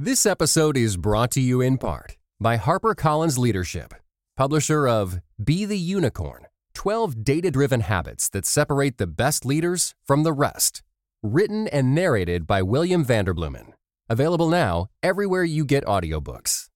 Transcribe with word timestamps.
This 0.00 0.26
episode 0.26 0.76
is 0.76 0.96
brought 0.96 1.32
to 1.32 1.40
you 1.40 1.60
in 1.60 1.76
part 1.76 2.16
by 2.38 2.56
HarperCollins 2.56 3.36
Leadership, 3.36 3.94
publisher 4.36 4.86
of 4.86 5.18
Be 5.42 5.64
the 5.64 5.76
Unicorn 5.76 6.46
12 6.74 7.24
Data 7.24 7.50
Driven 7.50 7.80
Habits 7.80 8.28
That 8.28 8.46
Separate 8.46 8.98
the 8.98 9.08
Best 9.08 9.44
Leaders 9.44 9.96
from 10.06 10.22
the 10.22 10.32
Rest. 10.32 10.84
Written 11.20 11.66
and 11.66 11.96
narrated 11.96 12.46
by 12.46 12.62
William 12.62 13.04
Vanderbloemen. 13.04 13.72
Available 14.08 14.48
now 14.48 14.86
everywhere 15.02 15.42
you 15.42 15.64
get 15.64 15.84
audiobooks. 15.84 16.68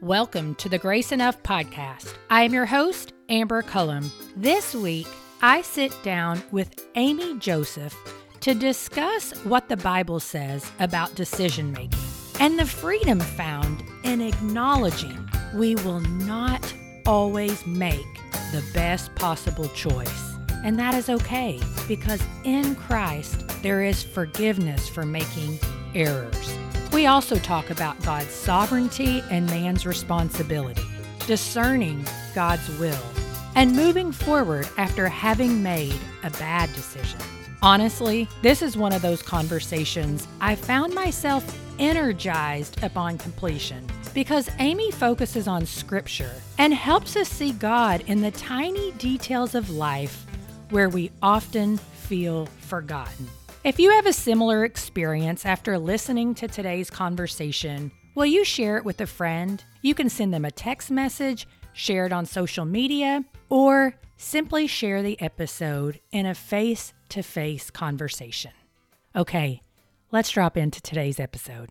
Welcome 0.00 0.54
to 0.54 0.70
the 0.70 0.78
Grace 0.78 1.12
Enough 1.12 1.42
podcast. 1.42 2.14
I 2.30 2.44
am 2.44 2.54
your 2.54 2.64
host, 2.64 3.12
Amber 3.28 3.60
Cullum. 3.60 4.10
This 4.34 4.74
week, 4.74 5.08
I 5.42 5.60
sit 5.60 5.94
down 6.02 6.42
with 6.52 6.86
Amy 6.94 7.38
Joseph 7.38 7.94
to 8.40 8.54
discuss 8.54 9.32
what 9.44 9.68
the 9.68 9.76
Bible 9.76 10.20
says 10.20 10.70
about 10.78 11.14
decision 11.14 11.72
making 11.72 11.98
and 12.40 12.58
the 12.58 12.66
freedom 12.66 13.20
found 13.20 13.82
in 14.04 14.20
acknowledging 14.20 15.28
we 15.54 15.74
will 15.76 16.00
not 16.00 16.72
always 17.06 17.66
make 17.66 18.06
the 18.52 18.64
best 18.72 19.14
possible 19.16 19.68
choice. 19.70 20.34
And 20.64 20.78
that 20.78 20.94
is 20.94 21.08
okay 21.08 21.60
because 21.86 22.22
in 22.44 22.74
Christ 22.76 23.44
there 23.62 23.82
is 23.82 24.02
forgiveness 24.02 24.88
for 24.88 25.04
making 25.04 25.58
errors. 25.94 26.56
We 26.92 27.06
also 27.06 27.36
talk 27.36 27.70
about 27.70 28.00
God's 28.02 28.30
sovereignty 28.30 29.22
and 29.30 29.46
man's 29.46 29.86
responsibility, 29.86 30.82
discerning 31.26 32.04
God's 32.34 32.68
will, 32.78 33.02
and 33.54 33.74
moving 33.74 34.12
forward 34.12 34.68
after 34.76 35.08
having 35.08 35.62
made 35.62 35.98
a 36.22 36.30
bad 36.30 36.72
decision. 36.72 37.20
Honestly, 37.60 38.28
this 38.40 38.62
is 38.62 38.76
one 38.76 38.92
of 38.92 39.02
those 39.02 39.20
conversations 39.20 40.28
I 40.40 40.54
found 40.54 40.94
myself 40.94 41.58
energized 41.80 42.82
upon 42.84 43.18
completion 43.18 43.84
because 44.14 44.48
Amy 44.60 44.92
focuses 44.92 45.48
on 45.48 45.66
scripture 45.66 46.34
and 46.58 46.72
helps 46.72 47.16
us 47.16 47.28
see 47.28 47.50
God 47.52 48.04
in 48.06 48.20
the 48.20 48.30
tiny 48.30 48.92
details 48.92 49.56
of 49.56 49.70
life 49.70 50.24
where 50.70 50.88
we 50.88 51.10
often 51.20 51.78
feel 51.78 52.46
forgotten. 52.60 53.26
If 53.64 53.80
you 53.80 53.90
have 53.90 54.06
a 54.06 54.12
similar 54.12 54.64
experience 54.64 55.44
after 55.44 55.78
listening 55.78 56.36
to 56.36 56.46
today's 56.46 56.90
conversation, 56.90 57.90
will 58.14 58.26
you 58.26 58.44
share 58.44 58.76
it 58.76 58.84
with 58.84 59.00
a 59.00 59.06
friend? 59.06 59.62
You 59.82 59.94
can 59.94 60.08
send 60.08 60.32
them 60.32 60.44
a 60.44 60.52
text 60.52 60.92
message, 60.92 61.48
share 61.72 62.06
it 62.06 62.12
on 62.12 62.24
social 62.24 62.64
media, 62.64 63.24
or 63.48 63.96
simply 64.16 64.68
share 64.68 65.02
the 65.02 65.20
episode 65.20 66.00
in 66.12 66.26
a 66.26 66.34
face 66.34 66.92
to 67.10 67.22
face 67.22 67.70
conversation. 67.70 68.52
Okay, 69.16 69.62
let's 70.12 70.30
drop 70.30 70.56
into 70.56 70.80
today's 70.80 71.18
episode. 71.18 71.70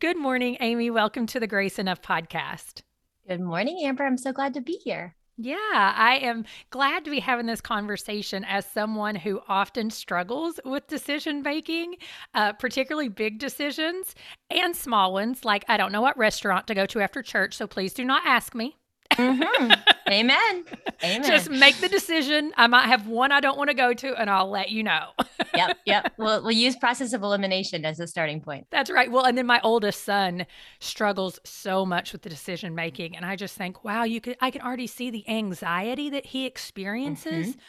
Good 0.00 0.16
morning, 0.16 0.56
Amy. 0.60 0.90
Welcome 0.90 1.26
to 1.26 1.40
the 1.40 1.46
Grace 1.46 1.78
Enough 1.78 2.00
podcast. 2.00 2.82
Good 3.28 3.40
morning, 3.40 3.80
Amber. 3.84 4.04
I'm 4.04 4.16
so 4.16 4.32
glad 4.32 4.54
to 4.54 4.60
be 4.60 4.80
here. 4.82 5.14
Yeah, 5.42 5.56
I 5.96 6.18
am 6.22 6.44
glad 6.68 7.04
to 7.04 7.10
be 7.10 7.20
having 7.20 7.46
this 7.46 7.60
conversation 7.62 8.44
as 8.44 8.66
someone 8.66 9.14
who 9.14 9.40
often 9.48 9.88
struggles 9.88 10.60
with 10.64 10.86
decision 10.86 11.42
making, 11.42 11.96
uh, 12.34 12.52
particularly 12.54 13.08
big 13.08 13.38
decisions 13.38 14.14
and 14.50 14.76
small 14.76 15.14
ones. 15.14 15.44
Like, 15.44 15.64
I 15.68 15.78
don't 15.78 15.92
know 15.92 16.02
what 16.02 16.18
restaurant 16.18 16.66
to 16.66 16.74
go 16.74 16.84
to 16.86 17.00
after 17.00 17.22
church, 17.22 17.54
so 17.54 17.66
please 17.66 17.94
do 17.94 18.04
not 18.04 18.26
ask 18.26 18.54
me. 18.54 18.76
Mm-hmm. 19.12 19.72
Amen. 20.10 20.64
Amen. 21.04 21.22
Just 21.24 21.50
make 21.50 21.76
the 21.78 21.88
decision. 21.88 22.52
I 22.56 22.66
might 22.66 22.86
have 22.86 23.06
one 23.06 23.32
I 23.32 23.40
don't 23.40 23.56
want 23.56 23.68
to 23.70 23.74
go 23.74 23.92
to, 23.94 24.20
and 24.20 24.28
I'll 24.28 24.50
let 24.50 24.70
you 24.70 24.82
know. 24.82 25.10
yep. 25.54 25.78
Yep. 25.84 26.14
We'll, 26.20 26.42
we'll 26.42 26.52
use 26.52 26.76
process 26.76 27.14
of 27.14 27.22
elimination 27.22 27.86
as 27.86 27.98
a 27.98 28.06
starting 28.06 28.42
point. 28.42 28.66
That's 28.70 28.90
right. 28.90 29.10
Well, 29.10 29.24
and 29.24 29.38
then 29.38 29.46
my 29.46 29.58
oldest 29.62 30.04
son 30.04 30.44
struggles 30.80 31.38
so 31.44 31.86
much 31.86 32.12
with 32.12 32.22
the 32.22 32.28
decision 32.28 32.74
making. 32.74 33.16
And 33.16 33.24
I 33.24 33.36
just 33.36 33.56
think, 33.56 33.82
wow, 33.82 34.04
you 34.04 34.20
could, 34.20 34.36
I 34.40 34.50
can 34.50 34.60
already 34.60 34.86
see 34.86 35.10
the 35.10 35.26
anxiety 35.28 36.10
that 36.10 36.26
he 36.26 36.44
experiences. 36.44 37.48
Mm-hmm. 37.48 37.60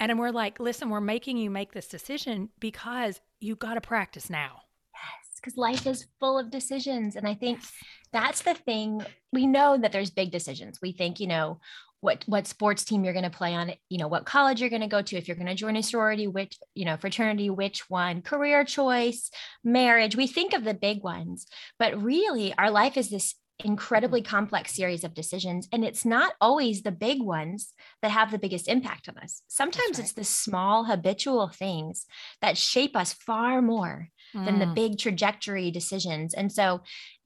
And 0.00 0.18
we're 0.18 0.32
like, 0.32 0.60
listen, 0.60 0.90
we're 0.90 1.00
making 1.00 1.38
you 1.38 1.50
make 1.50 1.72
this 1.72 1.88
decision 1.88 2.50
because 2.60 3.22
you 3.40 3.56
got 3.56 3.74
to 3.74 3.80
practice 3.80 4.28
now 4.28 4.62
because 5.42 5.56
life 5.56 5.86
is 5.86 6.06
full 6.20 6.38
of 6.38 6.50
decisions. 6.50 7.16
And 7.16 7.26
I 7.26 7.34
think 7.34 7.60
that's 8.12 8.42
the 8.42 8.54
thing. 8.54 9.04
We 9.32 9.46
know 9.46 9.76
that 9.78 9.92
there's 9.92 10.10
big 10.10 10.30
decisions. 10.30 10.78
We 10.82 10.92
think, 10.92 11.20
you 11.20 11.26
know, 11.26 11.60
what 12.00 12.24
what 12.26 12.46
sports 12.46 12.84
team 12.84 13.04
you're 13.04 13.12
going 13.12 13.30
to 13.30 13.30
play 13.30 13.54
on, 13.54 13.72
you 13.88 13.98
know, 13.98 14.08
what 14.08 14.26
college 14.26 14.60
you're 14.60 14.70
going 14.70 14.82
to 14.82 14.88
go 14.88 15.02
to, 15.02 15.16
if 15.16 15.28
you're 15.28 15.36
going 15.36 15.46
to 15.46 15.54
join 15.54 15.76
a 15.76 15.82
sorority, 15.82 16.26
which, 16.26 16.58
you 16.74 16.84
know, 16.84 16.96
fraternity, 16.96 17.48
which 17.48 17.88
one, 17.88 18.22
career 18.22 18.64
choice, 18.64 19.30
marriage. 19.62 20.16
We 20.16 20.26
think 20.26 20.52
of 20.52 20.64
the 20.64 20.74
big 20.74 21.02
ones, 21.02 21.46
but 21.78 22.02
really 22.02 22.52
our 22.58 22.70
life 22.70 22.96
is 22.96 23.08
this 23.08 23.36
incredibly 23.64 24.22
complex 24.22 24.74
series 24.74 25.04
of 25.04 25.14
decisions 25.14 25.68
and 25.72 25.84
it's 25.84 26.04
not 26.04 26.32
always 26.40 26.82
the 26.82 26.90
big 26.90 27.22
ones 27.22 27.72
that 28.00 28.10
have 28.10 28.32
the 28.32 28.38
biggest 28.38 28.66
impact 28.66 29.08
on 29.08 29.16
us 29.18 29.42
sometimes 29.46 29.98
right. 29.98 30.00
it's 30.00 30.14
the 30.14 30.24
small 30.24 30.84
habitual 30.84 31.46
things 31.48 32.06
that 32.40 32.58
shape 32.58 32.96
us 32.96 33.12
far 33.12 33.62
more 33.62 34.08
mm. 34.34 34.44
than 34.44 34.58
the 34.58 34.66
mm. 34.66 34.74
big 34.74 34.98
trajectory 34.98 35.70
decisions. 35.70 36.34
And 36.34 36.50
so 36.52 36.82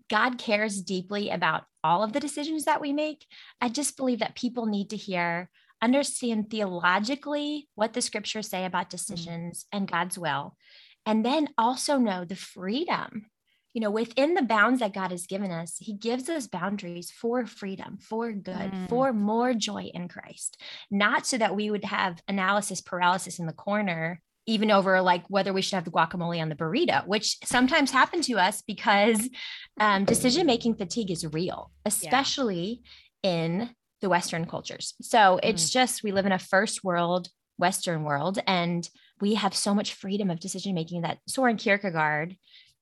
God 0.08 0.38
cares 0.38 0.80
deeply 0.82 1.30
about 1.30 1.64
all 1.82 2.02
of 2.02 2.12
the 2.12 2.20
decisions 2.20 2.64
that 2.64 2.80
we 2.80 2.92
make. 2.92 3.26
I 3.60 3.68
just 3.68 3.96
believe 3.96 4.20
that 4.20 4.36
people 4.36 4.66
need 4.66 4.90
to 4.90 4.96
hear, 4.96 5.50
understand 5.82 6.50
theologically 6.50 7.68
what 7.74 7.92
the 7.92 8.02
scriptures 8.02 8.48
say 8.48 8.64
about 8.64 8.86
mm. 8.86 8.90
decisions 8.90 9.64
mm. 9.64 9.78
and 9.78 9.90
God's 9.90 10.18
will, 10.18 10.56
and 11.04 11.24
then 11.24 11.48
also 11.58 11.98
know 11.98 12.24
the 12.24 12.36
freedom. 12.36 13.26
You 13.72 13.82
know, 13.82 13.90
within 13.90 14.32
the 14.32 14.42
bounds 14.42 14.80
that 14.80 14.94
God 14.94 15.10
has 15.10 15.26
given 15.26 15.50
us, 15.50 15.76
He 15.78 15.92
gives 15.92 16.30
us 16.30 16.46
boundaries 16.46 17.10
for 17.10 17.44
freedom, 17.44 17.98
for 18.00 18.32
good, 18.32 18.72
mm. 18.72 18.88
for 18.88 19.12
more 19.12 19.52
joy 19.52 19.90
in 19.92 20.08
Christ, 20.08 20.60
not 20.90 21.26
so 21.26 21.36
that 21.36 21.54
we 21.54 21.70
would 21.70 21.84
have 21.84 22.22
analysis 22.26 22.80
paralysis 22.80 23.38
in 23.38 23.46
the 23.46 23.52
corner 23.52 24.22
even 24.46 24.70
over 24.70 25.00
like 25.00 25.24
whether 25.28 25.52
we 25.52 25.60
should 25.60 25.74
have 25.74 25.84
the 25.84 25.90
guacamole 25.90 26.40
on 26.40 26.48
the 26.48 26.54
burrito, 26.54 27.06
which 27.06 27.36
sometimes 27.44 27.90
happen 27.90 28.20
to 28.22 28.34
us 28.34 28.62
because 28.62 29.28
um, 29.80 30.04
decision 30.04 30.46
making 30.46 30.76
fatigue 30.76 31.10
is 31.10 31.26
real, 31.32 31.70
especially 31.84 32.80
yeah. 33.22 33.30
in 33.30 33.70
the 34.00 34.08
Western 34.08 34.46
cultures. 34.46 34.94
So 35.02 35.40
it's 35.42 35.68
mm. 35.68 35.72
just 35.72 36.02
we 36.02 36.12
live 36.12 36.26
in 36.26 36.32
a 36.32 36.38
first 36.38 36.84
world 36.84 37.28
Western 37.58 38.04
world, 38.04 38.38
and 38.46 38.88
we 39.20 39.34
have 39.34 39.54
so 39.54 39.74
much 39.74 39.94
freedom 39.94 40.30
of 40.30 40.40
decision 40.40 40.74
making 40.74 41.02
that 41.02 41.18
Soren 41.26 41.56
Kierkegaard, 41.56 42.36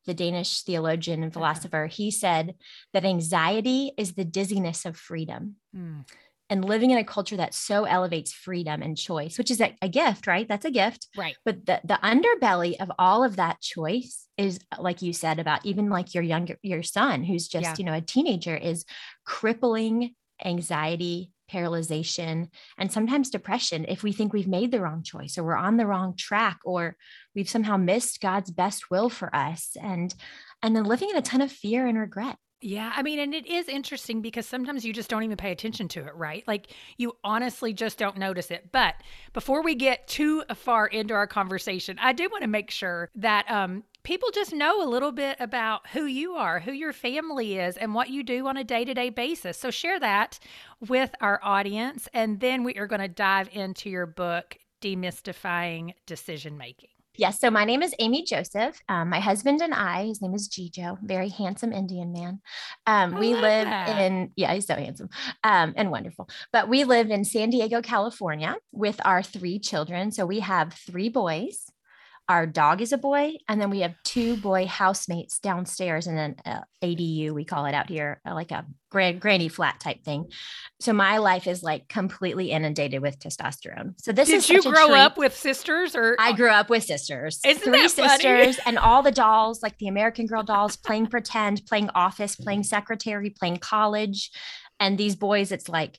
the 0.05 0.15
Danish 0.15 0.63
theologian 0.63 1.23
and 1.23 1.33
philosopher, 1.33 1.87
he 1.87 2.11
said 2.11 2.57
that 2.93 3.05
anxiety 3.05 3.93
is 3.97 4.15
the 4.15 4.25
dizziness 4.25 4.85
of 4.85 4.97
freedom. 4.97 5.57
Mm 5.75 6.05
and 6.51 6.65
living 6.65 6.91
in 6.91 6.99
a 6.99 7.05
culture 7.05 7.37
that 7.37 7.55
so 7.55 7.85
elevates 7.85 8.33
freedom 8.33 8.83
and 8.83 8.97
choice, 8.99 9.39
which 9.39 9.51
is 9.51 9.61
a, 9.61 9.75
a, 9.81 9.89
gift, 9.89 10.27
right? 10.27 10.47
That's 10.47 10.67
a 10.67 10.71
gift. 10.71 11.09
Right. 11.17 11.37
But 11.45 11.65
the, 11.65 11.81
the 11.85 11.99
underbelly 12.03 12.77
of 12.81 12.93
all 12.99 13.25
of 13.25 13.37
that 13.37 13.61
choice 13.61 14.27
is, 14.37 14.59
like 14.79 15.01
you 15.01 15.13
said, 15.13 15.39
about 15.39 15.65
even 15.65 15.89
like 15.89 16.15
your 16.15 16.23
younger, 16.23 16.59
your 16.63 16.83
son, 16.83 17.25
who's 17.25 17.49
just, 17.49 17.65
yeah. 17.65 17.75
you 17.79 17.85
know, 17.85 17.95
a 17.95 18.01
teenager, 18.01 18.57
is 18.57 18.85
crippling 19.25 20.15
anxiety, 20.45 21.31
paralyzation, 21.51 22.49
and 22.77 22.93
sometimes 22.93 23.31
depression 23.31 23.87
if 23.89 24.03
we 24.03 24.13
think 24.13 24.33
we've 24.33 24.49
made 24.49 24.71
the 24.71 24.81
wrong 24.81 25.03
choice 25.03 25.39
or 25.39 25.45
we're 25.45 25.57
on 25.57 25.77
the 25.77 25.87
wrong 25.87 26.15
track 26.17 26.59
or 26.65 26.97
we've 27.35 27.49
somehow 27.49 27.77
missed 27.77 28.21
God's 28.21 28.51
best 28.51 28.91
will 28.91 29.09
for 29.09 29.35
us. 29.35 29.77
And 29.81 30.15
and 30.63 30.75
then 30.75 30.85
living 30.85 31.11
in 31.11 31.17
a 31.17 31.23
ton 31.23 31.41
of 31.41 31.53
fear 31.53 31.87
and 31.87 31.99
regret. 31.99 32.37
Yeah, 32.67 32.95
I 32.97 33.03
mean, 33.03 33.19
and 33.19 33.35
it 33.35 33.47
is 33.47 33.69
interesting 33.69 34.23
because 34.23 34.47
sometimes 34.47 34.87
you 34.87 34.95
just 34.95 35.11
don't 35.11 35.23
even 35.23 35.37
pay 35.37 35.53
attention 35.53 35.87
to 35.89 36.01
it, 36.07 36.15
right? 36.15 36.43
Like 36.49 36.69
you 36.97 37.15
honestly 37.23 37.75
just 37.75 37.99
don't 37.99 38.17
notice 38.17 38.51
it. 38.51 38.73
But 38.73 38.95
before 39.35 39.63
we 39.63 39.75
get 39.75 40.09
too 40.09 40.45
far 40.55 40.87
into 40.87 41.13
our 41.13 41.27
conversation, 41.27 41.99
I 42.01 42.15
do 42.15 42.27
want 42.31 42.41
to 42.41 42.49
make 42.49 42.71
sure 42.71 43.11
that 43.17 43.51
um, 43.51 43.85
people 44.03 44.31
just 44.33 44.55
know 44.55 44.83
a 44.83 44.89
little 44.89 45.13
bit 45.13 45.37
about 45.41 45.89
who 45.89 46.07
you 46.07 46.37
are, 46.37 46.59
who 46.59 46.73
your 46.73 46.95
family 46.95 47.59
is, 47.59 47.77
and 47.77 47.95
what 47.95 48.09
you 48.09 48.23
do 48.23 48.47
on 48.47 48.57
a 48.57 48.65
day 48.65 48.87
to 48.87 48.95
day 48.95 49.11
basis. 49.11 49.59
So 49.59 49.71
share 49.71 50.01
that 50.01 50.39
with 50.89 51.15
our 51.21 51.41
audience. 51.43 52.09
And 52.15 52.41
then 52.41 52.65
we 52.65 52.77
are 52.77 52.87
going 52.87 53.03
to 53.03 53.09
dive 53.09 53.51
into 53.53 53.91
your 53.91 54.07
book, 54.07 54.57
Demystifying 54.81 55.93
Decision 56.07 56.57
Making. 56.57 56.94
Yes. 57.17 57.41
So 57.41 57.51
my 57.51 57.65
name 57.65 57.83
is 57.83 57.95
Amy 58.01 58.25
Joseph. 58.25 58.81
Um, 58.89 59.09
my 59.09 59.21
husband 59.21 59.63
and 59.63 59.73
I, 59.73 60.07
his 60.07 60.21
name 60.21 60.35
is 60.35 60.49
Jijo, 60.49 60.99
very 61.01 61.29
handsome 61.29 61.73
Indian 61.73 62.13
man. 62.13 62.41
Um, 62.87 63.19
we 63.19 63.35
live 63.35 63.67
that. 63.67 64.01
in, 64.01 64.33
yeah, 64.35 64.53
he's 64.53 64.67
so 64.67 64.75
handsome 64.75 65.11
um, 65.45 65.75
and 65.77 65.91
wonderful. 65.93 66.29
But 66.53 66.69
we 66.69 66.83
live 66.83 67.11
in 67.11 67.25
San 67.25 67.51
Diego, 67.51 67.83
California 67.83 68.57
with 68.73 69.01
our 69.05 69.23
three 69.23 69.61
children. 69.61 70.11
So 70.11 70.27
we 70.27 70.41
have 70.41 70.75
three 70.75 71.09
boys. 71.09 71.71
Our 72.29 72.47
dog 72.47 72.81
is 72.81 72.93
a 72.93 72.99
boy, 72.99 73.35
and 73.49 73.61
then 73.61 73.69
we 73.69 73.81
have 73.81 73.95
two 74.03 74.37
boy 74.39 74.67
housemates 74.67 75.39
downstairs 75.39 76.07
in 76.07 76.17
an 76.17 76.37
uh, 76.47 76.61
ADU, 76.83 77.33
we 77.33 77.45
call 77.45 77.67
it 77.67 77.75
out 77.75 77.91
here, 77.91 78.21
uh, 78.27 78.33
like 78.35 78.51
a 78.51 78.65
grand, 78.91 79.21
granny 79.21 79.49
flat 79.49 79.79
type 79.81 80.03
thing. 80.05 80.31
So 80.81 80.95
my 80.95 81.19
life 81.19 81.47
is 81.47 81.63
like 81.63 81.87
completely 81.89 82.51
inundated 82.51 83.03
with 83.03 83.19
testosterone. 83.19 83.95
So 83.99 84.13
this 84.13 84.29
Did 84.29 84.37
is 84.37 84.49
you 84.49 84.63
grow 84.63 84.95
up 84.95 85.19
with 85.19 85.37
sisters 85.37 85.95
or 85.95 86.17
I 86.19 86.33
grew 86.33 86.49
up 86.49 86.71
with 86.71 86.85
sisters, 86.85 87.41
Isn't 87.45 87.63
three 87.63 87.89
sisters, 87.89 88.59
and 88.65 88.79
all 88.79 89.03
the 89.03 89.13
dolls, 89.13 89.63
like 89.63 89.77
the 89.79 89.89
American 89.89 90.27
Girl 90.27 90.43
dolls, 90.55 90.77
playing 90.77 91.09
pretend, 91.09 91.63
playing 91.67 91.91
office, 91.95 92.37
playing 92.37 92.63
secretary, 92.63 93.31
playing 93.31 93.59
college, 93.59 94.31
and 94.81 94.97
these 94.97 95.15
boys, 95.17 95.53
it's 95.53 95.69
like 95.69 95.99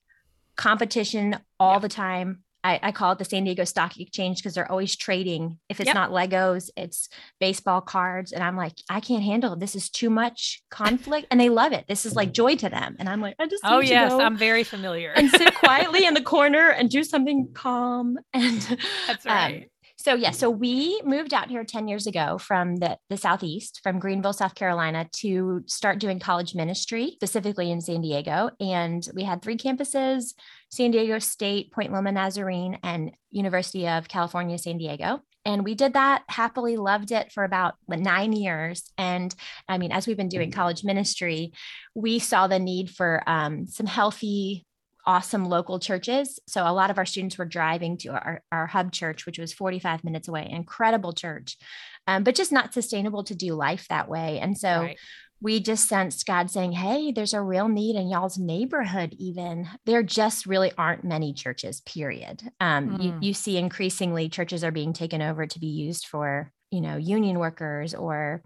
competition 0.56 1.38
all 1.60 1.74
Yeah. 1.74 1.80
the 1.80 1.90
time. 1.90 2.45
I, 2.66 2.80
I 2.82 2.92
call 2.92 3.12
it 3.12 3.20
the 3.20 3.26
San 3.26 3.44
Diego 3.44 3.64
Stock 3.64 4.00
Exchange 4.00 4.38
because 4.38 4.56
they're 4.56 4.70
always 4.72 4.96
trading. 4.96 5.60
If 5.70 5.80
it's 5.80 5.88
Yep. 5.88 5.96
not 5.96 6.10
Legos, 6.10 6.72
it's 6.76 7.10
baseball 7.40 7.82
cards, 7.82 8.32
and 8.32 8.44
I'm 8.44 8.58
like, 8.58 8.74
I 8.90 9.00
can't 9.02 9.22
handle 9.24 9.54
it. 9.54 9.60
This 9.60 9.76
is 9.76 9.90
too 9.90 10.10
much 10.10 10.64
conflict, 10.72 11.28
and 11.30 11.40
they 11.40 11.50
love 11.50 11.74
it. 11.74 11.86
This 11.88 12.06
is 12.08 12.16
like 12.16 12.32
joy 12.34 12.56
to 12.56 12.70
them, 12.70 12.96
and 12.98 13.08
I'm 13.08 13.22
like, 13.22 13.36
I 13.38 13.48
just 13.48 13.64
Oh 13.66 13.80
yes, 13.80 14.12
I'm 14.14 14.36
very 14.36 14.64
familiar. 14.64 15.12
and 15.16 15.30
sit 15.30 15.54
quietly 15.64 16.06
in 16.06 16.16
the 16.16 16.24
corner 16.24 16.70
and 16.70 16.90
do 16.90 17.04
something 17.04 17.50
calm 17.54 18.18
and 18.34 18.80
That's 19.08 19.26
um, 19.28 19.32
right. 19.32 19.70
So 20.06 20.14
yeah, 20.14 20.30
so 20.30 20.52
we 20.52 21.02
moved 21.04 21.34
out 21.34 21.50
here 21.50 21.64
10 21.64 21.88
years 21.88 22.06
ago 22.06 22.38
from 22.38 22.76
the, 22.76 22.96
the 23.10 23.18
southeast, 23.18 23.80
from 23.82 23.98
Greenville, 23.98 24.34
South 24.34 24.54
Carolina, 24.54 25.10
to 25.14 25.64
start 25.66 25.98
doing 25.98 26.20
college 26.20 26.54
ministry, 26.54 27.14
specifically 27.16 27.72
in 27.72 27.82
San 27.82 28.02
Diego. 28.02 28.52
And 28.60 29.04
we 29.16 29.24
had 29.24 29.42
three 29.42 29.58
campuses: 29.58 30.36
San 30.70 30.92
Diego 30.92 31.18
State, 31.18 31.72
Point 31.72 31.92
Loma 31.92 32.12
Nazarene, 32.12 32.78
and 32.84 33.18
University 33.32 33.88
of 33.88 34.08
California, 34.08 34.60
San 34.60 34.78
Diego. 34.78 35.22
And 35.44 35.64
we 35.64 35.74
did 35.74 35.94
that 35.94 36.22
happily, 36.30 36.78
loved 36.78 37.12
it 37.12 37.32
for 37.32 37.44
about 37.44 37.74
nine 37.88 38.32
years. 38.32 38.92
And 39.00 39.34
I 39.68 39.80
mean, 39.80 39.92
as 39.92 40.06
we've 40.06 40.16
been 40.16 40.30
doing 40.30 40.52
college 40.52 40.84
ministry, 40.84 41.52
we 41.96 42.20
saw 42.20 42.46
the 42.46 42.60
need 42.60 42.92
for 42.92 43.24
um, 43.26 43.66
some 43.66 43.88
healthy 43.88 44.68
awesome 45.06 45.46
local 45.46 45.80
churches. 45.80 46.40
So 46.48 46.64
a 46.64 46.74
lot 46.74 46.90
of 46.90 46.98
our 46.98 47.06
students 47.06 47.38
were 47.38 47.46
driving 47.46 47.98
to 48.00 48.10
our, 48.10 48.42
our 48.52 48.68
hub 48.68 48.92
church, 48.92 49.26
which 49.26 49.40
was 49.40 49.54
45 49.54 50.04
minutes 50.04 50.28
away, 50.28 50.48
incredible 50.50 51.14
church, 51.14 51.58
um, 52.08 52.24
but 52.24 52.36
just 52.36 52.52
not 52.52 52.74
sustainable 52.74 53.24
to 53.26 53.36
do 53.36 53.54
life 53.54 53.88
that 53.90 54.10
way. 54.10 54.40
And 54.40 54.58
so 54.58 54.82
Right. 54.82 54.98
we 55.42 55.60
just 55.60 55.88
sensed 55.88 56.26
God 56.26 56.50
saying, 56.50 56.72
Hey, 56.72 57.12
there's 57.12 57.34
a 57.34 57.42
real 57.42 57.68
need 57.68 57.96
in 57.96 58.10
y'all's 58.10 58.38
neighborhood, 58.38 59.14
even. 59.20 59.68
There 59.86 60.02
just 60.04 60.46
really 60.46 60.72
aren't 60.78 61.04
many 61.04 61.34
churches, 61.34 61.82
period. 61.82 62.42
Um, 62.60 62.98
you, 63.00 63.12
Mm. 63.12 63.24
you 63.24 63.34
see 63.34 63.58
increasingly 63.58 64.30
churches 64.30 64.64
are 64.64 64.72
being 64.72 64.94
taken 64.94 65.22
over 65.22 65.46
to 65.46 65.60
be 65.60 65.68
used 65.68 66.08
for, 66.08 66.52
you 66.72 66.82
know, 66.82 66.96
union 66.98 67.38
workers 67.38 67.94
or 67.94 68.42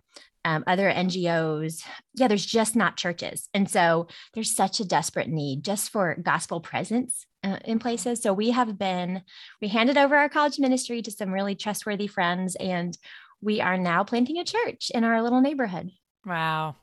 um, 0.45 0.63
other 0.67 0.89
NGOs. 0.89 1.83
Yeah, 2.15 2.27
there's 2.27 2.45
just 2.45 2.75
not 2.75 2.97
churches. 2.97 3.49
And 3.53 3.69
so 3.69 4.07
there's 4.33 4.55
such 4.55 4.79
a 4.79 4.85
desperate 4.85 5.29
need 5.29 5.63
just 5.63 5.91
for 5.91 6.15
gospel 6.21 6.61
presence 6.61 7.25
uh, 7.43 7.57
in 7.65 7.79
places. 7.79 8.21
So 8.21 8.33
we 8.33 8.51
have 8.51 8.77
been, 8.77 9.23
we 9.61 9.67
handed 9.67 9.97
over 9.97 10.15
our 10.15 10.29
college 10.29 10.59
ministry 10.59 11.01
to 11.01 11.11
some 11.11 11.31
really 11.31 11.55
trustworthy 11.55 12.07
friends, 12.07 12.55
and 12.55 12.97
we 13.41 13.61
are 13.61 13.77
now 13.77 14.03
planting 14.03 14.37
a 14.37 14.45
church 14.45 14.91
in 14.93 15.03
our 15.03 15.21
little 15.21 15.41
neighborhood. 15.41 15.91
Wow. 16.25 16.75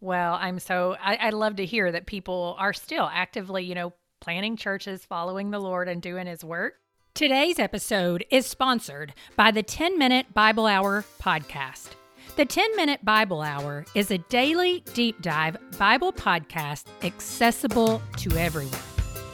Well, 0.00 0.34
I'm 0.34 0.58
so 0.58 0.96
I, 1.00 1.16
I 1.16 1.30
love 1.30 1.56
to 1.56 1.66
hear 1.66 1.92
that 1.92 2.06
people 2.06 2.56
are 2.58 2.72
still 2.72 3.08
actively, 3.12 3.64
you 3.64 3.74
know, 3.74 3.92
planning 4.20 4.56
churches, 4.56 5.04
following 5.04 5.50
the 5.50 5.60
Lord, 5.60 5.88
and 5.88 6.00
doing 6.00 6.26
His 6.26 6.42
work. 6.42 6.74
Today's 7.14 7.58
episode 7.58 8.24
is 8.30 8.46
sponsored 8.46 9.14
by 9.36 9.50
the 9.50 9.62
10 9.62 9.98
Minute 9.98 10.32
Bible 10.32 10.66
Hour 10.66 11.04
podcast. 11.20 11.99
The 12.40 12.46
10 12.46 12.74
Minute 12.74 13.04
Bible 13.04 13.42
Hour 13.42 13.84
is 13.94 14.10
a 14.10 14.16
daily 14.16 14.82
deep 14.94 15.20
dive 15.20 15.58
Bible 15.78 16.10
podcast 16.10 16.86
accessible 17.02 18.00
to 18.16 18.34
everyone. 18.34 18.80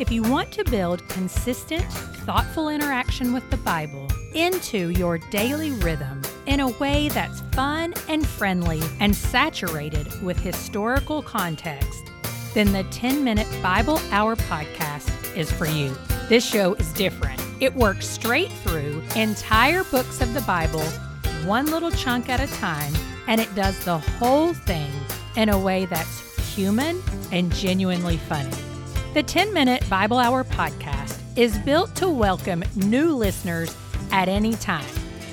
If 0.01 0.11
you 0.11 0.25
want 0.25 0.51
to 0.51 0.65
build 0.65 1.09
consistent, 1.09 1.85
thoughtful 2.25 2.69
interaction 2.69 3.33
with 3.33 3.49
the 3.49 3.59
Bible 3.59 4.09
into 4.35 4.91
your 4.91 5.19
daily 5.19 5.71
rhythm 5.71 6.21
in 6.47 6.59
a 6.59 6.71
way 6.81 7.09
that's 7.11 7.43
fun 7.53 7.95
and 8.09 8.27
friendly 8.27 8.83
and 8.99 9.15
saturated 9.15 10.21
with 10.21 10.41
historical 10.41 11.23
context, 11.23 12.11
then 12.55 12.73
the 12.73 12.83
10 12.91 13.23
Minute 13.23 13.47
Bible 13.63 14.01
Hour 14.11 14.35
podcast 14.35 15.37
is 15.37 15.53
for 15.53 15.67
you. 15.67 15.97
This 16.29 16.45
show 16.45 16.75
is 16.75 16.93
different. 16.95 17.41
It 17.61 17.73
works 17.73 18.09
straight 18.09 18.51
through 18.51 19.01
entire 19.15 19.85
books 19.85 20.21
of 20.21 20.35
the 20.35 20.41
Bible, 20.41 20.83
one 21.47 21.67
little 21.67 21.93
chunk 21.93 22.29
at 22.29 22.41
a 22.41 22.53
time, 22.55 22.93
and 23.29 23.41
it 23.41 23.55
does 23.55 23.79
the 23.85 23.99
whole 23.99 24.53
thing 24.53 24.91
in 25.37 25.49
a 25.49 25.59
way 25.59 25.87
that's 25.87 26.55
human 26.57 27.01
and 27.31 27.53
genuinely 27.53 28.17
funny. 28.17 28.51
The 29.15 29.23
10 29.23 29.55
Minute 29.55 29.89
Bible 29.89 30.19
Hour 30.19 30.43
podcast 30.43 31.21
is 31.37 31.57
built 31.59 31.95
to 31.97 32.09
welcome 32.09 32.65
new 32.75 33.15
listeners 33.15 33.77
at 34.11 34.29
any 34.29 34.55
time, 34.55 34.85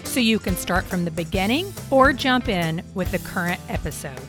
so 0.03 0.19
you 0.19 0.37
can 0.37 0.55
start 0.55 0.85
from 0.85 1.03
the 1.03 1.11
beginning 1.11 1.73
or 1.89 2.13
jump 2.13 2.47
in 2.47 2.83
with 2.93 3.11
the 3.11 3.19
current 3.19 3.59
episode. 3.67 4.21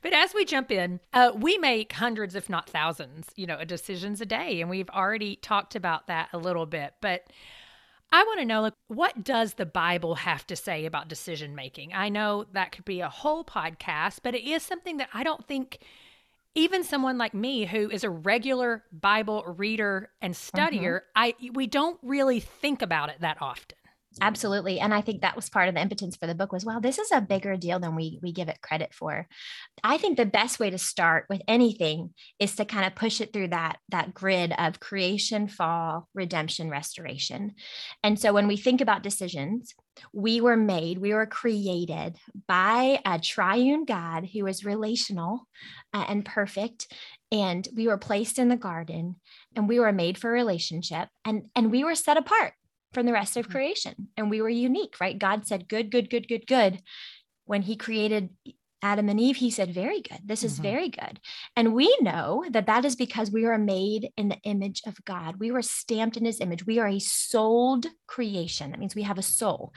But 0.01 0.13
as 0.13 0.33
we 0.33 0.45
jump 0.45 0.71
in, 0.71 1.01
uh, 1.13 1.33
we 1.35 1.59
make 1.59 1.95
hundreds, 1.95 2.37
if 2.37 2.49
not 2.49 2.71
thousands, 2.71 3.27
you 3.35 3.49
know, 3.49 3.65
decisions 3.65 4.21
a 4.21 4.27
day, 4.27 4.61
and 4.61 4.71
we've 4.71 4.91
already 4.91 5.35
talked 5.35 5.75
about 5.75 6.07
that 6.07 6.29
a 6.33 6.39
little 6.39 6.67
bit. 6.67 6.95
But 7.01 7.25
I 8.11 8.23
want 8.25 8.41
to 8.41 8.47
know, 8.47 8.63
like, 8.63 8.75
what 8.89 9.23
does 9.23 9.55
the 9.55 9.67
Bible 9.67 10.15
have 10.17 10.47
to 10.47 10.57
say 10.57 10.87
about 10.87 11.09
decision 11.09 11.55
making? 11.55 11.93
I 11.93 12.09
know 12.09 12.47
that 12.53 12.73
could 12.73 12.85
be 12.85 13.01
a 13.01 13.09
whole 13.09 13.45
podcast, 13.45 14.21
but 14.23 14.35
it 14.35 14.45
is 14.49 14.63
something 14.63 14.97
that 14.97 15.11
I 15.13 15.23
don't 15.25 15.47
think 15.47 15.79
even 16.55 16.83
someone 16.85 17.19
like 17.19 17.35
me 17.35 17.67
who 17.67 17.91
is 17.91 18.05
a 18.05 18.11
regular 18.11 18.85
Bible 18.91 19.45
reader 19.47 20.11
and 20.21 20.35
mm-hmm. 20.35 20.59
studier, 20.59 21.01
I 21.15 21.35
we 21.53 21.67
don't 21.67 21.99
really 22.03 22.41
think 22.41 22.83
about 22.83 23.11
it 23.11 23.21
that 23.21 23.39
often. 23.41 23.78
Absolutely. 24.21 24.81
And 24.81 24.93
I 24.93 25.01
think 25.01 25.23
that 25.23 25.37
was 25.37 25.49
part 25.49 25.69
of 25.69 25.75
the 25.75 25.81
impotence 25.81 26.17
for 26.17 26.27
the 26.27 26.35
book 26.35 26.53
was, 26.53 26.65
well 26.65 26.81
this 26.81 26.99
is 26.99 27.13
a 27.13 27.21
bigger 27.21 27.57
deal 27.57 27.79
than 27.79 27.95
we 27.95 28.19
we 28.23 28.33
give 28.33 28.49
it 28.49 28.61
credit 28.63 28.93
for. 28.93 29.27
I 29.85 29.99
think 29.99 30.17
the 30.17 30.27
best 30.27 30.59
way 30.59 30.71
to 30.71 30.79
start 30.79 31.27
with 31.29 31.43
anything 31.47 32.15
is 32.39 32.57
to 32.57 32.65
kind 32.65 32.87
of 32.87 32.95
push 32.95 33.21
it 33.21 33.33
through 33.33 33.49
that 33.49 33.79
that 33.91 34.15
grid 34.15 34.53
of 34.59 34.81
creation, 34.81 35.49
fall, 35.49 36.09
redemption, 36.15 36.71
restoration. 36.71 37.55
And 38.03 38.19
so 38.19 38.33
when 38.33 38.49
we 38.49 38.57
think 38.57 38.81
about 38.81 39.03
decisions, 39.03 39.75
we 40.13 40.41
were 40.41 40.57
made, 40.57 40.99
we 40.99 41.13
were 41.13 41.27
created 41.27 42.17
by 42.47 43.01
a 43.05 43.19
triune 43.19 43.85
God 43.85 44.29
who 44.33 44.47
is 44.47 44.65
relational 44.65 45.47
uh, 45.93 46.05
and 46.09 46.25
perfect. 46.25 46.93
And 47.31 47.67
we 47.77 47.89
were 47.89 47.99
placed 47.99 48.39
in 48.39 48.49
the 48.49 48.57
garden 48.57 49.17
and 49.55 49.69
we 49.69 49.81
were 49.81 49.93
made 49.93 50.19
for 50.19 50.31
relationship 50.31 51.09
and, 51.25 51.45
and 51.55 51.71
we 51.71 51.85
were 51.85 51.95
set 51.95 52.17
apart 52.17 52.55
from 52.93 53.07
the 53.07 53.13
rest 53.13 53.37
of 53.37 53.49
creation 53.49 54.09
and 54.17 54.31
we 54.31 54.41
were 54.41 54.49
unique, 54.49 54.97
right? 55.01 55.19
God 55.19 55.47
said, 55.47 55.69
good, 55.69 55.91
good, 55.91 56.09
good, 56.11 56.29
good, 56.29 56.47
good. 56.47 56.81
When 57.45 57.63
he 57.63 57.77
created 57.77 58.31
Adam 58.81 59.09
and 59.09 59.19
Eve, 59.19 59.37
he 59.37 59.51
said, 59.51 59.75
very 59.75 60.01
good. 60.01 60.21
This 60.25 60.45
is 60.45 60.59
Mhm. 60.59 60.63
very 60.63 60.89
good. 60.89 61.19
And 61.57 61.75
we 61.75 61.95
know 62.01 62.45
that 62.51 62.67
that 62.67 62.85
is 62.85 62.95
because 62.95 63.29
we 63.29 63.45
are 63.45 63.59
made 63.59 64.11
in 64.17 64.29
the 64.29 64.39
image 64.45 64.83
of 64.87 65.05
God. 65.05 65.41
We 65.41 65.51
were 65.51 65.63
stamped 65.63 66.17
in 66.17 66.25
his 66.25 66.41
image. 66.41 66.65
We 66.65 66.79
are 66.79 66.87
a 66.87 67.01
souled 67.01 67.87
creation. 68.07 68.71
That 68.71 68.79
means 68.79 68.95
we 68.95 69.03
have 69.03 69.19
a 69.19 69.23
soul. 69.23 69.73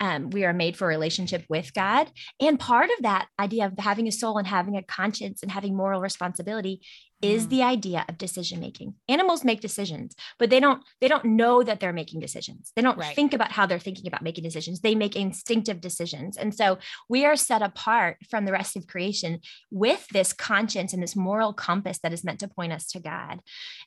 Um, 0.00 0.30
we 0.30 0.46
are 0.46 0.54
made 0.54 0.76
for 0.76 0.86
a 0.86 0.88
relationship 0.88 1.44
with 1.50 1.74
God. 1.74 2.10
And 2.40 2.58
part 2.58 2.88
of 2.88 3.02
that 3.02 3.28
idea 3.38 3.66
of 3.66 3.78
having 3.78 4.08
a 4.08 4.12
soul 4.12 4.38
and 4.38 4.46
having 4.46 4.76
a 4.76 4.82
conscience 4.82 5.42
and 5.42 5.52
having 5.52 5.76
moral 5.76 6.00
responsibility 6.00 6.80
is 7.22 7.46
mm. 7.46 7.50
the 7.50 7.62
idea 7.62 8.04
of 8.08 8.18
decision 8.18 8.60
making. 8.60 8.94
Animals 9.08 9.44
make 9.44 9.60
decisions, 9.60 10.14
but 10.38 10.50
they 10.50 10.60
don't 10.60 10.82
they 11.00 11.08
don't 11.08 11.24
know 11.24 11.62
that 11.62 11.80
they're 11.80 11.92
making 11.92 12.20
decisions. 12.20 12.72
They 12.76 12.82
don't 12.82 12.98
right. 12.98 13.14
think 13.14 13.32
about 13.32 13.52
how 13.52 13.66
they're 13.66 13.78
thinking 13.78 14.06
about 14.06 14.22
making 14.22 14.44
decisions. 14.44 14.80
They 14.80 14.94
make 14.94 15.16
instinctive 15.16 15.80
decisions. 15.80 16.36
And 16.36 16.54
so 16.54 16.78
we 17.08 17.24
are 17.24 17.36
set 17.36 17.62
apart 17.62 18.18
from 18.28 18.44
the 18.44 18.52
rest 18.52 18.76
of 18.76 18.86
creation 18.86 19.40
with 19.70 20.06
this 20.08 20.32
conscience 20.32 20.92
and 20.92 21.02
this 21.02 21.16
moral 21.16 21.52
compass 21.52 21.98
that 21.98 22.12
is 22.12 22.24
meant 22.24 22.40
to 22.40 22.48
point 22.48 22.72
us 22.72 22.86
to 22.88 23.00
God. 23.00 23.40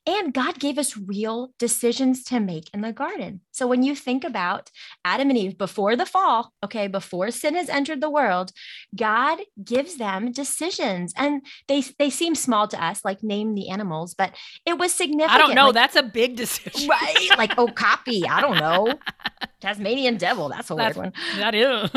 And 0.07 0.33
God 0.33 0.59
gave 0.59 0.77
us 0.77 0.98
real 0.98 1.51
decisions 1.59 2.24
to 2.25 2.39
make 2.39 2.69
in 2.74 2.81
the 2.81 2.93
garden. 2.93 3.41
So 3.51 3.67
when 3.67 3.83
you 3.83 3.95
think 3.95 4.24
about 4.24 4.71
Adam 5.05 5.29
and 5.29 5.38
Eve 5.38 5.57
before 5.57 5.95
the 5.95 6.05
fall, 6.05 6.53
okay, 6.63 6.88
before 6.88 7.31
sin 7.31 7.55
has 7.55 7.69
entered 7.69 8.01
the 8.01 8.09
world, 8.09 8.51
God 8.95 9.39
gives 9.63 9.98
them 9.98 10.31
decisions 10.31 11.13
and 11.15 11.41
they 11.67 11.83
they 11.98 12.09
seem 12.09 12.36
small 12.36 12.67
to 12.67 12.83
us 12.83 13.03
like 13.05 13.18
name 13.23 13.55
the 13.55 13.69
animals, 13.69 14.13
but 14.13 14.33
it 14.65 14.77
was 14.77 14.93
significant. 14.93 15.31
I 15.31 15.38
don't 15.38 15.55
know. 15.55 15.67
Like, 15.67 15.75
that's 15.75 15.95
a 15.95 16.03
big 16.03 16.35
decision. 16.35 16.89
Right. 16.89 17.29
Like 17.38 17.57
okapi. 17.57 18.27
I 18.27 18.41
don't 18.41 18.57
know. 18.57 18.99
Tasmanian 19.61 20.17
devil. 20.17 20.49
That's 20.49 20.69
a 20.71 20.75
that's, 20.75 20.95
weird 20.95 21.13
one. 21.13 21.23
That 21.38 21.53
is. 21.53 21.91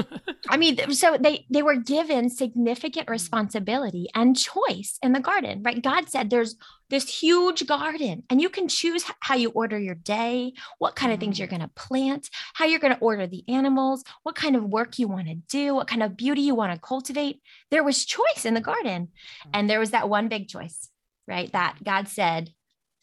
I 0.49 0.57
mean, 0.57 0.93
so 0.93 1.17
they 1.19 1.47
they 1.49 1.63
were 1.63 1.77
given 1.77 2.29
significant 2.29 3.09
responsibility 3.09 4.09
and 4.15 4.37
choice 4.37 4.99
in 5.03 5.13
the 5.13 5.21
garden, 5.21 5.63
right? 5.63 5.81
God 5.83 6.09
said 6.09 6.31
there's 6.31 6.57
this 6.93 7.09
huge 7.09 7.67
garden 7.67 8.23
and 8.29 8.41
you 8.41 8.51
can 8.51 8.69
choose 8.69 9.05
how 9.21 9.35
you 9.35 9.49
order 9.51 9.79
your 9.79 9.95
day, 9.95 10.53
what 10.79 10.95
kind 10.95 11.11
of 11.11 11.19
things 11.19 11.39
you're 11.39 11.49
mm. 11.49 11.53
going 11.53 11.63
to 11.63 11.69
plant, 11.69 12.29
how 12.53 12.67
you're 12.67 12.79
going 12.79 12.95
to 12.95 13.01
order 13.01 13.27
the 13.27 13.43
animals, 13.49 14.05
what 14.25 14.35
kind 14.35 14.55
of 14.55 14.65
work 14.65 14.99
you 14.99 15.09
want 15.09 15.27
to 15.27 15.35
do, 15.35 15.75
what 15.75 15.87
kind 15.87 16.03
of 16.03 16.19
beauty 16.19 16.43
you 16.43 16.55
want 16.55 16.71
to 16.71 16.79
cultivate. 16.79 17.41
There 17.71 17.83
was 17.83 18.05
choice 18.05 18.45
in 18.45 18.53
the 18.53 18.61
garden. 18.61 19.09
Mm. 19.47 19.51
And 19.55 19.71
there 19.71 19.81
was 19.81 19.93
that 19.93 20.11
one 20.11 20.29
big 20.29 20.49
choice 20.49 20.91
right? 21.27 21.51
That 21.53 21.83
God 21.85 22.09
said, 22.09 22.53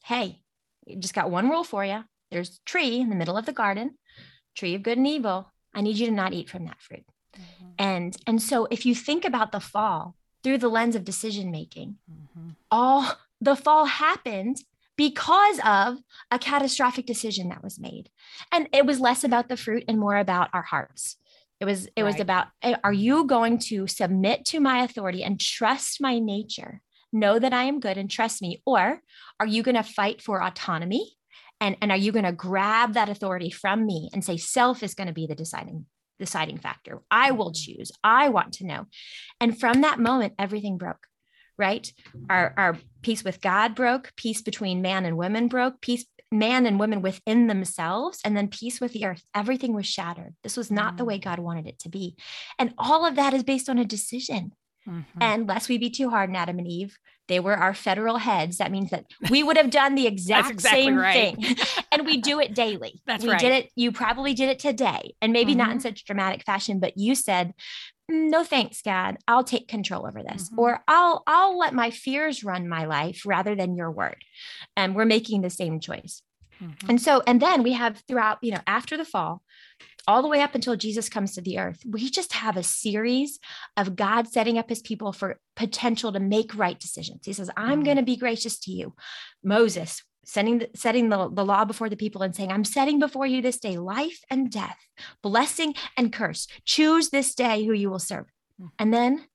Hey, 0.04 0.42
just 0.98 1.14
got 1.14 1.30
one 1.30 1.50
rule 1.50 1.64
for 1.64 1.86
you. 1.86 2.04
There's 2.32 2.58
a 2.58 2.66
tree 2.66 3.00
in 3.00 3.10
the 3.10 3.16
middle 3.16 3.38
of 3.38 3.46
the 3.46 3.54
garden, 3.54 3.98
tree 4.56 4.76
of 4.76 4.84
good 4.84 4.98
and 4.98 5.08
evil. 5.08 5.52
I 5.74 5.82
need 5.82 5.98
you 5.98 6.08
to 6.08 6.12
not 6.12 6.34
eat 6.34 6.50
from 6.50 6.66
that 6.66 6.82
fruit. 6.82 7.06
Mm-hmm. 7.36 7.68
And 7.78 8.18
and 8.26 8.42
so 8.42 8.68
if 8.72 8.86
you 8.86 8.96
think 8.96 9.26
about 9.26 9.52
the 9.52 9.60
fall 9.60 10.16
through 10.44 10.58
the 10.60 10.70
lens 10.70 10.96
of 10.96 11.04
decision 11.04 11.52
making, 11.52 11.98
mm-hmm. 12.10 12.50
all 12.72 13.14
the 13.42 13.56
fall 13.56 13.86
happened 13.86 14.58
because 15.00 15.60
of 15.64 16.00
a 16.30 16.38
catastrophic 16.38 17.06
decision 17.06 17.50
that 17.50 17.64
was 17.64 17.80
made. 17.80 18.10
And 18.52 18.68
it 18.74 18.86
was 18.86 19.00
less 19.00 19.24
about 19.24 19.48
the 19.48 19.56
fruit 19.56 19.86
and 19.88 19.98
more 19.98 20.18
about 20.18 20.50
our 20.54 20.62
hearts. 20.62 21.16
It 21.60 21.66
was 21.66 21.86
it 21.96 22.04
right. 22.04 22.06
was 22.06 22.20
about 22.20 22.48
are 22.84 22.94
you 22.94 23.26
going 23.26 23.60
to 23.60 23.88
submit 23.88 24.46
to 24.46 24.60
my 24.60 24.84
authority 24.84 25.24
and 25.24 25.40
trust 25.40 26.02
my 26.02 26.20
nature 26.20 26.82
know 27.12 27.40
that 27.40 27.54
I 27.54 27.64
am 27.64 27.80
good 27.80 27.98
and 27.98 28.10
trust 28.10 28.42
me? 28.42 28.62
Or 28.66 29.02
are 29.40 29.48
you 29.48 29.64
going 29.64 29.76
to 29.76 29.84
fight 29.84 30.22
for 30.22 30.44
autonomy? 30.44 31.16
And, 31.62 31.76
and 31.82 31.92
are 31.92 31.98
you 31.98 32.12
going 32.12 32.26
to 32.26 32.32
grab 32.32 32.94
that 32.94 33.10
authority 33.10 33.50
from 33.50 33.86
me 33.86 34.10
and 34.14 34.24
say 34.24 34.38
self 34.38 34.82
is 34.82 34.94
going 34.94 35.08
to 35.08 35.14
be 35.14 35.28
the 35.28 35.36
deciding 35.36 35.86
deciding 36.20 36.58
factor? 36.58 37.02
I 37.10 37.32
will 37.32 37.52
mm-hmm. 37.52 37.78
choose. 37.78 37.92
I 38.04 38.30
want 38.30 38.54
to 38.54 38.66
know. 38.66 38.86
And 39.40 39.60
from 39.60 39.82
that 39.82 40.00
moment, 40.00 40.34
everything 40.38 40.78
broke 40.78 41.06
right? 41.60 41.92
Our, 42.30 42.54
our 42.56 42.78
peace 43.02 43.24
with 43.24 43.42
God 43.42 43.76
broke, 43.76 44.14
peace 44.16 44.42
between 44.42 44.82
man 44.82 45.06
and 45.06 45.18
women 45.18 45.50
broke, 45.50 45.82
peace 45.82 46.06
man 46.32 46.66
and 46.66 46.80
women 46.80 47.02
within 47.02 47.48
themselves, 47.48 48.20
and 48.24 48.36
then 48.36 48.48
peace 48.48 48.80
with 48.80 48.94
the 48.94 49.06
earth. 49.06 49.24
Everything 49.36 49.74
was 49.74 49.86
shattered. 49.86 50.36
This 50.42 50.56
was 50.56 50.72
not 50.72 50.96
the 50.96 51.04
mm. 51.04 51.08
way 51.08 51.18
God 51.18 51.40
wanted 51.40 51.68
it 51.68 51.80
to 51.80 51.90
be. 51.90 52.16
And 52.58 52.74
all 52.78 53.06
of 53.06 53.16
that 53.16 53.34
is 53.34 53.44
based 53.44 53.70
on 53.70 53.78
a 53.78 53.86
decision. 53.86 54.54
Mm-hmm. 54.90 55.22
And 55.22 55.48
lest 55.48 55.70
we 55.70 55.78
be 55.78 55.90
too 55.90 56.10
hard 56.10 56.30
on 56.30 56.36
Adam 56.36 56.58
and 56.58 56.68
Eve, 56.68 56.98
they 57.28 57.40
were 57.40 57.56
our 57.56 57.74
federal 57.74 58.18
heads. 58.18 58.58
That 58.58 58.72
means 58.72 58.90
that 58.90 59.06
we 59.30 59.44
would 59.44 59.56
have 59.56 59.70
done 59.70 59.96
the 59.96 60.08
exact 60.14 60.50
exactly 60.50 60.84
same 60.84 60.98
right. 60.98 61.36
thing. 61.38 61.56
and 61.92 62.06
we 62.06 62.18
do 62.18 62.40
it 62.40 62.56
daily. 62.56 63.02
That's 63.06 63.24
we 63.24 63.30
right. 63.30 63.40
did 63.40 63.54
it. 63.54 63.70
You 63.76 63.92
probably 63.92 64.34
did 64.34 64.50
it 64.50 64.60
today. 64.60 65.14
And 65.22 65.32
maybe 65.32 65.52
mm-hmm. 65.52 65.60
not 65.60 65.70
in 65.70 65.78
mm-hmm. 65.78 65.84
such 65.84 66.06
dramatic 66.06 66.44
fashion, 66.44 66.80
but 66.80 66.98
you 66.98 67.16
said, 67.16 67.54
mm, 68.12 68.30
no 68.30 68.44
thanks 68.44 68.82
god 68.82 69.18
i'll 69.28 69.44
take 69.44 69.68
control 69.68 70.08
over 70.08 70.24
this 70.24 70.50
mm-hmm. 70.50 70.60
or 70.60 70.84
i'll 70.88 71.22
i'll 71.28 71.58
let 71.58 71.74
my 71.76 71.92
fears 71.92 72.44
run 72.44 72.68
my 72.68 72.86
life 72.86 73.22
rather 73.26 73.56
than 73.56 73.76
your 73.76 73.92
word 73.92 74.18
and 74.76 74.96
we're 74.96 75.06
making 75.06 75.42
the 75.42 75.50
same 75.50 75.80
choice 75.80 76.24
mm-hmm. 76.62 76.90
and 76.90 77.00
so 77.00 77.22
and 77.28 77.40
then 77.40 77.62
we 77.62 77.74
have 77.74 78.02
throughout 78.08 78.40
you 78.42 78.52
know 78.52 78.62
after 78.66 78.98
the 78.98 79.06
fall 79.06 79.44
all 80.10 80.24
the 80.24 80.28
way 80.28 80.42
up 80.42 80.56
until 80.56 80.76
Jesus 80.76 81.08
comes 81.08 81.36
to 81.36 81.42
the 81.42 81.60
earth, 81.60 81.84
we 81.88 82.10
just 82.10 82.34
have 82.34 82.58
a 82.58 82.64
series 82.64 83.40
of 83.78 83.96
God 83.96 84.28
setting 84.28 84.58
up 84.58 84.68
his 84.68 84.82
people 84.82 85.14
for 85.14 85.40
potential 85.56 86.12
to 86.12 86.20
make 86.20 86.58
right 86.58 86.80
decisions. 86.80 87.28
He 87.28 87.34
says, 87.34 87.52
I'm 87.56 87.74
mm-hmm. 87.74 87.84
going 87.84 87.98
to 87.98 88.04
be 88.04 88.16
gracious 88.16 88.58
to 88.62 88.72
you. 88.72 88.96
Moses, 89.44 90.04
setting 90.26 90.58
the, 90.58 90.70
setting 90.76 91.10
the, 91.10 91.30
the 91.32 91.46
law 91.46 91.64
before 91.64 91.90
the 91.90 91.96
people 91.96 92.24
and 92.24 92.36
saying, 92.36 92.52
I'm 92.52 92.66
setting 92.66 92.98
before 92.98 93.28
you 93.28 93.44
this 93.44 93.60
day 93.60 93.78
life 93.78 94.20
and 94.32 94.52
death, 94.52 94.80
blessing 95.22 95.76
and 95.96 96.12
curse. 96.12 96.48
Choose 96.66 97.10
this 97.10 97.36
day 97.36 97.64
who 97.64 97.74
you 97.74 97.92
will 97.92 98.00
serve. 98.00 98.26
Mm-hmm. 98.60 98.68
And 98.80 98.92
then 98.92 99.26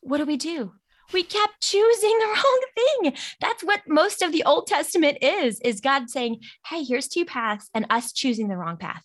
what 0.00 0.16
do 0.16 0.24
we 0.24 0.38
do? 0.38 0.72
We 1.12 1.22
kept 1.22 1.60
choosing 1.60 2.18
the 2.18 2.26
wrong 2.44 2.60
thing. 2.74 3.14
That's 3.40 3.62
what 3.62 3.82
most 3.88 4.22
of 4.22 4.32
the 4.32 4.44
Old 4.44 4.66
Testament 4.66 5.18
is, 5.22 5.60
is 5.60 5.80
God 5.80 6.10
saying, 6.10 6.40
hey, 6.66 6.82
here's 6.84 7.08
two 7.08 7.24
paths 7.24 7.68
and 7.74 7.86
us 7.90 8.12
choosing 8.12 8.48
the 8.48 8.56
wrong 8.56 8.76
path. 8.76 9.04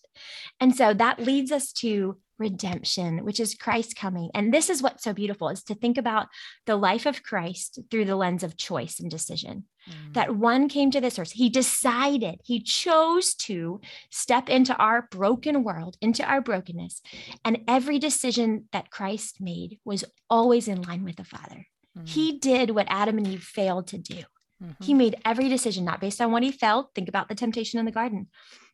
And 0.60 0.76
so 0.76 0.94
that 0.94 1.20
leads 1.20 1.52
us 1.52 1.72
to 1.74 2.18
redemption, 2.40 3.24
which 3.26 3.40
is 3.40 3.56
Christ 3.56 3.96
coming. 3.96 4.30
And 4.34 4.54
this 4.54 4.70
is 4.70 4.82
what's 4.82 5.04
so 5.04 5.14
beautiful 5.14 5.50
is 5.50 5.64
to 5.64 5.76
think 5.76 5.98
about 5.98 6.28
the 6.66 6.76
life 6.76 7.06
of 7.06 7.24
Christ 7.24 7.80
through 7.90 8.06
the 8.06 8.16
lens 8.16 8.44
of 8.44 8.58
choice 8.58 9.00
and 9.00 9.10
decision. 9.10 9.66
Mm. 9.90 10.14
That 10.14 10.36
one 10.36 10.70
came 10.70 10.92
to 10.92 11.02
this 11.02 11.18
earth, 11.18 11.32
he 11.32 11.50
decided, 11.50 12.40
he 12.44 12.62
chose 12.62 13.34
to 13.36 13.82
step 14.12 14.50
into 14.50 14.76
our 14.76 15.08
broken 15.10 15.64
world, 15.64 15.98
into 16.02 16.24
our 16.24 16.42
brokenness. 16.42 17.02
And 17.44 17.62
every 17.68 18.00
decision 18.00 18.66
that 18.72 18.92
Christ 18.92 19.38
made 19.40 19.80
was 19.84 20.06
always 20.30 20.68
in 20.68 20.82
line 20.82 21.04
with 21.04 21.16
the 21.16 21.24
Father. 21.24 21.66
Mm-hmm. 21.98 22.06
He 22.06 22.38
did 22.38 22.72
what 22.72 22.88
Adam 22.89 23.18
and 23.18 23.27
Eve 23.27 23.44
failed 23.44 23.88
to 23.88 23.98
do. 23.98 24.24
Mm-hmm. 24.63 24.84
He 24.84 24.94
made 24.94 25.16
every 25.24 25.50
decision 25.50 25.86
not 25.86 26.01
based 26.01 26.22
on 26.22 26.32
what 26.32 26.44
he 26.44 26.51
felt. 26.51 26.92
Think 26.96 27.10
about 27.10 27.30
the 27.30 27.36
temptation 27.36 27.80
in 27.80 27.86
the 27.86 27.92
garden. 27.92 28.27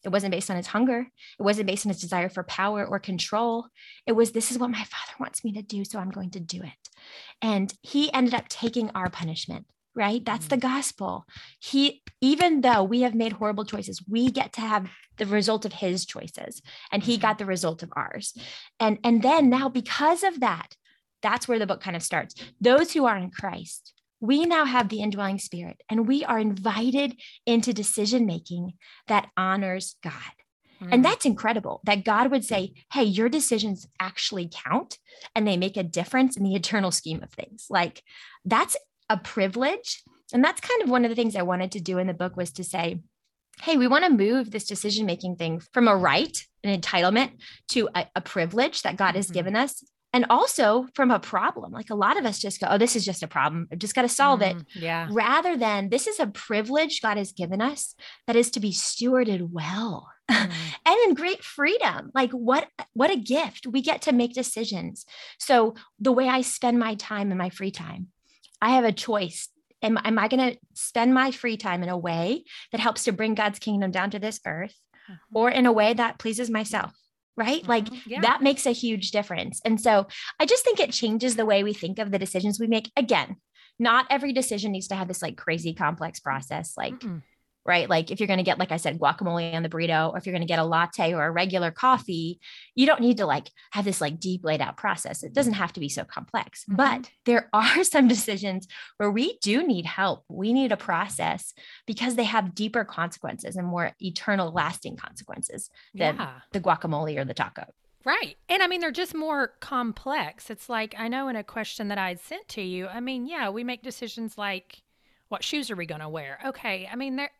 It 0.04 0.10
wasn't 0.10 0.32
based 0.32 0.50
on 0.50 0.58
his 0.58 0.68
hunger. 0.68 1.08
It 1.40 1.44
wasn't 1.44 1.68
based 1.68 1.86
on 1.86 1.90
his 1.90 2.02
desire 2.02 2.30
for 2.30 2.44
power 2.44 2.86
or 2.86 3.00
control. 3.00 3.68
It 4.06 4.14
was, 4.14 4.32
this 4.32 4.52
is 4.52 4.58
what 4.58 4.70
my 4.70 4.84
father 4.84 5.14
wants 5.20 5.44
me 5.44 5.54
to 5.54 5.62
do, 5.62 5.86
so 5.86 6.00
I'm 6.00 6.12
going 6.12 6.32
to 6.32 6.40
do 6.40 6.62
it. 6.62 6.90
And 7.42 7.74
he 7.82 8.12
ended 8.14 8.34
up 8.34 8.48
taking 8.50 8.92
our 8.92 9.10
punishment, 9.10 9.66
right? 9.96 10.24
That's 10.24 10.46
mm-hmm. 10.46 10.56
the 10.56 10.68
gospel. 10.68 11.26
He, 11.60 12.02
even 12.22 12.62
though 12.62 12.84
we 12.84 13.02
have 13.02 13.16
made 13.16 13.34
horrible 13.34 13.66
choices, 13.66 14.04
we 14.08 14.30
get 14.30 14.54
to 14.54 14.62
have 14.62 14.90
the 15.18 15.26
result 15.26 15.66
of 15.66 15.74
his 15.74 16.06
choices 16.06 16.62
and 16.92 17.04
he 17.04 17.14
mm-hmm. 17.14 17.22
got 17.22 17.38
the 17.38 17.46
result 17.46 17.84
of 17.84 17.94
ours. 17.96 18.34
And, 18.80 19.00
and 19.04 19.22
then 19.22 19.50
now, 19.50 19.70
because 19.70 20.24
of 20.24 20.40
that, 20.40 20.76
that's 21.24 21.48
where 21.48 21.58
the 21.58 21.66
book 21.66 21.82
kind 21.82 21.96
of 21.96 22.04
starts. 22.04 22.36
Those 22.62 22.92
who 22.92 23.06
are 23.06 23.18
in 23.18 23.32
Christ, 23.32 23.94
we 24.20 24.46
now 24.46 24.66
have 24.66 24.90
the 24.90 25.02
indwelling 25.02 25.40
spirit 25.40 25.82
and 25.90 26.08
we 26.08 26.24
are 26.24 26.38
invited 26.38 27.20
into 27.46 27.74
decision 27.74 28.26
making 28.26 28.74
that 29.08 29.30
honors 29.36 29.96
God. 30.04 30.14
Mm. 30.82 30.90
And 30.92 31.06
that's 31.06 31.26
incredible 31.26 31.82
that 31.86 32.06
God 32.06 32.30
would 32.30 32.46
say, 32.46 32.74
Hey, 32.92 33.04
your 33.04 33.30
decisions 33.30 33.88
actually 34.00 34.50
count 34.52 34.98
and 35.36 35.48
they 35.48 35.58
make 35.58 35.78
a 35.78 35.84
difference 35.84 36.38
in 36.38 36.44
the 36.44 36.56
eternal 36.56 36.92
scheme 36.92 37.24
of 37.24 37.32
things. 37.32 37.66
Like 37.70 38.04
that's 38.46 38.78
a 39.10 39.18
privilege. 39.18 40.04
And 40.34 40.44
that's 40.44 40.62
kind 40.62 40.82
of 40.82 40.90
one 40.90 41.06
of 41.06 41.10
the 41.10 41.16
things 41.16 41.36
I 41.36 41.42
wanted 41.42 41.72
to 41.74 41.82
do 41.82 41.98
in 41.98 42.08
the 42.08 42.14
book 42.14 42.38
was 42.38 42.52
to 42.54 42.64
say, 42.64 43.02
Hey, 43.62 43.78
we 43.78 43.88
want 43.88 44.04
to 44.04 44.10
move 44.10 44.52
this 44.52 44.66
decision 44.66 45.06
making 45.06 45.36
thing 45.36 45.62
from 45.74 45.88
a 45.88 45.96
right, 45.96 46.36
an 46.64 46.80
entitlement, 46.80 47.34
to 47.70 47.88
a, 47.94 48.08
a 48.16 48.22
privilege 48.22 48.82
that 48.82 48.98
God 48.98 49.16
has 49.16 49.28
mm-hmm. 49.28 49.34
given 49.34 49.56
us 49.56 49.84
and 50.14 50.28
also 50.30 50.88
from 50.94 51.12
a 51.12 51.20
problem 51.20 51.72
like 51.72 51.90
a 51.90 51.96
lot 51.96 52.18
of 52.18 52.26
us 52.26 52.40
just 52.40 52.62
go 52.62 52.68
oh 52.70 52.78
this 52.78 52.96
is 52.96 53.04
just 53.04 53.24
a 53.24 53.28
problem. 53.28 53.68
I've 53.72 53.80
just 53.80 53.96
got 53.96 54.04
to 54.04 54.10
solve 54.10 54.40
mm, 54.40 54.52
it 54.52 54.66
yeah. 54.76 55.08
Rather 55.12 55.58
than 55.58 55.90
this 55.90 56.08
is 56.08 56.20
a 56.20 56.28
privilege 56.28 57.02
god 57.02 57.18
has 57.18 57.32
given 57.32 57.62
us 57.62 57.96
that 58.28 58.36
is 58.36 58.52
to 58.52 58.60
be 58.60 58.72
stewarded 58.72 59.50
well. 59.52 60.08
Mm. 60.32 60.52
and 60.86 60.98
in 61.08 61.16
great 61.16 61.44
freedom. 61.44 62.12
Like 62.14 62.32
what 62.32 62.68
what 62.94 63.12
a 63.12 63.18
gift. 63.18 63.68
We 63.68 63.82
get 63.82 64.04
to 64.04 64.14
make 64.14 64.34
decisions. 64.34 65.06
So 65.40 65.76
the 66.00 66.12
way 66.12 66.30
i 66.30 66.42
spend 66.42 66.80
my 66.80 66.96
time 66.96 67.32
in 67.32 67.38
my 67.38 67.50
free 67.50 67.72
time 67.72 68.08
i 68.62 68.72
have 68.72 68.86
a 68.86 68.92
choice. 68.92 69.50
Am, 69.82 69.98
am 70.06 70.18
i 70.18 70.30
going 70.30 70.52
to 70.52 70.58
spend 70.74 71.14
my 71.14 71.32
free 71.32 71.58
time 71.58 71.84
in 71.84 71.90
a 71.90 71.98
way 71.98 72.46
that 72.72 72.80
helps 72.80 73.04
to 73.04 73.12
bring 73.12 73.36
god's 73.36 73.60
kingdom 73.60 73.92
down 73.92 74.12
to 74.12 74.20
this 74.20 74.40
earth 74.46 74.76
mm-hmm. 75.10 75.38
or 75.38 75.50
in 75.50 75.66
a 75.66 75.74
way 75.74 75.94
that 75.94 76.20
pleases 76.20 76.50
myself 76.50 76.94
right? 77.36 77.62
Mm-hmm. 77.62 77.70
Like 77.70 77.88
yeah. 78.06 78.22
that 78.22 78.42
makes 78.42 78.66
a 78.66 78.72
huge 78.72 79.12
difference. 79.12 79.62
And 79.66 79.80
so 79.80 80.08
I 80.40 80.46
just 80.46 80.64
think 80.64 80.80
it 80.80 80.92
changes 80.92 81.36
the 81.36 81.46
way 81.46 81.64
we 81.64 81.74
think 81.74 82.00
of 82.00 82.12
the 82.12 82.20
decisions 82.20 82.60
we 82.60 82.68
make. 82.68 82.92
Again, 82.96 83.38
not 83.80 84.06
every 84.10 84.34
decision 84.34 84.72
needs 84.72 84.88
to 84.90 84.96
have 84.96 85.08
this 85.08 85.22
like 85.22 85.38
crazy 85.38 85.74
complex 85.74 86.20
process. 86.20 86.74
Like 86.78 87.00
Mm-mm. 87.00 87.22
Right? 87.66 87.90
Like 87.90 88.12
if 88.12 88.20
you're 88.20 88.28
going 88.28 88.38
to 88.38 88.44
get, 88.44 88.60
like 88.60 88.72
I 88.72 88.78
said, 88.78 89.00
guacamole 89.00 89.54
on 89.54 89.64
the 89.64 89.70
burrito, 89.70 90.12
or 90.12 90.18
if 90.18 90.26
you're 90.26 90.34
going 90.34 90.42
to 90.42 90.48
get 90.48 90.60
a 90.60 90.66
latte 90.66 91.14
or 91.14 91.26
a 91.26 91.32
regular 91.32 91.72
coffee, 91.72 92.40
you 92.76 92.86
don't 92.86 93.02
need 93.02 93.18
to 93.18 93.26
like 93.26 93.50
have 93.72 93.86
this 93.86 94.02
like 94.02 94.20
deep 94.20 94.44
laid 94.44 94.62
out 94.62 94.78
process. 94.78 95.24
It 95.24 95.34
doesn't 95.34 95.54
have 95.54 95.74
to 95.74 95.80
be 95.80 95.90
so 95.90 96.04
complex. 96.04 96.64
Mm-hmm. 96.64 96.76
But 96.76 97.12
there 97.26 97.50
are 97.54 97.84
some 97.84 98.08
decisions 98.08 98.68
where 98.98 99.12
we 99.12 99.38
do 99.42 99.66
need 99.66 99.86
help. 99.86 100.24
We 100.28 100.54
need 100.54 100.72
a 100.72 100.78
process 100.78 101.54
because 101.88 102.16
they 102.16 102.26
have 102.26 102.56
deeper 102.56 102.84
consequences 102.84 103.56
and 103.56 103.68
more 103.68 103.92
eternal, 104.00 104.52
lasting 104.52 104.98
consequences 104.98 105.70
than 105.94 106.18
yeah. 106.18 106.34
the 106.52 106.60
guacamole 106.60 107.18
or 107.18 107.26
the 107.26 107.34
taco. 107.34 107.66
Right. 108.06 108.36
And 108.50 108.62
I 108.62 108.68
mean, 108.68 108.82
they're 108.82 108.92
just 108.92 109.16
more 109.16 109.54
complex. 109.62 110.50
It's 110.50 110.68
like, 110.68 110.94
I 110.98 111.08
know 111.08 111.30
in 111.30 111.36
a 111.36 111.44
question 111.44 111.88
that 111.88 111.98
I 111.98 112.10
had 112.10 112.20
sent 112.20 112.48
to 112.50 112.62
you, 112.62 112.88
I 112.88 113.00
mean, 113.00 113.26
yeah, 113.26 113.50
we 113.50 113.64
make 113.64 113.82
decisions 113.82 114.38
like, 114.38 114.83
what 115.34 115.44
shoes 115.44 115.72
are 115.72 115.76
we 115.76 115.88
going 115.88 116.00
to 116.00 116.08
wear? 116.08 116.38
Okay. 116.46 116.88
I 116.90 116.96
mean, 116.96 117.16
there, 117.16 117.32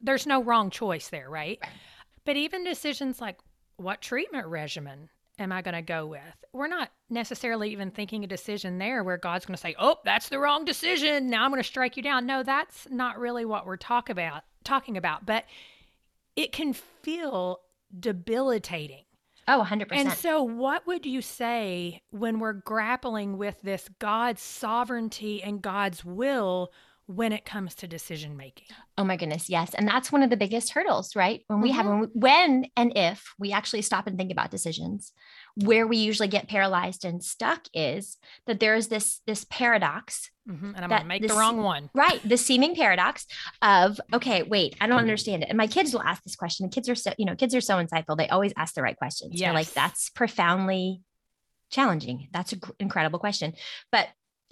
there's 0.00 0.26
no 0.26 0.42
wrong 0.42 0.70
choice 0.70 1.08
there, 1.08 1.28
right? 1.28 1.60
But 2.24 2.36
even 2.36 2.62
decisions 2.62 3.20
like, 3.20 3.36
what 3.78 4.00
treatment 4.00 4.46
regimen 4.46 5.08
am 5.40 5.50
I 5.50 5.60
going 5.60 5.74
to 5.74 5.82
go 5.82 6.06
with? 6.06 6.22
We're 6.52 6.68
not 6.68 6.92
necessarily 7.10 7.70
even 7.70 7.90
thinking 7.90 8.22
a 8.22 8.28
decision 8.28 8.78
there 8.78 9.02
where 9.02 9.16
God's 9.16 9.44
going 9.44 9.56
to 9.56 9.60
say, 9.60 9.74
"Oh, 9.76 9.96
that's 10.04 10.28
the 10.28 10.38
wrong 10.38 10.64
decision. 10.64 11.28
Now 11.28 11.44
I'm 11.44 11.50
going 11.50 11.60
to 11.60 11.66
strike 11.66 11.96
you 11.96 12.02
down." 12.04 12.24
No, 12.24 12.44
that's 12.44 12.86
not 12.92 13.18
really 13.18 13.44
what 13.44 13.66
we're 13.66 13.76
talk 13.76 14.08
about 14.08 14.44
talking 14.62 14.96
about, 14.96 15.26
but 15.26 15.46
it 16.36 16.52
can 16.52 16.72
feel 16.74 17.58
debilitating 17.98 19.02
Oh, 19.48 19.66
100%. 19.68 19.88
And 19.90 20.12
so, 20.12 20.42
what 20.42 20.86
would 20.86 21.04
you 21.04 21.20
say 21.20 22.02
when 22.10 22.38
we're 22.38 22.52
grappling 22.52 23.38
with 23.38 23.60
this 23.62 23.88
God's 23.98 24.40
sovereignty 24.40 25.42
and 25.42 25.60
God's 25.60 26.04
will 26.04 26.72
when 27.16 27.32
it 27.32 27.44
comes 27.44 27.74
to 27.76 27.86
decision 27.86 28.36
making? 28.36 28.68
Oh 28.98 29.04
my 29.04 29.16
goodness, 29.16 29.48
yes. 29.48 29.74
And 29.74 29.86
that's 29.86 30.12
one 30.12 30.22
of 30.22 30.30
the 30.30 30.36
biggest 30.36 30.70
hurdles, 30.70 31.14
right? 31.14 31.42
When 31.46 31.60
we 31.60 31.70
mm-hmm. 31.70 31.76
have 31.76 31.86
when, 31.86 32.00
we, 32.00 32.06
when 32.14 32.66
and 32.76 32.96
if 32.96 33.34
we 33.38 33.52
actually 33.52 33.82
stop 33.82 34.06
and 34.06 34.16
think 34.16 34.32
about 34.32 34.50
decisions, 34.50 35.12
where 35.54 35.86
we 35.86 35.98
usually 35.98 36.28
get 36.28 36.48
paralyzed 36.48 37.04
and 37.04 37.22
stuck 37.22 37.66
is 37.74 38.16
that 38.46 38.60
there 38.60 38.74
is 38.74 38.88
this 38.88 39.20
this 39.26 39.44
paradox 39.44 40.30
mm-hmm. 40.48 40.72
and 40.74 40.78
i'm 40.78 40.88
gonna 40.88 41.04
make 41.04 41.22
the, 41.22 41.28
the 41.28 41.34
wrong 41.34 41.62
one 41.62 41.90
right 41.94 42.26
the 42.26 42.36
seeming 42.36 42.74
paradox 42.74 43.26
of 43.60 44.00
okay 44.12 44.42
wait 44.42 44.74
i 44.80 44.86
don't 44.86 44.98
understand 44.98 45.42
it 45.42 45.48
and 45.48 45.58
my 45.58 45.66
kids 45.66 45.92
will 45.92 46.02
ask 46.02 46.22
this 46.22 46.36
question 46.36 46.66
the 46.66 46.74
kids 46.74 46.88
are 46.88 46.94
so 46.94 47.12
you 47.18 47.26
know 47.26 47.36
kids 47.36 47.54
are 47.54 47.60
so 47.60 47.76
insightful 47.76 48.16
they 48.16 48.28
always 48.28 48.52
ask 48.56 48.74
the 48.74 48.82
right 48.82 48.96
questions 48.96 49.38
yeah 49.38 49.52
like 49.52 49.70
that's 49.72 50.08
profoundly 50.10 51.02
challenging 51.70 52.28
that's 52.32 52.52
an 52.52 52.60
incredible 52.78 53.18
question 53.18 53.52
but 53.90 54.08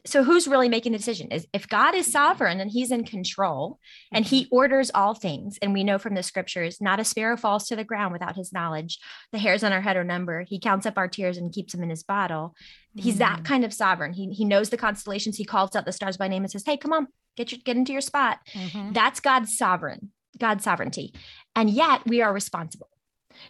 so 0.06 0.24
who's 0.24 0.48
really 0.48 0.68
making 0.68 0.92
the 0.92 0.98
decision 0.98 1.30
is 1.30 1.46
if 1.52 1.68
god 1.68 1.94
is 1.94 2.10
sovereign 2.10 2.60
and 2.60 2.70
he's 2.70 2.90
in 2.90 3.04
control 3.04 3.78
and 4.12 4.24
he 4.24 4.44
mm-hmm. 4.44 4.54
orders 4.54 4.90
all 4.94 5.14
things 5.14 5.58
and 5.62 5.72
we 5.72 5.84
know 5.84 5.98
from 5.98 6.14
the 6.14 6.22
scriptures 6.22 6.80
not 6.80 7.00
a 7.00 7.04
sparrow 7.04 7.36
falls 7.36 7.66
to 7.66 7.76
the 7.76 7.84
ground 7.84 8.12
without 8.12 8.36
his 8.36 8.52
knowledge. 8.52 8.98
The 9.32 9.38
hairs 9.38 9.64
on 9.64 9.72
our 9.72 9.80
head 9.80 9.96
are 9.96 10.04
numbered. 10.04 10.48
He 10.48 10.58
counts 10.58 10.86
up 10.86 10.98
our 10.98 11.08
tears 11.08 11.36
and 11.36 11.52
keeps 11.52 11.72
them 11.72 11.82
in 11.82 11.90
his 11.90 12.02
bottle. 12.02 12.54
He's 12.96 13.18
that 13.18 13.36
mm-hmm. 13.36 13.44
kind 13.44 13.64
of 13.64 13.72
sovereign. 13.72 14.12
He, 14.12 14.30
he 14.30 14.44
knows 14.44 14.70
the 14.70 14.76
constellations. 14.76 15.36
He 15.36 15.44
calls 15.44 15.76
out 15.76 15.84
the 15.84 15.92
stars 15.92 16.16
by 16.16 16.28
name 16.28 16.42
and 16.42 16.50
says 16.50 16.64
hey 16.64 16.76
come 16.76 16.92
on 16.92 17.06
get 17.36 17.52
your 17.52 17.60
get 17.64 17.76
into 17.76 17.92
your 17.92 18.00
spot. 18.00 18.38
Mm-hmm. 18.54 18.92
that's 18.92 19.20
god's 19.20 19.56
sovereign 19.56 20.10
god's 20.38 20.64
sovereignty. 20.64 21.14
And 21.54 21.70
yet 21.70 22.06
we 22.06 22.22
are 22.22 22.32
responsible 22.32 22.89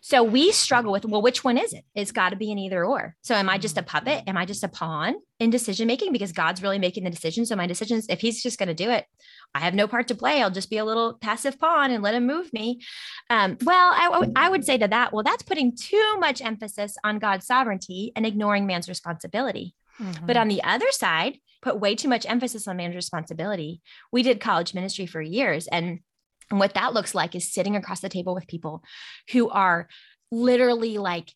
so 0.00 0.22
we 0.22 0.52
struggle 0.52 0.92
with, 0.92 1.04
well, 1.04 1.22
which 1.22 1.44
one 1.44 1.58
is 1.58 1.72
it? 1.72 1.84
It's 1.94 2.12
got 2.12 2.30
to 2.30 2.36
be 2.36 2.52
an 2.52 2.58
either 2.58 2.84
or. 2.84 3.16
So 3.22 3.34
am 3.34 3.48
I 3.48 3.58
just 3.58 3.78
a 3.78 3.82
puppet? 3.82 4.24
Am 4.26 4.36
I 4.36 4.44
just 4.44 4.64
a 4.64 4.68
pawn 4.68 5.16
in 5.38 5.50
decision 5.50 5.86
making 5.86 6.12
because 6.12 6.32
God's 6.32 6.62
really 6.62 6.78
making 6.78 7.04
the 7.04 7.10
decision? 7.10 7.46
So 7.46 7.56
my 7.56 7.66
decisions, 7.66 8.06
if 8.08 8.20
he's 8.20 8.42
just 8.42 8.58
going 8.58 8.68
to 8.68 8.74
do 8.74 8.90
it, 8.90 9.04
I 9.54 9.60
have 9.60 9.74
no 9.74 9.88
part 9.88 10.08
to 10.08 10.14
play. 10.14 10.42
I'll 10.42 10.50
just 10.50 10.70
be 10.70 10.78
a 10.78 10.84
little 10.84 11.14
passive 11.14 11.58
pawn 11.58 11.90
and 11.90 12.02
let 12.02 12.14
him 12.14 12.26
move 12.26 12.52
me. 12.52 12.80
Um, 13.28 13.56
well, 13.62 13.92
I 14.36 14.48
would 14.48 14.64
say 14.64 14.78
to 14.78 14.88
that, 14.88 15.12
well, 15.12 15.24
that's 15.24 15.42
putting 15.42 15.76
too 15.76 16.16
much 16.18 16.40
emphasis 16.40 16.96
on 17.04 17.18
God's 17.18 17.46
sovereignty 17.46 18.12
and 18.16 18.24
ignoring 18.24 18.66
man's 18.66 18.88
responsibility. 18.88 19.74
Mm-hmm. 20.00 20.26
But 20.26 20.36
on 20.36 20.48
the 20.48 20.62
other 20.62 20.90
side, 20.92 21.38
put 21.62 21.78
way 21.78 21.94
too 21.94 22.08
much 22.08 22.24
emphasis 22.26 22.66
on 22.66 22.76
man's 22.76 22.96
responsibility. 22.96 23.82
We 24.10 24.22
did 24.22 24.40
college 24.40 24.72
ministry 24.72 25.06
for 25.06 25.20
years 25.20 25.66
and 25.66 26.00
and 26.50 26.58
what 26.58 26.74
that 26.74 26.94
looks 26.94 27.14
like 27.14 27.34
is 27.34 27.52
sitting 27.52 27.76
across 27.76 28.00
the 28.00 28.08
table 28.08 28.34
with 28.34 28.46
people 28.46 28.82
who 29.32 29.48
are 29.48 29.88
literally 30.30 30.98
like 30.98 31.32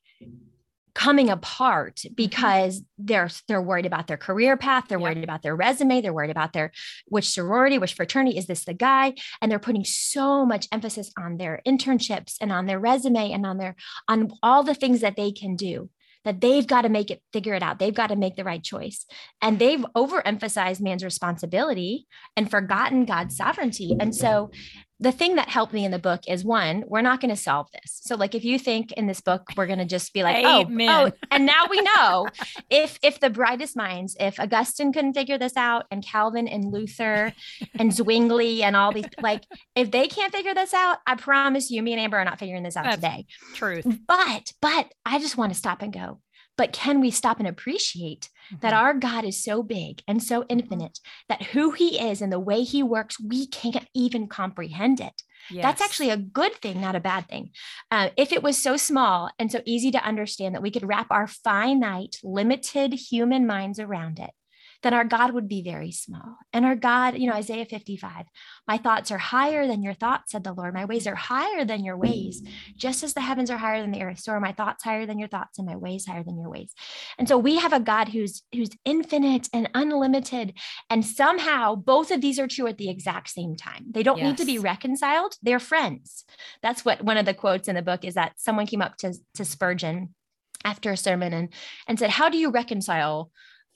coming 0.95 1.29
apart 1.29 1.97
mm-hmm. 1.97 2.15
because 2.15 2.83
they're 2.99 3.29
they're 3.49 3.63
worried 3.63 3.87
about 3.87 4.07
their 4.07 4.17
career 4.17 4.57
path 4.57 4.85
they're 4.89 4.99
worried 4.99 5.25
about 5.25 5.43
their 5.43 5.57
resume 5.57 6.01
they're 6.01 6.13
worried 6.13 6.31
about 6.31 6.53
their 6.53 6.71
which 7.07 7.29
sorority 7.29 7.79
which 7.79 7.95
fraternity 7.95 8.37
is 8.39 8.47
this 8.47 8.65
the 8.65 8.75
guy? 8.75 9.15
And 9.41 9.51
they're 9.51 9.59
putting 9.59 9.85
so 9.85 10.47
much 10.47 10.69
emphasis 10.73 11.13
on 11.19 11.37
their 11.37 11.61
internships 11.67 12.37
and 12.41 12.53
on 12.53 12.67
their 12.67 12.79
resume 12.79 13.33
and 13.33 13.45
on 13.45 13.59
their 13.59 13.77
on 14.09 14.31
all 14.43 14.63
the 14.63 14.75
things 14.75 15.01
that 15.01 15.17
they 15.17 15.33
can 15.33 15.57
do 15.57 15.91
that 16.25 16.41
they've 16.41 16.67
got 16.67 16.83
to 16.83 16.89
make 16.89 17.11
it 17.11 17.21
figure 17.33 17.55
it 17.55 17.63
out. 17.63 17.79
They've 17.79 17.95
got 17.95 18.09
to 18.09 18.17
make 18.17 18.37
the 18.37 18.45
right 18.45 18.63
choice. 18.63 19.05
And 19.43 19.59
they've 19.59 19.85
overemphasized 19.95 20.81
man's 20.81 21.05
responsibility 21.05 22.07
and 22.37 22.51
forgotten 22.51 23.05
god's 23.05 23.37
sovereignty. 23.37 23.95
And 24.01 24.15
so 24.15 24.51
the 25.01 25.13
thing 25.13 25.37
that 25.37 25.49
helped 25.49 25.73
me 25.73 25.85
in 25.85 25.91
the 25.91 25.99
book 25.99 26.23
is 26.29 26.45
one, 26.45 26.85
we're 26.87 27.03
not 27.03 27.21
going 27.21 27.35
to 27.35 27.41
solve 27.41 27.67
this. 27.73 28.01
So 28.05 28.15
like 28.17 28.35
if 28.35 28.45
you 28.45 28.59
think 28.59 28.93
in 28.93 29.07
this 29.07 29.21
book 29.21 29.49
we're 29.57 29.67
going 29.67 29.81
to 29.81 29.85
just 29.85 30.13
be 30.13 30.23
like, 30.23 30.45
oh, 30.45 30.67
oh, 30.89 31.11
and 31.31 31.47
now 31.47 31.65
we 31.69 31.81
know 31.81 32.29
if 32.71 32.99
if 33.03 33.21
the 33.21 33.31
brightest 33.31 33.77
minds, 33.77 34.17
if 34.21 34.39
Augustine 34.39 34.93
couldn't 34.93 35.15
figure 35.15 35.39
this 35.39 35.57
out 35.57 35.87
and 35.91 36.05
Calvin 36.05 36.47
and 36.47 36.73
Luther 36.73 37.33
and 37.75 37.93
Zwingli 37.93 38.63
and 38.63 38.77
all 38.77 38.93
these 38.93 39.07
like 39.21 39.45
if 39.75 39.91
they 39.91 40.07
can't 40.07 40.33
figure 40.33 40.55
this 40.55 40.73
out, 40.73 40.99
I 41.07 41.17
promise 41.17 41.71
you 41.71 41.83
me 41.83 41.93
and 41.93 42.01
Amber 42.01 42.19
are 42.19 42.25
not 42.25 42.39
figuring 42.39 42.63
this 42.63 42.77
out 42.77 42.85
That's 42.85 42.97
today. 42.97 43.27
Truth. 43.55 43.87
But 44.07 44.53
but 44.63 44.93
I 45.05 45.19
just 45.19 45.37
want 45.37 45.53
to 45.53 45.59
stop 45.59 45.83
and 45.83 45.93
go. 45.93 46.21
But 46.57 46.73
can 46.73 47.01
we 47.01 47.11
stop 47.11 47.39
and 47.39 47.49
appreciate 47.49 48.29
mm-hmm. 48.47 48.57
that 48.61 48.73
our 48.73 48.95
God 48.95 49.25
is 49.25 49.43
so 49.43 49.63
big 49.63 50.03
and 50.07 50.23
so 50.23 50.41
mm-hmm. 50.41 50.59
infinite 50.59 50.99
that 51.29 51.43
who 51.43 51.73
he 51.73 51.99
is 51.99 52.23
and 52.23 52.33
the 52.33 52.41
way 52.41 52.63
he 52.63 52.83
works, 52.83 53.21
we 53.21 53.47
can't 53.47 53.89
even 53.95 54.29
comprehend 54.29 55.01
it? 55.01 55.23
Yes. 55.51 55.63
That's 55.63 55.83
actually 55.83 56.11
a 56.11 56.17
good 56.17 56.55
thing, 56.55 56.81
not 56.81 56.97
a 56.97 57.01
bad 57.01 57.29
thing. 57.29 57.51
Uh, 57.91 58.11
if 58.17 58.33
it 58.33 58.43
was 58.43 58.61
so 58.61 58.77
small 58.77 59.31
and 59.39 59.53
so 59.53 59.61
easy 59.67 59.91
to 59.91 60.05
understand 60.05 60.55
that 60.55 60.63
we 60.63 60.71
could 60.71 60.89
wrap 60.89 61.09
our 61.11 61.27
finite, 61.27 62.19
limited 62.23 62.95
human 62.95 63.47
minds 63.47 63.79
around 63.79 64.19
it, 64.21 64.31
then 64.85 64.95
our 64.95 65.05
God 65.05 65.33
would 65.33 65.49
be 65.49 65.63
very 65.63 65.91
small. 65.91 66.37
And 66.53 66.65
our 66.65 66.77
God, 66.77 67.17
you 67.17 67.27
know, 67.27 67.35
Isaiah 67.35 67.65
55, 67.65 68.27
my 68.69 68.77
thoughts 68.77 69.11
are 69.11 69.19
higher 69.19 69.67
than 69.67 69.83
your 69.83 69.95
thoughts, 69.95 70.33
said 70.33 70.45
the 70.45 70.53
Lord. 70.53 70.75
My 70.75 70.85
ways 70.85 71.07
are 71.07 71.15
higher 71.15 71.65
than 71.65 71.85
your 71.85 71.97
ways. 71.97 72.43
Just 72.77 73.03
as 73.03 73.15
the 73.15 73.23
heavens 73.23 73.51
are 73.51 73.57
higher 73.57 73.81
than 73.81 73.93
the 73.93 74.03
earth, 74.03 74.21
so 74.21 74.33
are 74.33 74.41
my 74.41 74.53
thoughts 74.53 74.85
higher 74.85 75.07
than 75.07 75.19
your 75.19 75.29
thoughts 75.29 75.59
and 75.59 75.67
my 75.67 75.75
ways 75.75 76.05
higher 76.07 76.23
than 76.23 76.39
your 76.39 76.51
ways. 76.51 76.73
And 77.19 77.27
so 77.27 77.39
we 77.39 77.57
have 77.57 77.73
a 77.73 77.81
God 77.81 78.11
who's 78.11 78.43
who's 78.53 78.71
infinite 78.85 79.49
and 79.55 79.71
unlimited. 79.73 80.53
And 80.91 81.05
somehow 81.05 81.75
both 81.75 82.11
of 82.11 82.21
these 82.21 82.39
are 82.39 82.47
true 82.47 82.67
at 82.67 82.77
the 82.77 82.91
exact 82.91 83.31
same 83.31 83.57
time. 83.57 83.87
They 83.91 84.03
don't 84.03 84.19
yes. 84.19 84.27
need 84.27 84.37
to 84.37 84.45
be 84.45 84.59
reconciled. 84.59 85.37
They're 85.43 85.59
friends. 85.59 86.25
That's 86.63 86.85
what 86.85 87.03
one 87.03 87.17
of 87.17 87.25
the 87.25 87.33
quotes 87.33 87.69
in 87.69 87.75
the 87.75 87.83
book 87.83 88.05
is 88.05 88.15
that 88.15 88.35
someone 88.37 88.67
came 88.67 88.83
up 88.83 88.99
to, 88.99 89.15
to 89.35 89.47
Spurgeon 89.47 90.15
after 90.63 90.91
a 90.93 90.97
sermon 90.97 91.33
and, 91.33 91.53
and 91.89 91.99
said, 91.99 92.11
How 92.11 92.29
do 92.29 92.37
you 92.37 92.51
reconcile 92.51 93.31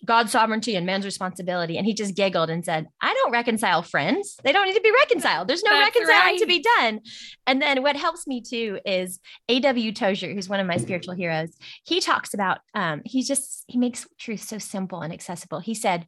God's 0.05 0.31
sovereignty 0.31 0.77
and 0.77 0.87
man's 0.87 1.05
responsibility. 1.05 1.77
And 1.77 1.85
he 1.85 1.93
just 1.93 2.15
giggled 2.15 2.51
and 2.51 2.65
said, 2.65 2.87
I 3.01 3.13
don't 3.15 3.33
reconcile 3.33 3.83
friends. 3.83 4.37
They 4.45 4.53
don't 4.53 4.67
need 4.67 4.75
to 4.75 4.81
be 4.81 4.93
reconciled. 4.93 5.49
There's 5.49 5.63
no 5.63 5.71
That's 5.71 5.97
reconciling 5.97 6.19
right. 6.19 6.39
to 6.39 6.47
be 6.47 6.63
done. 6.63 7.01
And 7.47 7.61
then 7.61 7.83
what 7.83 7.97
helps 7.97 8.27
me 8.27 8.41
too 8.41 8.79
is 8.85 9.19
A.W. 9.49 9.93
Tozer, 9.93 10.33
who's 10.33 10.49
one 10.49 10.61
of 10.61 10.67
my 10.67 10.77
spiritual 10.77 11.15
heroes. 11.15 11.57
He 11.85 12.01
talks 12.01 12.33
about, 12.33 12.59
um, 12.75 13.03
he 13.05 13.23
just, 13.23 13.65
he 13.67 13.79
makes 13.79 14.07
truth 14.19 14.43
so 14.43 14.59
simple 14.59 15.01
and 15.01 15.13
accessible. 15.13 15.61
He 15.61 15.75
said, 15.75 16.07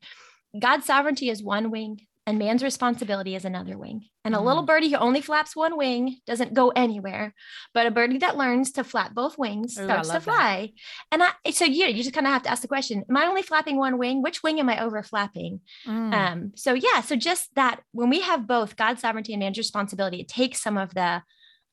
God's 0.59 0.87
sovereignty 0.87 1.29
is 1.29 1.43
one 1.43 1.71
wing, 1.71 2.01
and 2.27 2.39
man's 2.39 2.63
responsibility 2.63 3.35
is 3.35 3.45
another 3.45 3.77
wing. 3.79 4.07
And 4.25 4.35
mm-hmm. 4.35 4.43
a 4.43 4.47
little 4.47 4.63
mm. 4.63 4.67
birdie 4.67 4.91
who 4.91 4.97
only 4.97 5.21
flaps 5.21 5.57
one 5.57 5.77
wing 5.77 6.19
doesn't 6.27 6.55
go 6.55 6.69
anywhere, 6.69 7.35
but 7.73 7.87
a 7.87 7.91
birdie 7.91 8.19
that 8.19 8.37
learns 8.37 8.73
to 8.73 8.85
flap 8.85 9.15
both 9.15 9.39
wings 9.39 9.79
Ooh, 9.79 9.85
starts 9.85 10.11
to 10.11 10.21
fly. 10.21 10.73
That. 11.11 11.23
And 11.23 11.23
I, 11.23 11.51
so 11.51 11.65
you, 11.65 11.87
you 11.87 12.03
just 12.03 12.15
kind 12.15 12.27
of 12.27 12.33
have 12.33 12.43
to 12.43 12.51
ask 12.51 12.63
the 12.63 12.69
question: 12.69 13.05
Am 13.09 13.17
I 13.17 13.27
only 13.27 13.43
flapping 13.43 13.77
one 13.79 13.99
wing? 13.99 14.23
Which 14.23 14.43
wing 14.43 14.61
am 14.61 14.69
I 14.69 14.83
over 14.83 15.03
flapping? 15.03 15.61
Mm. 15.87 16.13
Um, 16.13 16.53
so 16.57 16.75
yeah, 16.75 17.01
so 17.01 17.17
just 17.17 17.55
that 17.57 17.81
when 17.93 18.11
we 18.11 18.21
have 18.21 18.47
both 18.47 18.77
God's 18.77 19.01
sovereignty 19.01 19.33
and 19.33 19.41
man's 19.41 19.59
responsibility, 19.59 20.21
it 20.21 20.29
takes 20.29 20.63
some 20.63 20.77
of 20.77 20.95
the 20.95 21.23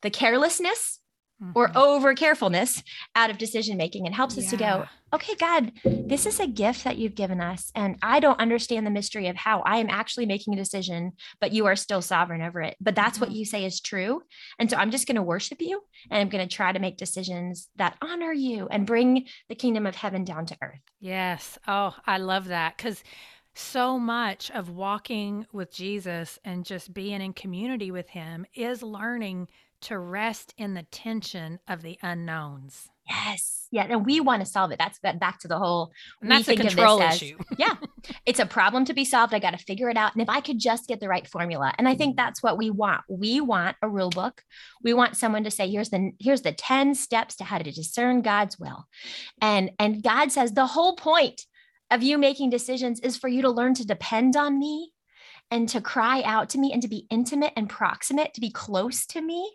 the 0.02 0.10
carelessness 0.10 1.00
mm-hmm. 1.42 1.52
or 1.56 1.72
over 1.76 2.14
carefulness 2.14 2.84
out 3.16 3.30
of 3.30 3.38
decision 3.38 3.78
making 3.78 4.06
and 4.06 4.16
helps 4.16 4.36
yeah. 4.36 4.44
us 4.44 4.50
to 4.50 4.58
go, 4.58 4.86
okay, 5.14 5.36
God, 5.36 5.72
this 5.84 6.26
is 6.26 6.40
a 6.40 6.48
gift 6.48 6.84
that 6.84 6.98
you've 6.98 7.16
given 7.16 7.40
us. 7.40 7.72
And 7.76 7.98
I 8.02 8.20
don't 8.20 8.40
understand 8.40 8.86
the 8.86 8.92
mystery 8.92 9.28
of 9.28 9.36
how 9.36 9.62
I 9.62 9.78
am 9.78 9.90
actually 9.90 10.26
making 10.26 10.54
a 10.54 10.58
decision, 10.58 11.14
but 11.40 11.54
you 11.54 11.66
are 11.66 11.76
still 11.76 12.02
sovereign 12.02 12.42
over 12.42 12.62
it. 12.62 12.76
But 12.82 12.96
that's 12.96 13.18
mm-hmm. 13.18 13.28
what 13.28 13.36
you 13.36 13.46
say 13.46 13.66
is 13.66 13.80
true. 13.80 14.22
And 14.60 14.70
so 14.70 14.78
I'm 14.78 14.92
just 14.92 15.08
going 15.08 15.16
to 15.16 15.24
worship 15.24 15.62
you 15.62 15.82
and 16.12 16.20
I'm 16.20 16.30
going 16.30 16.48
to 16.48 16.54
try 16.54 16.72
to 16.72 16.80
make 16.80 16.98
decisions 16.98 17.70
that 17.78 17.98
honor 18.02 18.34
you 18.34 18.68
and 18.70 18.86
bring 18.86 19.28
the 19.50 19.56
kingdom 19.56 19.86
of 19.86 19.96
heaven 19.96 20.26
down 20.26 20.46
to 20.48 20.58
earth. 20.62 20.82
Yes. 21.00 21.58
Oh, 21.68 21.96
I 22.06 22.18
love 22.18 22.50
that. 22.50 22.76
Because 22.76 23.04
so 23.58 23.98
much 23.98 24.52
of 24.52 24.70
walking 24.70 25.46
with 25.52 25.74
Jesus 25.74 26.38
and 26.46 26.66
just 26.66 26.94
being 26.94 27.22
in 27.22 27.34
community 27.34 27.92
with 27.92 28.08
him 28.10 28.46
is 28.54 28.84
learning 28.84 29.48
to 29.82 29.98
rest 29.98 30.54
in 30.58 30.74
the 30.74 30.84
tension 30.84 31.60
of 31.68 31.82
the 31.82 31.98
unknowns. 32.02 32.88
Yes. 33.10 33.68
Yeah. 33.72 33.88
And 33.90 34.06
we 34.06 34.20
want 34.20 34.42
to 34.42 34.46
solve 34.46 34.72
it. 34.72 34.80
That's 34.80 35.00
that 35.00 35.20
back 35.20 35.40
to 35.40 35.48
the 35.48 35.58
whole 35.58 35.92
and 36.22 36.30
that's 36.30 36.48
a 36.48 36.56
control 36.56 37.02
issue. 37.02 37.38
As, 37.40 37.46
yeah. 37.58 37.76
It's 38.26 38.40
a 38.40 38.46
problem 38.46 38.86
to 38.86 38.94
be 38.94 39.06
solved. 39.06 39.34
I 39.34 39.40
got 39.40 39.52
to 39.52 39.64
figure 39.64 39.90
it 39.90 39.98
out. 39.98 40.14
And 40.14 40.22
if 40.22 40.30
I 40.30 40.42
could 40.42 40.60
just 40.60 40.88
get 40.88 41.00
the 41.00 41.08
right 41.08 41.28
formula. 41.28 41.74
And 41.78 41.88
I 41.88 41.96
think 41.96 42.12
mm-hmm. 42.12 42.26
that's 42.26 42.44
what 42.44 42.58
we 42.58 42.70
want. 42.70 43.02
We 43.10 43.40
want 43.40 43.78
a 43.82 43.90
rule 43.90 44.10
book. 44.10 44.44
We 44.84 44.94
want 44.94 45.16
someone 45.16 45.46
to 45.46 45.52
say, 45.52 45.70
here's 45.70 45.90
the 45.90 46.12
here's 46.20 46.42
the 46.42 46.52
10 46.52 46.96
steps 46.96 47.38
to 47.38 47.44
how 47.44 47.58
to 47.60 47.72
discern 47.72 48.22
God's 48.22 48.60
will. 48.60 48.86
And 49.42 49.72
and 49.80 50.04
God 50.04 50.32
says 50.32 50.52
the 50.52 50.68
whole 50.68 50.96
point 50.96 51.46
of 51.90 52.04
you 52.04 52.18
making 52.18 52.50
decisions 52.50 53.00
is 53.00 53.18
for 53.18 53.28
you 53.28 53.42
to 53.44 53.50
learn 53.50 53.74
to 53.76 53.88
depend 53.88 54.36
on 54.36 54.60
me 54.60 54.92
and 55.50 55.70
to 55.70 55.82
cry 55.82 56.22
out 56.24 56.50
to 56.50 56.60
me 56.60 56.74
and 56.74 56.82
to 56.82 56.88
be 56.88 57.08
intimate 57.10 57.54
and 57.56 57.70
proximate, 57.70 58.34
to 58.34 58.42
be 58.42 58.50
close 58.50 59.06
to 59.08 59.22
me. 59.22 59.50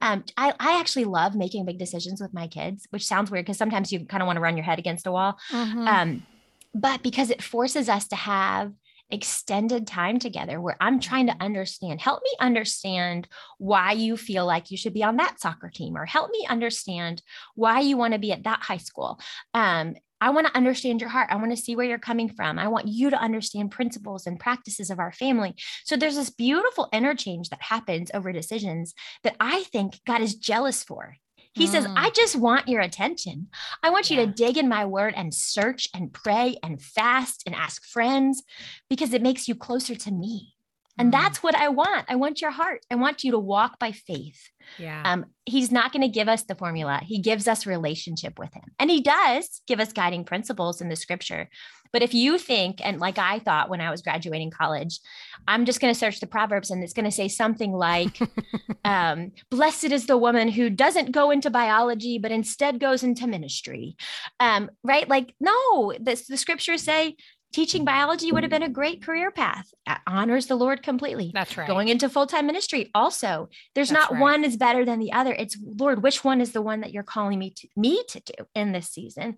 Um, 0.00 0.24
I, 0.36 0.52
I 0.58 0.80
actually 0.80 1.04
love 1.04 1.34
making 1.34 1.64
big 1.64 1.78
decisions 1.78 2.20
with 2.20 2.34
my 2.34 2.48
kids, 2.48 2.86
which 2.90 3.06
sounds 3.06 3.30
weird 3.30 3.44
because 3.44 3.58
sometimes 3.58 3.92
you 3.92 4.04
kind 4.04 4.22
of 4.22 4.26
want 4.26 4.36
to 4.36 4.40
run 4.40 4.56
your 4.56 4.64
head 4.64 4.78
against 4.78 5.06
a 5.06 5.12
wall. 5.12 5.38
Mm-hmm. 5.50 5.86
Um, 5.86 6.26
but 6.74 7.02
because 7.02 7.30
it 7.30 7.42
forces 7.42 7.88
us 7.88 8.08
to 8.08 8.16
have 8.16 8.72
extended 9.10 9.86
time 9.86 10.18
together 10.18 10.60
where 10.60 10.76
I'm 10.80 10.98
trying 10.98 11.26
to 11.26 11.36
understand, 11.38 12.00
help 12.00 12.22
me 12.22 12.30
understand 12.40 13.28
why 13.58 13.92
you 13.92 14.16
feel 14.16 14.46
like 14.46 14.70
you 14.70 14.76
should 14.76 14.94
be 14.94 15.04
on 15.04 15.16
that 15.16 15.40
soccer 15.40 15.70
team, 15.70 15.96
or 15.96 16.06
help 16.06 16.30
me 16.30 16.46
understand 16.48 17.22
why 17.54 17.80
you 17.80 17.96
want 17.96 18.14
to 18.14 18.18
be 18.18 18.32
at 18.32 18.44
that 18.44 18.62
high 18.62 18.78
school. 18.78 19.20
Um, 19.54 19.96
I 20.22 20.30
want 20.30 20.46
to 20.46 20.56
understand 20.56 21.00
your 21.00 21.10
heart. 21.10 21.30
I 21.32 21.36
want 21.36 21.50
to 21.50 21.56
see 21.56 21.74
where 21.74 21.84
you're 21.84 21.98
coming 21.98 22.28
from. 22.28 22.56
I 22.56 22.68
want 22.68 22.86
you 22.86 23.10
to 23.10 23.20
understand 23.20 23.72
principles 23.72 24.24
and 24.24 24.38
practices 24.38 24.88
of 24.88 25.00
our 25.00 25.10
family. 25.10 25.56
So 25.84 25.96
there's 25.96 26.14
this 26.14 26.30
beautiful 26.30 26.88
interchange 26.92 27.48
that 27.48 27.60
happens 27.60 28.08
over 28.14 28.32
decisions 28.32 28.94
that 29.24 29.34
I 29.40 29.64
think 29.64 30.00
God 30.06 30.20
is 30.20 30.36
jealous 30.36 30.84
for. 30.84 31.16
He 31.54 31.66
mm. 31.66 31.70
says, 31.70 31.88
I 31.96 32.10
just 32.10 32.36
want 32.36 32.68
your 32.68 32.82
attention. 32.82 33.48
I 33.82 33.90
want 33.90 34.10
you 34.10 34.16
yeah. 34.16 34.26
to 34.26 34.32
dig 34.32 34.58
in 34.58 34.68
my 34.68 34.84
word 34.84 35.14
and 35.16 35.34
search 35.34 35.88
and 35.92 36.12
pray 36.12 36.56
and 36.62 36.80
fast 36.80 37.42
and 37.44 37.54
ask 37.56 37.84
friends 37.84 38.44
because 38.88 39.12
it 39.12 39.22
makes 39.22 39.48
you 39.48 39.56
closer 39.56 39.96
to 39.96 40.12
me. 40.12 40.51
And 40.98 41.08
mm. 41.08 41.12
that's 41.12 41.42
what 41.42 41.54
I 41.54 41.68
want. 41.68 42.06
I 42.08 42.16
want 42.16 42.40
your 42.40 42.50
heart. 42.50 42.84
I 42.90 42.96
want 42.96 43.24
you 43.24 43.32
to 43.32 43.38
walk 43.38 43.78
by 43.78 43.92
faith. 43.92 44.40
Yeah. 44.78 45.02
Um, 45.04 45.26
he's 45.44 45.72
not 45.72 45.92
going 45.92 46.02
to 46.02 46.08
give 46.08 46.28
us 46.28 46.44
the 46.44 46.54
formula. 46.54 47.00
He 47.02 47.20
gives 47.20 47.48
us 47.48 47.66
relationship 47.66 48.38
with 48.38 48.52
him. 48.54 48.64
And 48.78 48.90
he 48.90 49.00
does 49.00 49.62
give 49.66 49.80
us 49.80 49.92
guiding 49.92 50.24
principles 50.24 50.80
in 50.80 50.88
the 50.88 50.96
scripture. 50.96 51.48
But 51.92 52.02
if 52.02 52.14
you 52.14 52.38
think, 52.38 52.80
and 52.82 53.00
like 53.00 53.18
I 53.18 53.38
thought 53.38 53.68
when 53.68 53.80
I 53.80 53.90
was 53.90 54.00
graduating 54.00 54.50
college, 54.50 54.98
I'm 55.46 55.66
just 55.66 55.80
going 55.80 55.92
to 55.92 55.98
search 55.98 56.20
the 56.20 56.26
Proverbs 56.26 56.70
and 56.70 56.82
it's 56.82 56.94
going 56.94 57.04
to 57.04 57.10
say 57.10 57.28
something 57.28 57.72
like, 57.72 58.18
um, 58.84 59.32
Blessed 59.50 59.92
is 59.92 60.06
the 60.06 60.16
woman 60.16 60.48
who 60.48 60.70
doesn't 60.70 61.12
go 61.12 61.30
into 61.30 61.50
biology, 61.50 62.18
but 62.18 62.32
instead 62.32 62.80
goes 62.80 63.02
into 63.02 63.26
ministry. 63.26 63.96
Um, 64.40 64.70
right? 64.82 65.06
Like, 65.06 65.34
no, 65.38 65.92
the, 65.92 66.22
the 66.28 66.38
scriptures 66.38 66.82
say, 66.82 67.16
teaching 67.52 67.84
biology 67.84 68.32
would 68.32 68.42
have 68.42 68.50
been 68.50 68.62
a 68.62 68.68
great 68.68 69.02
career 69.02 69.30
path. 69.30 69.72
It 69.86 69.98
honors 70.06 70.46
the 70.46 70.56
Lord 70.56 70.82
completely. 70.82 71.30
That's 71.32 71.56
right. 71.56 71.66
Going 71.66 71.88
into 71.88 72.08
full 72.08 72.26
time 72.26 72.46
ministry 72.46 72.90
also. 72.94 73.48
There's 73.74 73.90
That's 73.90 74.10
not 74.10 74.12
right. 74.12 74.20
one 74.20 74.44
is 74.44 74.56
better 74.56 74.84
than 74.84 74.98
the 74.98 75.12
other. 75.12 75.32
It's 75.32 75.56
Lord, 75.62 76.02
which 76.02 76.24
one 76.24 76.40
is 76.40 76.52
the 76.52 76.62
one 76.62 76.80
that 76.80 76.92
you're 76.92 77.02
calling 77.02 77.38
me 77.38 77.50
to 77.50 77.68
me 77.76 78.02
to 78.08 78.20
do 78.20 78.44
in 78.54 78.72
this 78.72 78.88
season? 78.88 79.36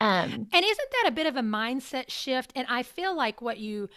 Um, 0.00 0.46
and 0.52 0.64
isn't 0.64 0.90
that 0.92 1.04
a 1.08 1.12
bit 1.12 1.26
of 1.26 1.36
a 1.36 1.42
mindset 1.42 2.10
shift? 2.10 2.52
And 2.54 2.66
I 2.68 2.82
feel 2.82 3.16
like 3.16 3.40
what 3.40 3.58
you 3.58 3.88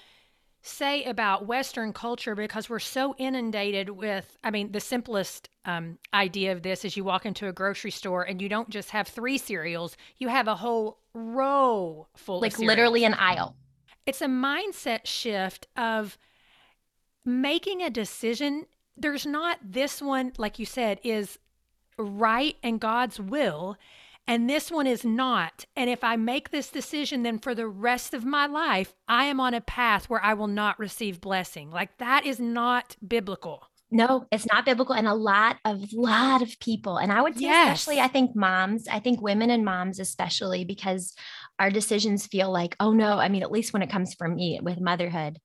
say 0.61 1.03
about 1.05 1.45
Western 1.45 1.93
culture 1.93 2.35
because 2.35 2.69
we're 2.69 2.79
so 2.79 3.15
inundated 3.17 3.89
with, 3.89 4.37
I 4.43 4.51
mean, 4.51 4.71
the 4.71 4.79
simplest 4.79 5.49
um, 5.65 5.97
idea 6.13 6.51
of 6.51 6.63
this 6.63 6.83
is 6.83 6.97
you 6.97 7.03
walk 7.03 7.25
into 7.25 7.47
a 7.47 7.53
grocery 7.53 7.91
store 7.91 8.23
and 8.23 8.41
you 8.41 8.49
don't 8.49 8.69
just 8.69 8.89
have 8.89 9.07
three 9.07 9.37
cereals, 9.37 9.95
you 10.17 10.27
have 10.27 10.47
a 10.47 10.55
whole 10.55 10.99
row 11.13 12.07
full 12.15 12.41
like 12.41 12.59
literally 12.59 13.05
an 13.05 13.13
aisle. 13.13 13.55
It's 14.05 14.21
a 14.21 14.27
mindset 14.27 15.05
shift 15.05 15.67
of 15.77 16.17
making 17.25 17.81
a 17.81 17.89
decision. 17.89 18.65
There's 18.97 19.25
not 19.25 19.59
this 19.63 20.01
one, 20.01 20.33
like 20.37 20.59
you 20.59 20.65
said, 20.65 20.99
is 21.03 21.39
right 21.97 22.55
and 22.63 22.79
God's 22.79 23.19
will 23.19 23.77
and 24.29 24.47
this 24.47 24.69
one 24.69 24.85
is 24.85 25.03
not. 25.03 25.65
And 25.75 25.89
if 25.89 26.03
I 26.03 26.15
make 26.15 26.51
this 26.51 26.69
decision, 26.69 27.23
then 27.23 27.39
for 27.39 27.55
the 27.55 27.67
rest 27.67 28.13
of 28.13 28.23
my 28.23 28.45
life, 28.45 28.93
I 29.07 29.25
am 29.25 29.39
on 29.39 29.55
a 29.55 29.59
path 29.59 30.07
where 30.07 30.23
I 30.23 30.35
will 30.35 30.47
not 30.47 30.77
receive 30.77 31.19
blessing. 31.19 31.71
Like 31.71 31.97
that 31.97 32.27
is 32.27 32.39
not 32.39 32.95
biblical. 33.05 33.63
No, 33.89 34.27
it's 34.31 34.45
not 34.45 34.65
biblical. 34.65 34.93
And 34.93 35.07
a 35.07 35.15
lot 35.15 35.57
of 35.65 35.91
lot 35.93 36.43
of 36.43 36.59
people, 36.59 36.97
and 36.97 37.11
I 37.11 37.23
would 37.23 37.39
say 37.39 37.45
yes. 37.45 37.79
especially 37.79 37.99
I 37.99 38.07
think 38.07 38.35
moms, 38.35 38.87
I 38.87 38.99
think 38.99 39.19
women 39.19 39.49
and 39.49 39.65
moms 39.65 39.99
especially, 39.99 40.63
because 40.63 41.15
our 41.57 41.71
decisions 41.71 42.27
feel 42.27 42.51
like, 42.51 42.75
oh 42.79 42.93
no, 42.93 43.17
I 43.17 43.29
mean, 43.29 43.41
at 43.41 43.51
least 43.51 43.73
when 43.73 43.81
it 43.81 43.89
comes 43.89 44.13
from 44.13 44.35
me 44.35 44.59
with 44.61 44.79
motherhood, 44.79 45.39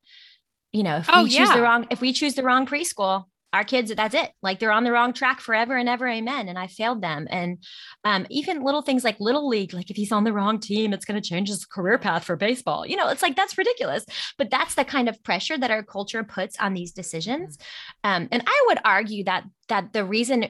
you 0.72 0.82
know, 0.82 0.96
if 0.98 1.08
oh, 1.10 1.22
we 1.22 1.30
choose 1.30 1.48
yeah. 1.48 1.56
the 1.56 1.62
wrong, 1.62 1.86
if 1.88 2.02
we 2.02 2.12
choose 2.12 2.34
the 2.34 2.42
wrong 2.42 2.66
preschool, 2.66 3.24
our 3.54 3.64
kids 3.64 3.94
that's 3.94 4.14
it. 4.14 4.32
Like 4.42 4.58
they're 4.58 4.72
on 4.72 4.82
the 4.82 4.90
wrong 4.90 5.12
track 5.12 5.40
forever 5.40 5.76
and 5.76 5.88
ever 5.88 6.08
amen 6.08 6.48
and 6.48 6.58
i 6.58 6.66
failed 6.66 7.00
them. 7.00 7.26
And 7.30 7.64
um, 8.04 8.26
even 8.28 8.64
little 8.64 8.82
things 8.82 9.04
like 9.04 9.20
little 9.20 9.48
league 9.48 9.72
like 9.72 9.90
if 9.90 9.96
he's 9.96 10.12
on 10.12 10.24
the 10.24 10.32
wrong 10.32 10.58
team 10.58 10.92
it's 10.92 11.04
going 11.04 11.20
to 11.20 11.26
change 11.26 11.48
his 11.48 11.64
career 11.64 11.96
path 11.96 12.24
for 12.24 12.36
baseball. 12.36 12.84
You 12.84 12.96
know 12.96 13.08
it's 13.08 13.22
like 13.22 13.36
that's 13.36 13.56
ridiculous. 13.56 14.04
But 14.36 14.50
that's 14.50 14.74
the 14.74 14.84
kind 14.84 15.08
of 15.08 15.22
pressure 15.22 15.56
that 15.56 15.70
our 15.70 15.84
culture 15.84 16.24
puts 16.24 16.58
on 16.58 16.74
these 16.74 16.92
decisions. 16.92 17.56
Um, 18.02 18.28
and 18.32 18.42
i 18.44 18.64
would 18.66 18.78
argue 18.84 19.24
that 19.24 19.44
that 19.68 19.92
the 19.92 20.04
reason 20.04 20.48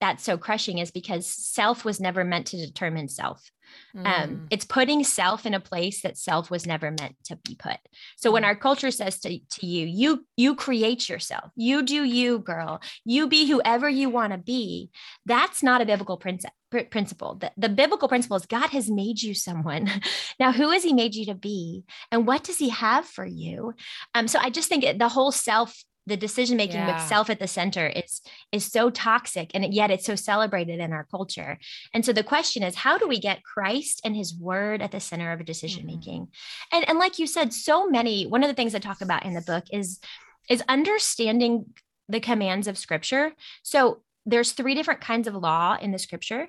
that's 0.00 0.24
so 0.24 0.38
crushing 0.38 0.78
is 0.78 0.90
because 0.90 1.26
self 1.26 1.84
was 1.84 2.00
never 2.00 2.24
meant 2.24 2.46
to 2.48 2.56
determine 2.56 3.08
self 3.08 3.50
mm. 3.94 4.06
Um, 4.06 4.46
it's 4.50 4.64
putting 4.64 5.04
self 5.04 5.46
in 5.46 5.54
a 5.54 5.60
place 5.60 6.02
that 6.02 6.18
self 6.18 6.50
was 6.50 6.66
never 6.66 6.90
meant 6.90 7.16
to 7.24 7.36
be 7.36 7.54
put. 7.54 7.78
So 8.16 8.30
when 8.30 8.42
mm. 8.42 8.46
our 8.46 8.56
culture 8.56 8.90
says 8.90 9.18
to, 9.20 9.38
to 9.38 9.66
you, 9.66 9.86
you 9.86 10.26
you 10.36 10.54
create 10.54 11.08
yourself, 11.08 11.50
you 11.56 11.82
do 11.82 12.04
you, 12.04 12.38
girl, 12.38 12.80
you 13.04 13.28
be 13.28 13.46
whoever 13.46 13.88
you 13.88 14.10
want 14.10 14.32
to 14.32 14.38
be. 14.38 14.90
That's 15.24 15.62
not 15.62 15.80
a 15.80 15.86
biblical 15.86 16.16
principle. 16.16 16.54
Principle. 16.90 17.36
The, 17.36 17.52
the 17.56 17.68
biblical 17.68 18.08
principle 18.08 18.36
is 18.36 18.44
God 18.44 18.70
has 18.70 18.90
made 18.90 19.22
you 19.22 19.34
someone. 19.34 19.88
now, 20.40 20.52
who 20.52 20.70
has 20.70 20.82
He 20.82 20.92
made 20.92 21.14
you 21.14 21.24
to 21.26 21.34
be, 21.34 21.84
and 22.10 22.26
what 22.26 22.42
does 22.42 22.58
He 22.58 22.70
have 22.70 23.06
for 23.06 23.24
you? 23.24 23.72
Um, 24.14 24.26
so 24.28 24.38
I 24.40 24.50
just 24.50 24.68
think 24.68 24.84
the 24.98 25.08
whole 25.08 25.32
self 25.32 25.84
the 26.06 26.16
decision 26.16 26.56
making 26.56 26.76
yeah. 26.76 26.94
with 26.94 27.08
self 27.08 27.28
at 27.28 27.38
the 27.38 27.48
center 27.48 27.86
is 27.86 28.22
is 28.52 28.64
so 28.64 28.90
toxic 28.90 29.50
and 29.54 29.74
yet 29.74 29.90
it's 29.90 30.06
so 30.06 30.14
celebrated 30.14 30.80
in 30.80 30.92
our 30.92 31.04
culture 31.10 31.58
and 31.92 32.04
so 32.04 32.12
the 32.12 32.22
question 32.22 32.62
is 32.62 32.74
how 32.76 32.96
do 32.96 33.08
we 33.08 33.18
get 33.18 33.42
christ 33.42 34.00
and 34.04 34.16
his 34.16 34.34
word 34.38 34.80
at 34.80 34.92
the 34.92 35.00
center 35.00 35.32
of 35.32 35.40
a 35.40 35.44
decision 35.44 35.86
making 35.86 36.22
mm-hmm. 36.22 36.76
and 36.76 36.88
and 36.88 36.98
like 36.98 37.18
you 37.18 37.26
said 37.26 37.52
so 37.52 37.88
many 37.88 38.26
one 38.26 38.42
of 38.42 38.48
the 38.48 38.54
things 38.54 38.74
i 38.74 38.78
talk 38.78 39.00
about 39.00 39.24
in 39.24 39.34
the 39.34 39.40
book 39.40 39.64
is 39.72 40.00
is 40.48 40.62
understanding 40.68 41.66
the 42.08 42.20
commands 42.20 42.68
of 42.68 42.78
scripture 42.78 43.32
so 43.62 44.02
there's 44.24 44.52
three 44.52 44.74
different 44.74 45.00
kinds 45.00 45.26
of 45.26 45.34
law 45.34 45.76
in 45.80 45.90
the 45.92 45.98
scripture 45.98 46.48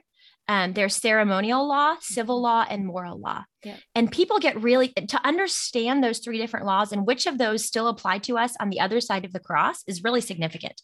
um, 0.49 0.73
there's 0.73 0.95
ceremonial 0.95 1.67
law, 1.67 1.95
civil 1.99 2.37
mm-hmm. 2.37 2.43
law, 2.43 2.65
and 2.69 2.85
moral 2.85 3.19
law. 3.19 3.43
Yeah. 3.63 3.77
And 3.95 4.11
people 4.11 4.39
get 4.39 4.61
really 4.61 4.89
to 4.89 5.19
understand 5.25 6.03
those 6.03 6.19
three 6.19 6.37
different 6.37 6.65
laws 6.65 6.91
and 6.91 7.07
which 7.07 7.25
of 7.25 7.37
those 7.37 7.65
still 7.65 7.87
apply 7.87 8.19
to 8.19 8.37
us 8.37 8.55
on 8.59 8.69
the 8.69 8.79
other 8.79 9.01
side 9.01 9.25
of 9.25 9.33
the 9.33 9.39
cross 9.39 9.83
is 9.87 10.03
really 10.03 10.21
significant. 10.21 10.79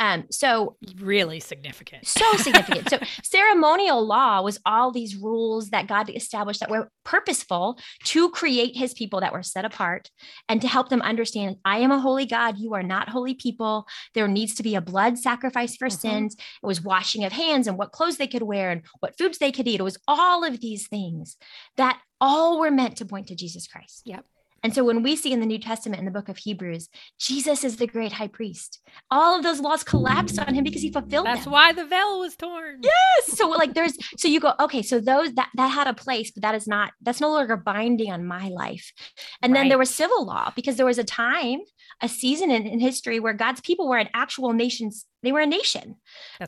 Um, 0.00 0.24
so 0.30 0.76
really 0.96 1.38
significant. 1.38 2.06
So 2.06 2.36
significant. 2.36 2.90
so 2.90 2.98
ceremonial 3.22 4.04
law 4.04 4.42
was 4.42 4.58
all 4.66 4.90
these 4.90 5.14
rules 5.14 5.70
that 5.70 5.86
God 5.86 6.10
established 6.10 6.60
that 6.60 6.70
were 6.70 6.90
purposeful 7.04 7.78
to 8.04 8.30
create 8.30 8.76
his 8.76 8.92
people 8.92 9.20
that 9.20 9.32
were 9.32 9.44
set 9.44 9.64
apart 9.64 10.10
and 10.48 10.60
to 10.60 10.68
help 10.68 10.88
them 10.88 11.02
understand 11.02 11.56
I 11.64 11.78
am 11.78 11.92
a 11.92 12.00
holy 12.00 12.26
God, 12.26 12.58
you 12.58 12.74
are 12.74 12.82
not 12.82 13.08
holy 13.08 13.34
people. 13.34 13.86
There 14.14 14.26
needs 14.26 14.54
to 14.56 14.62
be 14.64 14.74
a 14.74 14.80
blood 14.80 15.16
sacrifice 15.16 15.76
for 15.76 15.88
mm-hmm. 15.88 15.96
sins. 15.96 16.34
It 16.34 16.66
was 16.66 16.82
washing 16.82 17.24
of 17.24 17.32
hands 17.32 17.68
and 17.68 17.78
what 17.78 17.92
clothes 17.92 18.16
they 18.16 18.26
could 18.26 18.42
wear 18.42 18.70
and 18.70 18.82
what 18.98 19.16
foods 19.16 19.38
they 19.38 19.52
could 19.52 19.68
eat. 19.68 19.80
It 19.80 19.84
was 19.84 19.98
all 20.08 20.44
of 20.44 20.60
these 20.60 20.88
things 20.88 21.36
that 21.76 22.00
all 22.26 22.58
were 22.58 22.72
meant 22.72 22.96
to 22.96 23.06
point 23.06 23.28
to 23.28 23.36
Jesus 23.36 23.68
Christ. 23.68 24.02
Yep. 24.04 24.24
And 24.62 24.74
so 24.74 24.82
when 24.82 25.04
we 25.04 25.14
see 25.14 25.32
in 25.32 25.38
the 25.38 25.46
New 25.46 25.60
Testament 25.60 26.00
in 26.00 26.06
the 26.06 26.10
book 26.10 26.28
of 26.28 26.38
Hebrews, 26.38 26.88
Jesus 27.20 27.62
is 27.62 27.76
the 27.76 27.86
great 27.86 28.10
high 28.10 28.26
priest. 28.26 28.80
All 29.12 29.36
of 29.36 29.44
those 29.44 29.60
laws 29.60 29.84
collapsed 29.84 30.40
on 30.40 30.54
him 30.54 30.64
because 30.64 30.82
he 30.82 30.90
fulfilled 30.90 31.26
That's 31.26 31.44
them. 31.44 31.52
why 31.52 31.72
the 31.72 31.84
veil 31.84 32.18
was 32.18 32.34
torn. 32.34 32.80
Yes. 32.82 33.38
So 33.38 33.48
like 33.48 33.74
there's 33.74 33.96
so 34.18 34.26
you 34.26 34.40
go, 34.40 34.54
okay, 34.58 34.82
so 34.82 34.98
those 34.98 35.34
that 35.34 35.50
that 35.54 35.68
had 35.68 35.86
a 35.86 35.94
place, 35.94 36.32
but 36.32 36.42
that 36.42 36.56
is 36.56 36.66
not 36.66 36.92
that's 37.00 37.20
no 37.20 37.30
longer 37.30 37.56
binding 37.56 38.10
on 38.10 38.26
my 38.26 38.48
life. 38.48 38.92
And 39.40 39.52
right. 39.52 39.60
then 39.60 39.68
there 39.68 39.78
was 39.78 39.90
civil 39.90 40.26
law 40.26 40.50
because 40.56 40.76
there 40.76 40.86
was 40.86 40.98
a 40.98 41.04
time, 41.04 41.60
a 42.02 42.08
season 42.08 42.50
in, 42.50 42.66
in 42.66 42.80
history 42.80 43.20
where 43.20 43.34
God's 43.34 43.60
people 43.60 43.88
were 43.88 43.98
an 43.98 44.08
actual 44.14 44.52
nation's 44.52 45.06
they 45.22 45.32
were 45.32 45.40
a 45.40 45.46
nation 45.46 45.96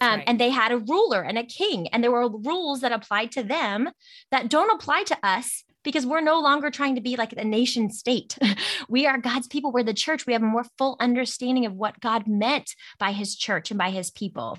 um, 0.01 0.19
right. 0.19 0.25
and 0.27 0.41
they 0.41 0.51
had 0.51 0.73
a 0.73 0.79
ruler 0.79 1.23
and 1.23 1.39
a 1.39 1.45
king 1.45 1.89
and 1.89 2.03
there 2.03 2.13
were 2.13 2.29
rules 2.29 2.81
that 2.81 2.93
applied 2.93 3.33
to 3.33 3.43
them 3.43 3.91
that 4.31 4.49
don't 4.49 4.75
apply 4.75 5.03
to 5.05 5.19
us 5.23 5.65
because 5.85 6.07
we're 6.07 6.21
no 6.21 6.41
longer 6.41 6.71
trying 6.71 6.97
to 6.97 7.01
be 7.01 7.17
like 7.17 7.33
a 7.33 7.45
nation 7.45 7.91
state. 7.91 8.37
we 8.89 9.07
are 9.07 9.19
God's 9.19 9.47
people. 9.47 9.73
We're 9.73 9.83
the 9.83 9.95
church. 9.95 10.27
We 10.27 10.33
have 10.33 10.43
a 10.43 10.47
more 10.47 10.67
full 10.77 10.97
understanding 11.01 11.67
of 11.67 11.75
what 11.75 12.01
God 12.01 12.27
meant 12.27 12.75
by 12.99 13.13
his 13.13 13.37
church 13.37 13.71
and 13.71 13.79
by 13.79 13.91
his 13.91 14.11
people. 14.11 14.59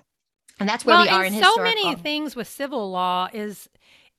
And 0.59 0.67
that's 0.67 0.85
where 0.85 0.97
well, 0.97 1.05
we 1.05 1.09
are 1.09 1.25
in 1.25 1.41
so 1.41 1.55
many 1.57 1.95
things 1.95 2.35
with 2.35 2.47
civil 2.47 2.91
law 2.91 3.29
is 3.31 3.69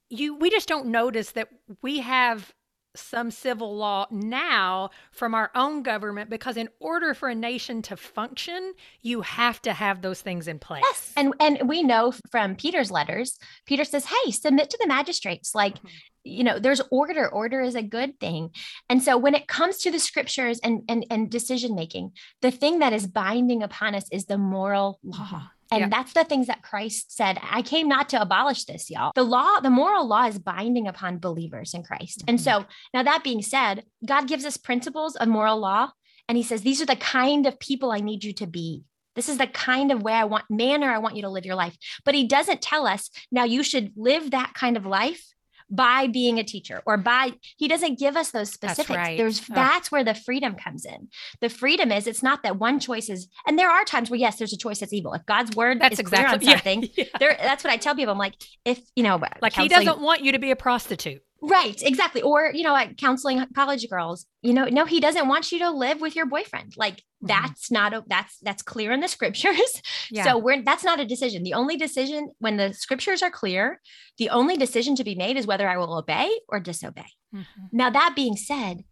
you 0.08 0.34
we 0.34 0.50
just 0.50 0.68
don't 0.68 0.86
notice 0.86 1.32
that 1.32 1.48
we 1.82 2.00
have 2.00 2.52
some 2.96 3.30
civil 3.30 3.76
law 3.76 4.06
now 4.10 4.90
from 5.12 5.34
our 5.34 5.50
own 5.54 5.82
government 5.82 6.28
because 6.28 6.56
in 6.56 6.68
order 6.80 7.14
for 7.14 7.28
a 7.28 7.34
nation 7.34 7.82
to 7.82 7.96
function 7.96 8.72
you 9.00 9.20
have 9.20 9.62
to 9.62 9.72
have 9.72 10.02
those 10.02 10.20
things 10.20 10.48
in 10.48 10.58
place 10.58 10.82
yes 10.84 11.12
and 11.16 11.32
and 11.38 11.68
we 11.68 11.84
know 11.84 12.12
from 12.32 12.56
peter's 12.56 12.90
letters 12.90 13.38
peter 13.64 13.84
says 13.84 14.04
hey 14.04 14.32
submit 14.32 14.70
to 14.70 14.78
the 14.80 14.88
magistrates 14.88 15.54
like 15.54 15.76
mm-hmm. 15.76 15.88
You 16.24 16.44
know 16.44 16.59
there's 16.59 16.80
order 16.90 17.28
order 17.28 17.61
is 17.61 17.74
a 17.74 17.83
good 17.83 18.18
thing 18.20 18.50
and 18.88 19.02
so 19.02 19.16
when 19.16 19.35
it 19.35 19.48
comes 19.48 19.78
to 19.78 19.90
the 19.90 19.98
scriptures 19.98 20.61
and 20.62 20.83
and, 20.88 21.06
and 21.11 21.30
decision 21.30 21.74
making 21.74 22.12
the 22.42 22.50
thing 22.50 22.80
that 22.80 22.92
is 22.92 23.06
binding 23.06 23.62
upon 23.62 23.94
us 23.94 24.06
is 24.12 24.26
the 24.26 24.38
moral 24.38 24.98
law 25.02 25.16
mm-hmm. 25.16 25.46
And 25.72 25.83
yep. 25.83 25.90
that's 25.90 26.12
the 26.12 26.24
things 26.24 26.48
that 26.48 26.62
Christ 26.62 27.16
said. 27.16 27.38
I 27.42 27.62
came 27.62 27.87
not 27.87 28.09
to 28.09 28.20
abolish 28.20 28.64
this, 28.64 28.90
y'all. 28.90 29.12
The 29.14 29.22
law, 29.22 29.61
the 29.61 29.70
moral 29.70 30.06
law 30.06 30.26
is 30.26 30.38
binding 30.38 30.88
upon 30.88 31.18
believers 31.18 31.74
in 31.74 31.85
Christ. 31.85 32.20
Mm-hmm. 32.20 32.30
And 32.30 32.40
so 32.40 32.64
now 32.92 33.04
that 33.04 33.22
being 33.22 33.42
said, 33.42 33.85
God 34.04 34.26
gives 34.26 34.44
us 34.44 34.56
principles 34.56 35.14
of 35.14 35.28
moral 35.28 35.59
law. 35.59 35.90
And 36.28 36.37
he 36.37 36.42
says, 36.42 36.62
these 36.62 36.83
are 36.83 36.87
the 36.87 36.96
kind 36.96 37.46
of 37.46 37.61
people 37.61 37.92
I 37.92 38.00
need 38.00 38.24
you 38.24 38.33
to 38.35 38.46
be. 38.46 38.85
This 39.14 39.28
is 39.28 39.38
the 39.38 39.46
kind 39.46 39.90
of 39.92 40.02
way 40.02 40.12
I 40.12 40.24
want, 40.24 40.44
manner 40.48 40.90
I 40.90 40.98
want 40.98 41.16
you 41.16 41.22
to 41.22 41.28
live 41.28 41.44
your 41.44 41.56
life. 41.56 41.76
But 42.04 42.14
he 42.14 42.26
doesn't 42.26 42.62
tell 42.62 42.87
us, 42.87 43.11
now 43.30 43.44
you 43.44 43.62
should 43.62 43.92
live 43.96 44.30
that 44.30 44.54
kind 44.54 44.76
of 44.76 44.87
life 44.87 45.24
by 45.70 46.06
being 46.06 46.38
a 46.38 46.44
teacher 46.44 46.83
or 46.87 46.96
by 46.96 47.33
he 47.56 47.68
doesn't 47.68 47.98
give 47.98 48.16
us 48.16 48.30
those 48.30 48.50
specifics 48.50 48.88
that's 48.88 49.09
right. 49.09 49.18
there's 49.18 49.40
oh. 49.40 49.54
that's 49.54 49.90
where 49.90 50.04
the 50.04 50.14
freedom 50.14 50.54
comes 50.54 50.85
in 50.85 51.09
the 51.40 51.48
freedom 51.48 51.92
is 51.92 52.06
it's 52.06 52.22
not 52.22 52.42
that 52.42 52.59
one 52.59 52.80
choice 52.80 53.09
is 53.09 53.28
and 53.46 53.59
there 53.59 53.70
are 53.70 53.85
times 53.85 54.11
where 54.11 54.18
yes 54.18 54.38
there's 54.38 54.52
a 54.52 54.59
choice 54.59 54.80
that's 54.80 54.92
evil 54.92 55.12
if 55.12 55.24
god's 55.26 55.54
word 55.56 55.80
that's 55.80 55.94
is 55.94 56.00
exactly, 56.00 56.38
clear 56.38 56.54
on 56.54 56.59
something 56.59 56.83
yeah, 56.83 57.04
yeah. 57.04 57.18
there 57.18 57.37
that's 57.40 57.64
what 57.64 57.72
i 57.72 57.76
tell 57.76 57.94
people 57.94 58.12
i'm 58.12 58.18
like 58.18 58.35
if 58.64 58.80
you 58.96 59.02
know 59.02 59.20
like 59.40 59.52
he 59.52 59.68
doesn't 59.68 60.00
want 60.00 60.22
you 60.22 60.33
to 60.33 60.38
be 60.38 60.50
a 60.50 60.56
prostitute 60.56 61.22
Right, 61.42 61.81
exactly. 61.83 62.22
Or, 62.22 62.50
you 62.53 62.62
know, 62.62 62.72
like 62.72 62.96
counseling 62.96 63.44
college 63.55 63.88
girls, 63.88 64.26
you 64.42 64.53
know, 64.53 64.66
no, 64.66 64.85
he 64.85 65.00
doesn't 65.00 65.29
want 65.29 65.50
you 65.53 65.59
to 65.61 65.70
live 65.70 66.00
with 66.00 66.14
your 66.14 66.26
boyfriend. 66.26 66.74
Like 66.76 66.96
mm-hmm. 66.96 67.29
that's 67.29 67.70
not 67.70 67.94
a 67.94 68.05
that's 68.07 68.38
that's 68.42 68.62
clear 68.62 68.92
in 68.92 69.00
the 69.00 69.09
scriptures. 69.16 69.83
Yeah. 70.11 70.24
So 70.24 70.38
we're 70.38 70.62
that's 70.62 70.85
not 70.85 71.00
a 71.00 71.05
decision. 71.05 71.42
The 71.42 71.55
only 71.55 71.76
decision 71.76 72.31
when 72.38 72.57
the 72.57 72.72
scriptures 72.74 73.22
are 73.22 73.31
clear, 73.31 73.81
the 74.18 74.31
only 74.31 74.57
decision 74.57 74.96
to 74.96 75.05
be 75.05 75.14
made 75.14 75.37
is 75.37 75.46
whether 75.46 75.68
I 75.68 75.79
will 75.79 75.96
obey 75.96 76.31
or 76.48 76.61
disobey. 76.61 77.07
Mm-hmm. 77.35 77.64
Now, 77.72 77.90
that 77.90 78.14
being 78.14 78.37
said, 78.37 78.85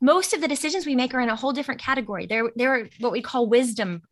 most 0.00 0.34
of 0.34 0.40
the 0.40 0.48
decisions 0.48 0.84
we 0.84 0.96
make 0.96 1.14
are 1.14 1.20
in 1.20 1.28
a 1.28 1.36
whole 1.36 1.52
different 1.52 1.80
category. 1.80 2.26
They're 2.26 2.50
they're 2.56 2.88
what 2.98 3.12
we 3.12 3.22
call 3.22 3.48
wisdom 3.48 4.02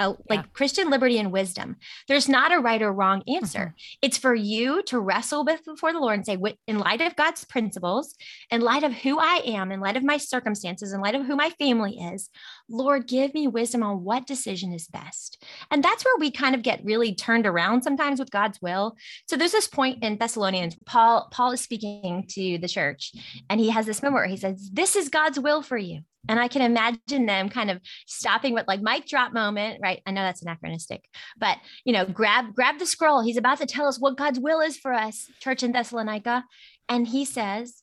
uh, 0.00 0.14
like 0.28 0.40
yeah. 0.40 0.46
Christian 0.52 0.90
liberty 0.90 1.18
and 1.18 1.32
wisdom. 1.32 1.76
There's 2.06 2.28
not 2.28 2.52
a 2.52 2.58
right 2.58 2.82
or 2.82 2.92
wrong 2.92 3.22
answer. 3.28 3.58
Mm-hmm. 3.58 3.98
It's 4.02 4.18
for 4.18 4.34
you 4.34 4.82
to 4.84 4.98
wrestle 4.98 5.44
with 5.44 5.64
before 5.64 5.92
the 5.92 6.00
Lord 6.00 6.16
and 6.16 6.26
say, 6.26 6.38
in 6.66 6.78
light 6.78 7.00
of 7.00 7.16
God's 7.16 7.44
principles, 7.44 8.14
in 8.50 8.60
light 8.60 8.84
of 8.84 8.92
who 8.92 9.18
I 9.18 9.42
am, 9.46 9.72
in 9.72 9.80
light 9.80 9.96
of 9.96 10.04
my 10.04 10.16
circumstances, 10.16 10.92
in 10.92 11.00
light 11.00 11.14
of 11.14 11.26
who 11.26 11.36
my 11.36 11.50
family 11.50 11.98
is, 11.98 12.30
Lord, 12.68 13.06
give 13.06 13.34
me 13.34 13.46
wisdom 13.46 13.82
on 13.82 14.04
what 14.04 14.26
decision 14.26 14.72
is 14.72 14.86
best. 14.86 15.42
And 15.70 15.82
that's 15.82 16.04
where 16.04 16.16
we 16.18 16.30
kind 16.30 16.54
of 16.54 16.62
get 16.62 16.84
really 16.84 17.14
turned 17.14 17.46
around 17.46 17.82
sometimes 17.82 18.18
with 18.18 18.30
God's 18.30 18.60
will. 18.60 18.96
So 19.26 19.36
there's 19.36 19.52
this 19.52 19.68
point 19.68 20.02
in 20.02 20.18
Thessalonians, 20.18 20.76
Paul, 20.86 21.28
Paul 21.30 21.52
is 21.52 21.60
speaking 21.60 22.24
to 22.30 22.58
the 22.58 22.68
church, 22.68 23.12
and 23.48 23.60
he 23.60 23.70
has 23.70 23.86
this 23.86 24.02
moment 24.02 24.22
where 24.22 24.26
he 24.26 24.36
says, 24.36 24.70
This 24.72 24.96
is 24.96 25.08
God's 25.08 25.38
will 25.38 25.62
for 25.62 25.78
you. 25.78 26.02
And 26.28 26.40
I 26.40 26.48
can 26.48 26.62
imagine 26.62 27.26
them 27.26 27.48
kind 27.48 27.70
of 27.70 27.80
stopping 28.06 28.54
with 28.54 28.66
like 28.66 28.80
mic 28.82 29.06
drop 29.06 29.32
moment, 29.32 29.80
right? 29.82 30.02
I 30.06 30.10
know 30.10 30.22
that's 30.22 30.42
anachronistic, 30.42 31.04
but 31.38 31.58
you 31.84 31.92
know, 31.92 32.04
grab 32.04 32.54
grab 32.54 32.78
the 32.78 32.86
scroll. 32.86 33.22
He's 33.22 33.36
about 33.36 33.58
to 33.58 33.66
tell 33.66 33.86
us 33.86 34.00
what 34.00 34.16
God's 34.16 34.40
will 34.40 34.60
is 34.60 34.76
for 34.76 34.92
us, 34.92 35.30
church 35.40 35.62
in 35.62 35.72
Thessalonica, 35.72 36.44
and 36.88 37.06
he 37.06 37.24
says, 37.24 37.82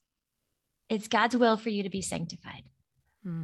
"It's 0.89 1.07
God's 1.07 1.37
will 1.37 1.57
for 1.57 1.69
you 1.69 1.83
to 1.83 1.89
be 1.89 2.01
sanctified." 2.01 2.63
Hmm. 3.23 3.43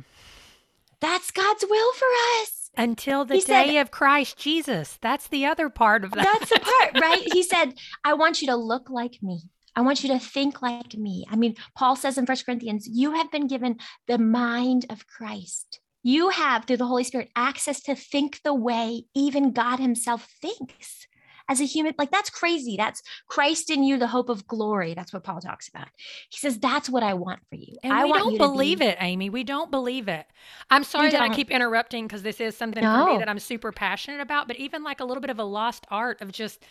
That's 1.00 1.32
God's 1.32 1.66
will 1.68 1.94
for 1.94 2.08
us. 2.42 2.70
Until 2.78 3.26
the 3.26 3.36
he 3.36 3.42
day 3.42 3.68
said, 3.68 3.82
of 3.82 3.92
Christ 3.92 4.38
Jesus. 4.38 4.98
That's 5.02 5.28
the 5.28 5.46
other 5.46 5.70
part 5.70 6.06
of 6.06 6.12
that. 6.12 6.24
That's 6.24 6.50
the 6.50 6.60
part, 6.60 7.02
right? 7.02 7.28
He 7.34 7.44
said, 7.44 7.74
I 8.06 8.14
want 8.14 8.42
you 8.42 8.48
to 8.48 8.56
look 8.56 8.90
like 8.90 9.18
me. 9.22 9.42
I 9.76 9.82
want 9.82 10.04
you 10.04 10.10
to 10.10 10.20
think 10.20 10.62
like 10.62 10.96
me. 10.96 11.26
I 11.30 11.36
mean, 11.36 11.56
Paul 11.76 11.96
says 11.96 12.18
in 12.18 12.26
First 12.26 12.46
Corinthians, 12.46 12.88
you 12.92 13.14
have 13.14 13.32
been 13.32 13.48
given 13.48 13.78
the 14.08 14.18
mind 14.18 14.86
of 14.90 15.08
Christ. 15.08 15.80
You 16.04 16.30
have, 16.30 16.66
through 16.66 16.78
the 16.78 16.88
Holy 16.88 17.04
Spirit, 17.04 17.30
access 17.36 17.82
to 17.84 17.96
think 17.96 18.42
the 18.44 18.54
way 18.54 19.04
even 19.14 19.52
God 19.52 19.78
Himself 19.78 20.28
thinks 20.42 21.08
as 21.48 21.62
a 21.62 21.66
human. 21.66 21.94
Like, 21.98 22.12
that's 22.12 22.30
crazy. 22.30 22.76
That's 22.76 23.02
Christ 23.28 23.70
in 23.70 23.84
you, 23.84 23.98
the 23.98 24.08
hope 24.08 24.30
of 24.30 24.48
glory. 24.48 24.94
That's 24.94 25.14
what 25.14 25.24
Paul 25.24 25.42
talks 25.42 25.68
about. 25.68 25.88
He 26.30 26.38
says, 26.38 26.58
That's 26.58 26.90
what 26.90 27.04
I 27.04 27.14
want 27.14 27.42
for 27.50 27.56
you. 27.56 27.76
And 27.84 27.94
I 27.94 28.06
we 28.06 28.14
don't 28.14 28.38
believe 28.38 28.80
be- 28.80 28.86
it, 28.86 28.98
Amy. 29.00 29.30
We 29.30 29.44
don't 29.44 29.70
believe 29.70 30.08
it. 30.08 30.26
I'm 30.70 30.84
sorry 30.84 31.12
that 31.12 31.22
I 31.22 31.30
keep 31.30 31.52
interrupting 31.52 32.08
because 32.08 32.24
this 32.24 32.40
is 32.42 32.58
something 32.58 32.84
no. 32.84 33.06
for 33.06 33.12
me 33.14 33.18
that 33.20 33.30
I'm 33.30 33.40
super 33.40 33.72
passionate 33.72 34.22
about, 34.22 34.48
but 34.48 34.58
even 34.58 34.84
like 34.84 35.00
a 35.00 35.06
little 35.06 35.22
bit 35.22 35.30
of 35.30 35.40
a 35.40 35.44
lost 35.44 35.86
art 35.90 36.22
of 36.22 36.32
just 36.32 36.64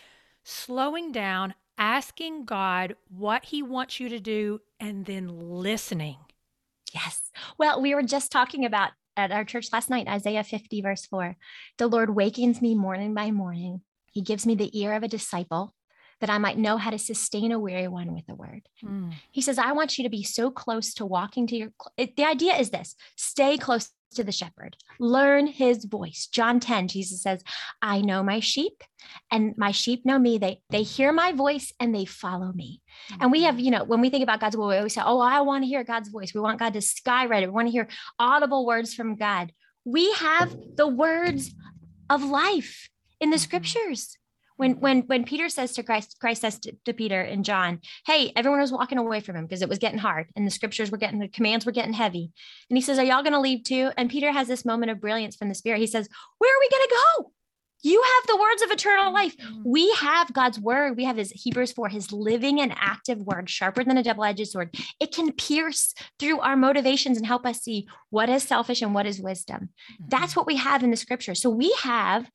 slowing 0.43 1.11
down, 1.11 1.53
asking 1.81 2.45
God 2.45 2.95
what 3.09 3.45
He 3.45 3.63
wants 3.63 3.99
you 3.99 4.07
to 4.09 4.19
do, 4.19 4.61
and 4.79 5.03
then 5.03 5.27
listening. 5.27 6.17
Yes. 6.93 7.31
Well, 7.57 7.81
we 7.81 7.95
were 7.95 8.03
just 8.03 8.31
talking 8.31 8.63
about 8.65 8.91
at 9.17 9.31
our 9.31 9.43
church 9.43 9.73
last 9.73 9.89
night, 9.89 10.07
Isaiah 10.07 10.43
50, 10.43 10.81
verse 10.81 11.05
4. 11.07 11.35
The 11.79 11.87
Lord 11.87 12.15
wakens 12.15 12.61
me 12.61 12.75
morning 12.75 13.13
by 13.13 13.31
morning. 13.31 13.81
He 14.11 14.21
gives 14.21 14.45
me 14.45 14.55
the 14.55 14.79
ear 14.79 14.93
of 14.93 15.03
a 15.03 15.07
disciple 15.07 15.73
that 16.19 16.29
I 16.29 16.37
might 16.37 16.57
know 16.57 16.77
how 16.77 16.91
to 16.91 16.99
sustain 16.99 17.51
a 17.51 17.59
weary 17.59 17.87
one 17.87 18.13
with 18.13 18.27
the 18.27 18.35
word. 18.35 18.61
Mm. 18.83 19.13
He 19.31 19.41
says, 19.41 19.57
I 19.57 19.71
want 19.71 19.97
you 19.97 20.03
to 20.03 20.09
be 20.09 20.21
so 20.21 20.51
close 20.51 20.93
to 20.95 21.05
walking 21.05 21.47
to 21.47 21.55
your. 21.57 21.69
It, 21.97 22.15
the 22.15 22.25
idea 22.25 22.55
is 22.57 22.69
this 22.69 22.95
stay 23.15 23.57
close 23.57 23.89
to 24.15 24.23
the 24.23 24.31
shepherd, 24.31 24.77
learn 24.99 25.47
his 25.47 25.85
voice. 25.85 26.27
John 26.31 26.59
10, 26.59 26.87
Jesus 26.87 27.21
says, 27.21 27.43
I 27.81 28.01
know 28.01 28.23
my 28.23 28.39
sheep 28.39 28.83
and 29.31 29.55
my 29.57 29.71
sheep 29.71 30.05
know 30.05 30.19
me. 30.19 30.37
They, 30.37 30.61
they 30.69 30.83
hear 30.83 31.11
my 31.11 31.31
voice 31.31 31.73
and 31.79 31.93
they 31.93 32.05
follow 32.05 32.51
me. 32.53 32.81
Mm-hmm. 33.11 33.23
And 33.23 33.31
we 33.31 33.43
have, 33.43 33.59
you 33.59 33.71
know, 33.71 33.83
when 33.83 34.01
we 34.01 34.09
think 34.09 34.23
about 34.23 34.39
God's 34.39 34.57
will, 34.57 34.67
we 34.67 34.77
always 34.77 34.93
say, 34.93 35.01
Oh, 35.03 35.19
I 35.19 35.41
want 35.41 35.63
to 35.63 35.67
hear 35.67 35.83
God's 35.83 36.09
voice. 36.09 36.33
We 36.33 36.41
want 36.41 36.59
God 36.59 36.73
to 36.73 36.79
skywrite 36.79 37.43
it. 37.43 37.47
We 37.47 37.53
want 37.53 37.67
to 37.67 37.71
hear 37.71 37.87
audible 38.19 38.65
words 38.65 38.93
from 38.93 39.15
God. 39.15 39.51
We 39.85 40.11
have 40.13 40.55
the 40.75 40.87
words 40.87 41.53
of 42.09 42.23
life 42.23 42.89
in 43.19 43.29
the 43.29 43.37
mm-hmm. 43.37 43.43
scriptures 43.43 44.17
when 44.61 44.79
when 44.79 45.01
when 45.07 45.23
Peter 45.23 45.49
says 45.49 45.73
to 45.73 45.81
Christ, 45.81 46.17
Christ 46.21 46.41
says 46.41 46.59
to, 46.59 46.71
to, 46.85 46.93
Peter 46.93 47.19
and 47.19 47.43
John, 47.43 47.79
"Hey, 48.05 48.31
everyone 48.35 48.61
was 48.61 48.71
walking 48.71 48.99
away 48.99 49.19
from 49.19 49.35
him 49.35 49.45
because 49.45 49.63
it 49.63 49.69
was 49.69 49.79
getting 49.79 49.97
hard, 49.97 50.27
and 50.35 50.45
the 50.45 50.51
scriptures 50.51 50.91
were 50.91 50.99
getting 50.99 51.17
the 51.17 51.27
commands 51.27 51.65
were 51.65 51.71
getting 51.71 51.93
heavy." 51.93 52.31
And 52.69 52.77
he 52.77 52.81
says, 52.81 52.99
"Are 52.99 53.03
y'all 53.03 53.23
going 53.23 53.33
to 53.33 53.39
leave 53.39 53.63
too?" 53.63 53.89
And 53.97 54.07
Peter 54.07 54.31
has 54.31 54.47
this 54.47 54.63
moment 54.63 54.91
of 54.91 55.01
brilliance 55.01 55.35
from 55.35 55.49
the 55.49 55.55
Spirit. 55.55 55.79
He 55.79 55.87
says, 55.87 56.07
"Where 56.37 56.55
are 56.55 56.59
we 56.59 56.69
going 56.69 56.83
to 56.83 56.95
go? 57.17 57.31
You 57.83 58.03
have 58.03 58.27
the 58.27 58.39
words 58.39 58.61
of 58.61 58.69
eternal 58.69 59.11
life. 59.11 59.35
Mm-hmm. 59.35 59.63
We 59.65 59.91
have 59.93 60.31
God's 60.31 60.59
word. 60.59 60.95
We 60.95 61.05
have 61.05 61.17
His 61.17 61.31
Hebrews 61.31 61.71
for 61.71 61.89
His 61.89 62.11
living 62.11 62.61
and 62.61 62.71
active 62.75 63.17
word, 63.17 63.49
sharper 63.49 63.83
than 63.83 63.97
a 63.97 64.03
double-edged 64.03 64.47
sword. 64.47 64.75
It 64.99 65.11
can 65.11 65.31
pierce 65.31 65.95
through 66.19 66.39
our 66.41 66.55
motivations 66.55 67.17
and 67.17 67.25
help 67.25 67.47
us 67.47 67.61
see 67.61 67.87
what 68.11 68.29
is 68.29 68.43
selfish 68.43 68.83
and 68.83 68.93
what 68.93 69.07
is 69.07 69.19
wisdom. 69.19 69.69
That's 70.07 70.33
mm-hmm. 70.33 70.39
what 70.39 70.45
we 70.45 70.57
have 70.57 70.83
in 70.83 70.91
the 70.91 70.97
Scripture. 70.97 71.33
So 71.33 71.49
we 71.49 71.75
have 71.81 72.29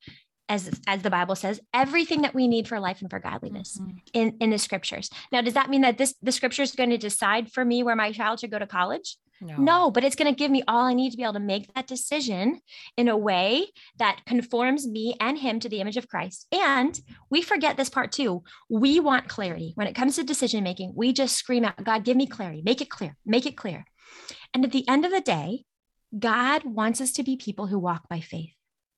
as 0.48 0.70
as 0.86 1.02
the 1.02 1.10
bible 1.10 1.34
says 1.34 1.60
everything 1.74 2.22
that 2.22 2.34
we 2.34 2.48
need 2.48 2.68
for 2.68 2.80
life 2.80 3.00
and 3.00 3.10
for 3.10 3.18
godliness 3.18 3.78
mm-hmm. 3.80 3.96
in 4.12 4.36
in 4.40 4.50
the 4.50 4.58
scriptures. 4.58 5.10
Now 5.32 5.40
does 5.40 5.54
that 5.54 5.70
mean 5.70 5.82
that 5.82 5.98
this 5.98 6.14
the 6.22 6.32
scripture 6.32 6.62
is 6.62 6.72
going 6.72 6.90
to 6.90 6.98
decide 6.98 7.50
for 7.50 7.64
me 7.64 7.82
where 7.82 7.96
my 7.96 8.12
child 8.12 8.40
should 8.40 8.50
go 8.50 8.58
to 8.58 8.66
college? 8.66 9.16
No. 9.38 9.56
no 9.56 9.90
but 9.90 10.02
it's 10.02 10.16
going 10.16 10.32
to 10.32 10.38
give 10.38 10.50
me 10.50 10.62
all 10.66 10.86
i 10.86 10.94
need 10.94 11.10
to 11.10 11.16
be 11.18 11.22
able 11.22 11.34
to 11.34 11.40
make 11.40 11.70
that 11.74 11.86
decision 11.86 12.58
in 12.96 13.08
a 13.08 13.16
way 13.18 13.66
that 13.98 14.22
conforms 14.24 14.88
me 14.88 15.14
and 15.20 15.36
him 15.36 15.60
to 15.60 15.68
the 15.68 15.80
image 15.80 15.98
of 15.98 16.08
christ. 16.08 16.46
And 16.52 16.98
we 17.28 17.42
forget 17.42 17.76
this 17.76 17.90
part 17.90 18.12
too. 18.12 18.44
We 18.70 18.98
want 18.98 19.28
clarity. 19.28 19.72
When 19.74 19.86
it 19.86 19.94
comes 19.94 20.16
to 20.16 20.24
decision 20.24 20.64
making 20.64 20.92
we 20.96 21.12
just 21.12 21.36
scream 21.36 21.66
out 21.66 21.84
god 21.84 22.04
give 22.04 22.16
me 22.16 22.26
clarity. 22.26 22.62
Make 22.64 22.80
it 22.80 22.88
clear. 22.88 23.16
Make 23.26 23.44
it 23.44 23.58
clear. 23.58 23.84
And 24.54 24.64
at 24.64 24.72
the 24.72 24.88
end 24.88 25.04
of 25.04 25.12
the 25.12 25.20
day 25.20 25.64
god 26.18 26.64
wants 26.64 27.02
us 27.02 27.12
to 27.12 27.22
be 27.22 27.36
people 27.36 27.66
who 27.66 27.78
walk 27.78 28.08
by 28.08 28.20
faith 28.20 28.56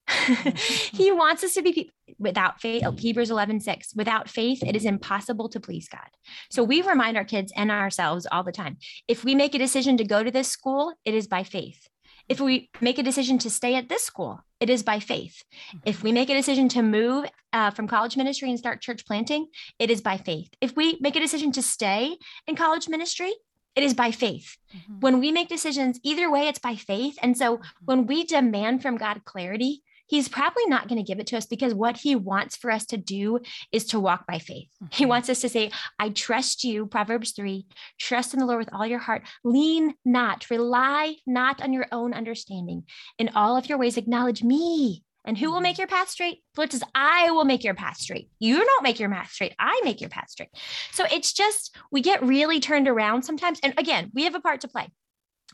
he 0.92 1.12
wants 1.12 1.44
us 1.44 1.54
to 1.54 1.62
be 1.62 1.90
without 2.18 2.60
faith. 2.60 2.82
Oh, 2.84 2.92
Hebrews 2.92 3.30
11, 3.30 3.60
6. 3.60 3.94
Without 3.94 4.28
faith, 4.28 4.62
it 4.62 4.76
is 4.76 4.84
impossible 4.84 5.48
to 5.50 5.60
please 5.60 5.88
God. 5.88 6.08
So 6.50 6.64
we 6.64 6.82
remind 6.82 7.16
our 7.16 7.24
kids 7.24 7.52
and 7.54 7.70
ourselves 7.70 8.26
all 8.30 8.42
the 8.42 8.52
time 8.52 8.78
if 9.06 9.24
we 9.24 9.34
make 9.34 9.54
a 9.54 9.58
decision 9.58 9.96
to 9.98 10.04
go 10.04 10.22
to 10.22 10.30
this 10.30 10.48
school, 10.48 10.94
it 11.04 11.14
is 11.14 11.26
by 11.26 11.42
faith. 11.42 11.88
If 12.28 12.40
we 12.40 12.68
make 12.80 12.98
a 12.98 13.02
decision 13.02 13.38
to 13.38 13.50
stay 13.50 13.74
at 13.74 13.88
this 13.88 14.04
school, 14.04 14.40
it 14.60 14.68
is 14.68 14.82
by 14.82 15.00
faith. 15.00 15.44
If 15.86 16.02
we 16.02 16.12
make 16.12 16.28
a 16.28 16.34
decision 16.34 16.68
to 16.70 16.82
move 16.82 17.24
uh, 17.54 17.70
from 17.70 17.88
college 17.88 18.18
ministry 18.18 18.50
and 18.50 18.58
start 18.58 18.82
church 18.82 19.06
planting, 19.06 19.46
it 19.78 19.90
is 19.90 20.02
by 20.02 20.18
faith. 20.18 20.50
If 20.60 20.76
we 20.76 20.98
make 21.00 21.16
a 21.16 21.20
decision 21.20 21.52
to 21.52 21.62
stay 21.62 22.16
in 22.46 22.54
college 22.54 22.88
ministry, 22.88 23.32
it 23.74 23.84
is 23.84 23.94
by 23.94 24.10
faith. 24.10 24.58
Mm-hmm. 24.76 25.00
When 25.00 25.20
we 25.20 25.32
make 25.32 25.48
decisions, 25.48 26.00
either 26.02 26.30
way, 26.30 26.48
it's 26.48 26.58
by 26.58 26.74
faith. 26.74 27.16
And 27.22 27.38
so 27.38 27.56
mm-hmm. 27.56 27.84
when 27.84 28.06
we 28.06 28.24
demand 28.24 28.82
from 28.82 28.96
God 28.96 29.24
clarity, 29.24 29.82
He's 30.08 30.28
probably 30.28 30.66
not 30.66 30.88
going 30.88 30.98
to 30.98 31.06
give 31.06 31.20
it 31.20 31.26
to 31.28 31.36
us 31.36 31.46
because 31.46 31.74
what 31.74 31.98
he 31.98 32.16
wants 32.16 32.56
for 32.56 32.70
us 32.70 32.86
to 32.86 32.96
do 32.96 33.40
is 33.72 33.86
to 33.86 34.00
walk 34.00 34.26
by 34.26 34.38
faith. 34.38 34.68
Mm-hmm. 34.82 34.86
He 34.92 35.06
wants 35.06 35.28
us 35.28 35.40
to 35.42 35.48
say, 35.48 35.70
I 35.98 36.10
trust 36.10 36.64
you, 36.64 36.86
Proverbs 36.86 37.32
3, 37.32 37.66
trust 37.98 38.34
in 38.34 38.40
the 38.40 38.46
Lord 38.46 38.58
with 38.58 38.72
all 38.72 38.86
your 38.86 38.98
heart. 38.98 39.22
Lean 39.44 39.94
not, 40.04 40.50
rely 40.50 41.16
not 41.26 41.62
on 41.62 41.72
your 41.72 41.86
own 41.92 42.14
understanding. 42.14 42.84
In 43.18 43.30
all 43.34 43.56
of 43.56 43.68
your 43.68 43.78
ways, 43.78 43.96
acknowledge 43.96 44.42
me 44.42 45.04
and 45.28 45.36
who 45.36 45.48
will 45.48 45.56
mm-hmm. 45.56 45.64
make 45.64 45.78
your 45.78 45.86
path 45.86 46.08
straight? 46.08 46.42
Lord 46.56 46.72
says, 46.72 46.82
I 46.94 47.30
will 47.32 47.44
make 47.44 47.62
your 47.62 47.74
path 47.74 47.98
straight. 47.98 48.30
You 48.38 48.64
don't 48.64 48.82
make 48.82 48.98
your 48.98 49.10
path 49.10 49.30
straight. 49.30 49.54
I 49.58 49.78
make 49.84 50.00
your 50.00 50.08
path 50.08 50.30
straight. 50.30 50.48
So 50.92 51.04
it's 51.12 51.34
just, 51.34 51.76
we 51.92 52.00
get 52.00 52.22
really 52.22 52.60
turned 52.60 52.88
around 52.88 53.24
sometimes. 53.24 53.60
And 53.62 53.74
again, 53.76 54.10
we 54.14 54.24
have 54.24 54.34
a 54.34 54.40
part 54.40 54.62
to 54.62 54.68
play. 54.68 54.88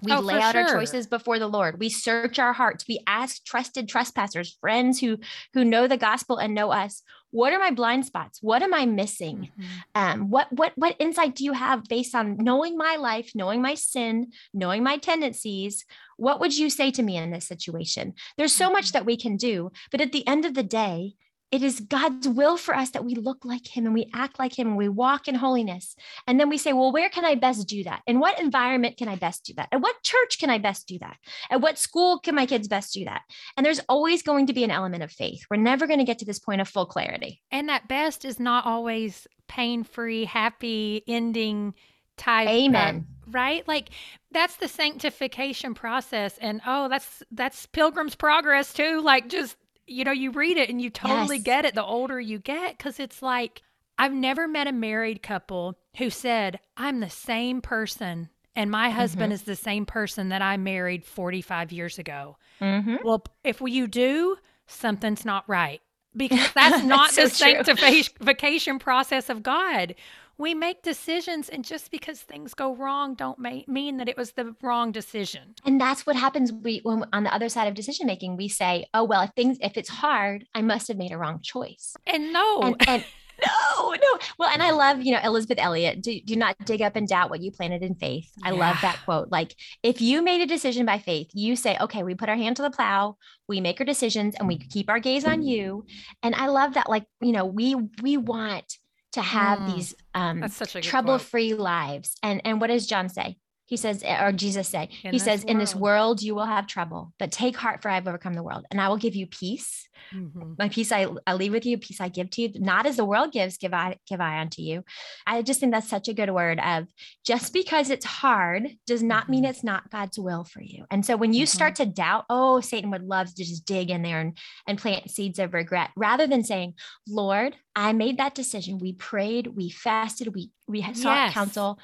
We 0.03 0.13
oh, 0.13 0.21
lay 0.21 0.41
out 0.41 0.53
sure. 0.53 0.65
our 0.65 0.75
choices 0.75 1.07
before 1.07 1.39
the 1.39 1.47
Lord. 1.47 1.79
We 1.79 1.89
search 1.89 2.39
our 2.39 2.53
hearts. 2.53 2.85
We 2.89 3.01
ask 3.07 3.45
trusted 3.45 3.89
trespassers, 3.89 4.57
friends 4.61 4.99
who 5.01 5.19
who 5.53 5.65
know 5.65 5.87
the 5.87 5.97
gospel 5.97 6.39
and 6.39 6.55
know 6.55 6.73
us. 6.73 7.03
What 7.31 7.53
are 7.53 7.59
my 7.59 7.71
blind 7.71 8.05
spots? 8.05 8.43
What 8.43 8.63
am 8.63 8.75
I 8.75 8.87
missing? 8.87 9.51
Mm-hmm. 9.59 9.65
Um, 9.95 10.31
what 10.31 10.53
what 10.53 10.73
what 10.75 10.97
insight 10.99 11.37
do 11.37 11.45
you 11.45 11.53
have 11.53 11.85
based 11.85 12.15
on 12.15 12.39
knowing 12.39 12.77
my 12.77 12.97
life, 12.97 13.31
knowing 13.35 13.63
my 13.63 13.75
sin, 13.75 14.33
knowing 14.53 14.83
my 14.83 14.99
tendencies? 14.99 15.85
What 16.17 16.41
would 16.41 16.57
you 16.57 16.71
say 16.71 16.91
to 16.91 17.03
me 17.03 17.17
in 17.17 17.31
this 17.31 17.47
situation? 17.47 18.15
There's 18.37 18.53
so 18.53 18.71
much 18.71 18.87
mm-hmm. 18.87 18.99
that 18.99 19.07
we 19.07 19.17
can 19.17 19.37
do, 19.37 19.71
but 19.93 20.01
at 20.01 20.11
the 20.11 20.27
end 20.27 20.45
of 20.45 20.55
the 20.55 20.65
day, 20.65 21.15
it 21.55 21.63
is 21.63 21.79
God's 21.79 22.27
will 22.27 22.57
for 22.57 22.75
us 22.75 22.91
that 22.91 23.05
we 23.05 23.15
look 23.15 23.45
like 23.45 23.65
Him 23.65 23.85
and 23.85 23.95
we 23.95 24.11
act 24.13 24.41
like 24.41 24.59
Him 24.59 24.67
and 24.67 24.77
we 24.77 24.89
walk 24.89 25.29
in 25.29 25.37
holiness. 25.37 25.95
And 26.27 26.41
then 26.41 26.49
we 26.49 26.59
say, 26.59 26.73
well, 26.73 26.91
where 26.91 27.09
can 27.09 27.25
I 27.25 27.37
best 27.37 27.69
do 27.69 27.85
that? 27.85 28.03
In 28.09 28.19
what 28.19 28.41
environment 28.41 28.97
can 28.97 29.07
I 29.07 29.15
best 29.15 29.45
do 29.45 29.55
that? 29.55 29.69
At 29.71 29.81
what 29.81 30.03
church 30.03 30.41
can 30.41 30.51
I 30.51 30.59
best 30.59 30.89
do 30.89 30.99
that? 30.99 31.17
At 31.51 31.61
what 31.61 31.79
school 31.79 32.19
can 32.19 32.35
my 32.35 32.45
kids 32.45 32.67
best 32.67 32.93
do 32.93 33.05
that? 33.05 33.23
And 33.57 33.65
there's 33.65 33.81
always 33.89 34.21
going 34.25 34.49
to 34.49 34.53
be 34.53 34.65
an 34.65 34.73
element 34.73 35.05
of 35.05 35.13
faith. 35.13 35.45
We're 35.49 35.59
never 35.59 35.87
going 35.87 36.01
to 36.01 36.05
get 36.05 36.19
to 36.19 36.25
this 36.25 36.41
point 36.41 36.61
of 36.61 36.69
full 36.69 36.87
clarity. 36.87 37.41
And 37.53 37.69
that 37.69 37.87
best 37.87 38.25
is 38.25 38.41
not 38.41 38.67
always 38.67 39.29
pain 39.47 39.85
free, 39.85 40.25
happy 40.25 41.05
ending 41.07 41.75
type. 42.17 42.49
Amen. 42.49 43.07
right? 43.31 43.67
Like 43.69 43.91
that's 44.33 44.57
the 44.57 44.67
sanctification 44.67 45.75
process. 45.75 46.37
And 46.39 46.61
oh, 46.67 46.89
that's 46.89 47.23
that's 47.31 47.67
pilgrim's 47.67 48.17
progress 48.17 48.73
too. 48.73 49.01
Like 49.03 49.29
just 49.29 49.57
you 49.87 50.05
know, 50.05 50.13
you 50.13 50.31
read 50.31 50.57
it 50.57 50.71
and 50.71 50.81
you 50.81 50.91
totally 50.91 51.37
yes. 51.37 51.45
get 51.45 51.65
it 51.65 51.75
the 51.75 51.85
older 51.85 52.21
you 52.21 52.39
get 52.39 52.77
because 52.77 53.01
it's 53.01 53.23
like, 53.23 53.63
I've 53.99 54.13
never 54.13 54.49
met 54.49 54.67
a 54.67 54.73
married 54.73 55.23
couple 55.23 55.79
who 55.97 56.11
said, 56.11 56.59
I'm 56.77 57.01
the 57.01 57.11
same 57.11 57.61
person 57.61 58.31
and 58.57 58.71
my 58.71 58.91
husband 58.91 59.27
mm-hmm. 59.27 59.35
is 59.35 59.43
the 59.43 59.57
same 59.57 59.85
person 59.85 60.29
that 60.29 60.43
I 60.43 60.57
married 60.57 61.05
45 61.05 61.73
years 61.73 61.99
ago. 61.99 62.37
Mm-hmm. 62.61 62.97
Well, 63.05 63.25
if 63.43 63.61
you 63.61 63.87
do, 63.87 64.37
something's 64.67 65.25
not 65.25 65.49
right 65.49 65.81
because 66.17 66.53
that's 66.55 66.85
not 66.85 67.15
that's 67.15 67.33
the 67.33 67.37
so 67.37 67.65
sanctification 67.65 68.79
process 68.79 69.29
of 69.29 69.43
God 69.43 69.95
we 70.39 70.55
make 70.55 70.83
decisions 70.83 71.49
and 71.49 71.65
just 71.65 71.91
because 71.91 72.21
things 72.21 72.55
go 72.55 72.75
wrong 72.75 73.15
don't 73.15 73.39
mean 73.39 73.97
that 73.97 74.09
it 74.09 74.17
was 74.17 74.33
the 74.33 74.55
wrong 74.63 74.93
decision 74.93 75.55
and 75.65 75.81
that's 75.81 76.07
what 76.07 76.17
happens 76.17 76.53
we 76.53 76.81
when 76.83 77.05
on 77.13 77.25
the 77.25 77.35
other 77.35 77.49
side 77.49 77.69
of 77.69 77.75
decision 77.75 78.07
making 78.07 78.37
we 78.37 78.49
say 78.49 78.87
oh 78.95 79.05
well 79.05 79.23
if 79.23 79.31
things 79.37 79.59
if 79.61 79.77
it's 79.77 79.89
hard 79.89 80.45
i 80.55 80.63
must 80.63 80.89
have 80.89 80.97
made 80.97 81.13
a 81.13 81.19
wrong 81.19 81.41
choice 81.43 81.95
and 82.07 82.33
no 82.33 82.61
and, 82.63 82.89
and 82.89 83.05
no, 83.79 83.91
no. 83.91 84.19
Well, 84.39 84.49
and 84.49 84.63
I 84.63 84.71
love, 84.71 85.03
you 85.03 85.13
know, 85.13 85.21
Elisabeth 85.23 85.59
Elliot, 85.59 86.03
do, 86.03 86.21
do 86.21 86.37
not 86.37 86.57
dig 86.65 86.83
up 86.83 86.97
and 86.97 87.09
doubt 87.09 87.31
what 87.31 87.43
you 87.43 87.51
planted 87.51 87.83
in 87.83 87.95
faith. 87.95 88.31
I 88.43 88.53
yeah. 88.53 88.59
love 88.59 88.77
that 88.83 89.01
quote. 89.05 89.31
Like, 89.31 89.55
if 89.83 90.01
you 90.01 90.23
made 90.23 90.41
a 90.41 90.47
decision 90.47 90.87
by 90.87 90.99
faith, 90.99 91.31
you 91.35 91.57
say, 91.57 91.77
okay, 91.81 92.03
we 92.03 92.15
put 92.15 92.29
our 92.29 92.37
hand 92.37 92.57
to 92.57 92.63
the 92.63 92.71
plow, 92.71 93.17
we 93.49 93.61
make 93.61 93.81
our 93.81 93.87
decisions, 93.87 94.35
and 94.39 94.47
we 94.47 94.59
keep 94.59 94.89
our 94.89 95.01
gaze 95.01 95.25
on 95.25 95.43
you. 95.43 95.85
And 96.23 96.35
I 96.35 96.47
love 96.47 96.75
that, 96.75 96.89
like, 96.89 97.07
you 97.21 97.33
know, 97.33 97.45
we 97.45 97.75
we 98.03 98.17
want 98.17 98.79
to 99.15 99.23
have 99.23 99.59
mm, 99.61 99.75
these 99.75 99.95
um, 100.15 100.45
trouble-free 100.83 101.55
lives. 101.55 102.17
And 102.23 102.43
and 102.45 102.61
what 102.61 102.69
does 102.69 102.87
John 102.87 103.09
say? 103.09 103.37
He 103.67 103.77
says, 103.77 104.03
eh, 104.05 104.23
or 104.23 104.31
Jesus 104.33 104.69
say, 104.69 104.91
in 105.03 105.13
he 105.13 105.19
says, 105.19 105.41
world. 105.41 105.51
in 105.51 105.59
this 105.59 105.75
world 105.75 106.23
you 106.23 106.35
will 106.35 106.45
have 106.45 106.67
trouble, 106.67 107.13
but 107.19 107.33
take 107.33 107.57
heart 107.57 107.81
for 107.81 107.91
I've 107.91 108.07
overcome 108.07 108.35
the 108.35 108.43
world 108.43 108.67
and 108.71 108.81
I 108.81 108.89
will 108.89 108.99
give 108.99 109.15
you 109.15 109.27
peace. 109.27 109.89
Mm-hmm. 110.13 110.55
My 110.59 110.69
peace 110.69 110.93
I, 110.93 111.07
I 111.27 111.35
leave 111.35 111.53
with 111.53 111.67
you, 111.67 111.79
peace 111.79 112.01
I 112.01 112.09
give 112.09 112.31
to 112.31 112.43
you. 112.43 112.53
Not 112.57 112.87
as 112.87 112.97
the 112.97 113.05
world 113.05 113.33
gives, 113.33 113.59
give 113.59 113.75
I 113.75 113.99
give 114.09 114.21
I 114.21 114.41
unto 114.41 114.63
you. 114.63 114.85
I 115.27 115.43
just 115.43 115.61
think 115.61 115.73
that's 115.73 115.89
such 115.89 116.09
a 116.09 116.15
good 116.15 116.31
word 116.31 116.61
of 116.61 116.87
just 117.25 117.53
because 117.53 117.91
it's 117.91 118.05
hard 118.05 118.69
does 118.87 119.03
not 119.03 119.25
mm-hmm. 119.25 119.31
mean 119.33 119.45
it's 119.45 119.65
not 119.65 119.91
God's 119.91 120.19
will 120.19 120.45
for 120.45 120.63
you. 120.63 120.85
And 120.91 121.05
so 121.05 121.17
when 121.17 121.33
you 121.33 121.45
mm-hmm. 121.45 121.57
start 121.57 121.77
to 121.77 121.87
doubt, 121.87 122.25
oh, 122.31 122.61
Satan 122.61 122.91
would 122.91 123.05
love 123.05 123.35
to 123.35 123.45
just 123.45 123.67
dig 123.67 123.91
in 123.91 124.03
there 124.03 124.21
and, 124.21 124.39
and 124.67 124.79
plant 124.79 125.11
seeds 125.11 125.39
of 125.39 125.55
regret, 125.55 125.91
rather 125.97 126.27
than 126.27 126.45
saying, 126.45 126.75
Lord, 127.09 127.57
I 127.77 127.93
made 127.93 128.19
that 128.19 128.35
decision. 128.35 128.79
We 128.79 128.93
prayed, 128.93 129.49
we 129.49 129.71
fasted, 129.71 130.35
we 130.35 130.51
we 130.67 130.81
sought 130.81 130.95
yes. 130.95 131.35
counsel. 131.35 131.79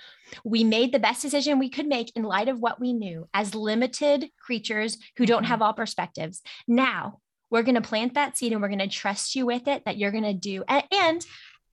We 0.45 0.65
made 0.65 0.93
the 0.93 0.99
best 0.99 1.21
decision 1.21 1.59
we 1.59 1.69
could 1.69 1.87
make 1.87 2.13
in 2.17 2.23
light 2.23 2.49
of 2.49 2.61
what 2.61 2.81
we 2.81 2.93
knew 2.93 3.29
as 3.35 3.55
limited 3.55 4.31
creatures 4.41 4.97
who 5.17 5.27
don't 5.27 5.43
mm-hmm. 5.43 5.51
have 5.51 5.63
all 5.63 5.75
perspectives. 5.75 6.41
Now 6.67 7.19
we're 7.51 7.63
going 7.63 7.75
to 7.75 7.81
plant 7.81 8.15
that 8.15 8.37
seed 8.39 8.53
and 8.53 8.63
we're 8.63 8.69
going 8.69 8.79
to 8.79 8.89
trust 8.89 9.35
you 9.35 9.47
with 9.47 9.69
it 9.69 9.85
that 9.85 9.97
you're 9.97 10.13
going 10.13 10.25
to 10.25 10.35
do. 10.35 10.65
And, 10.69 10.85
and, 10.93 11.27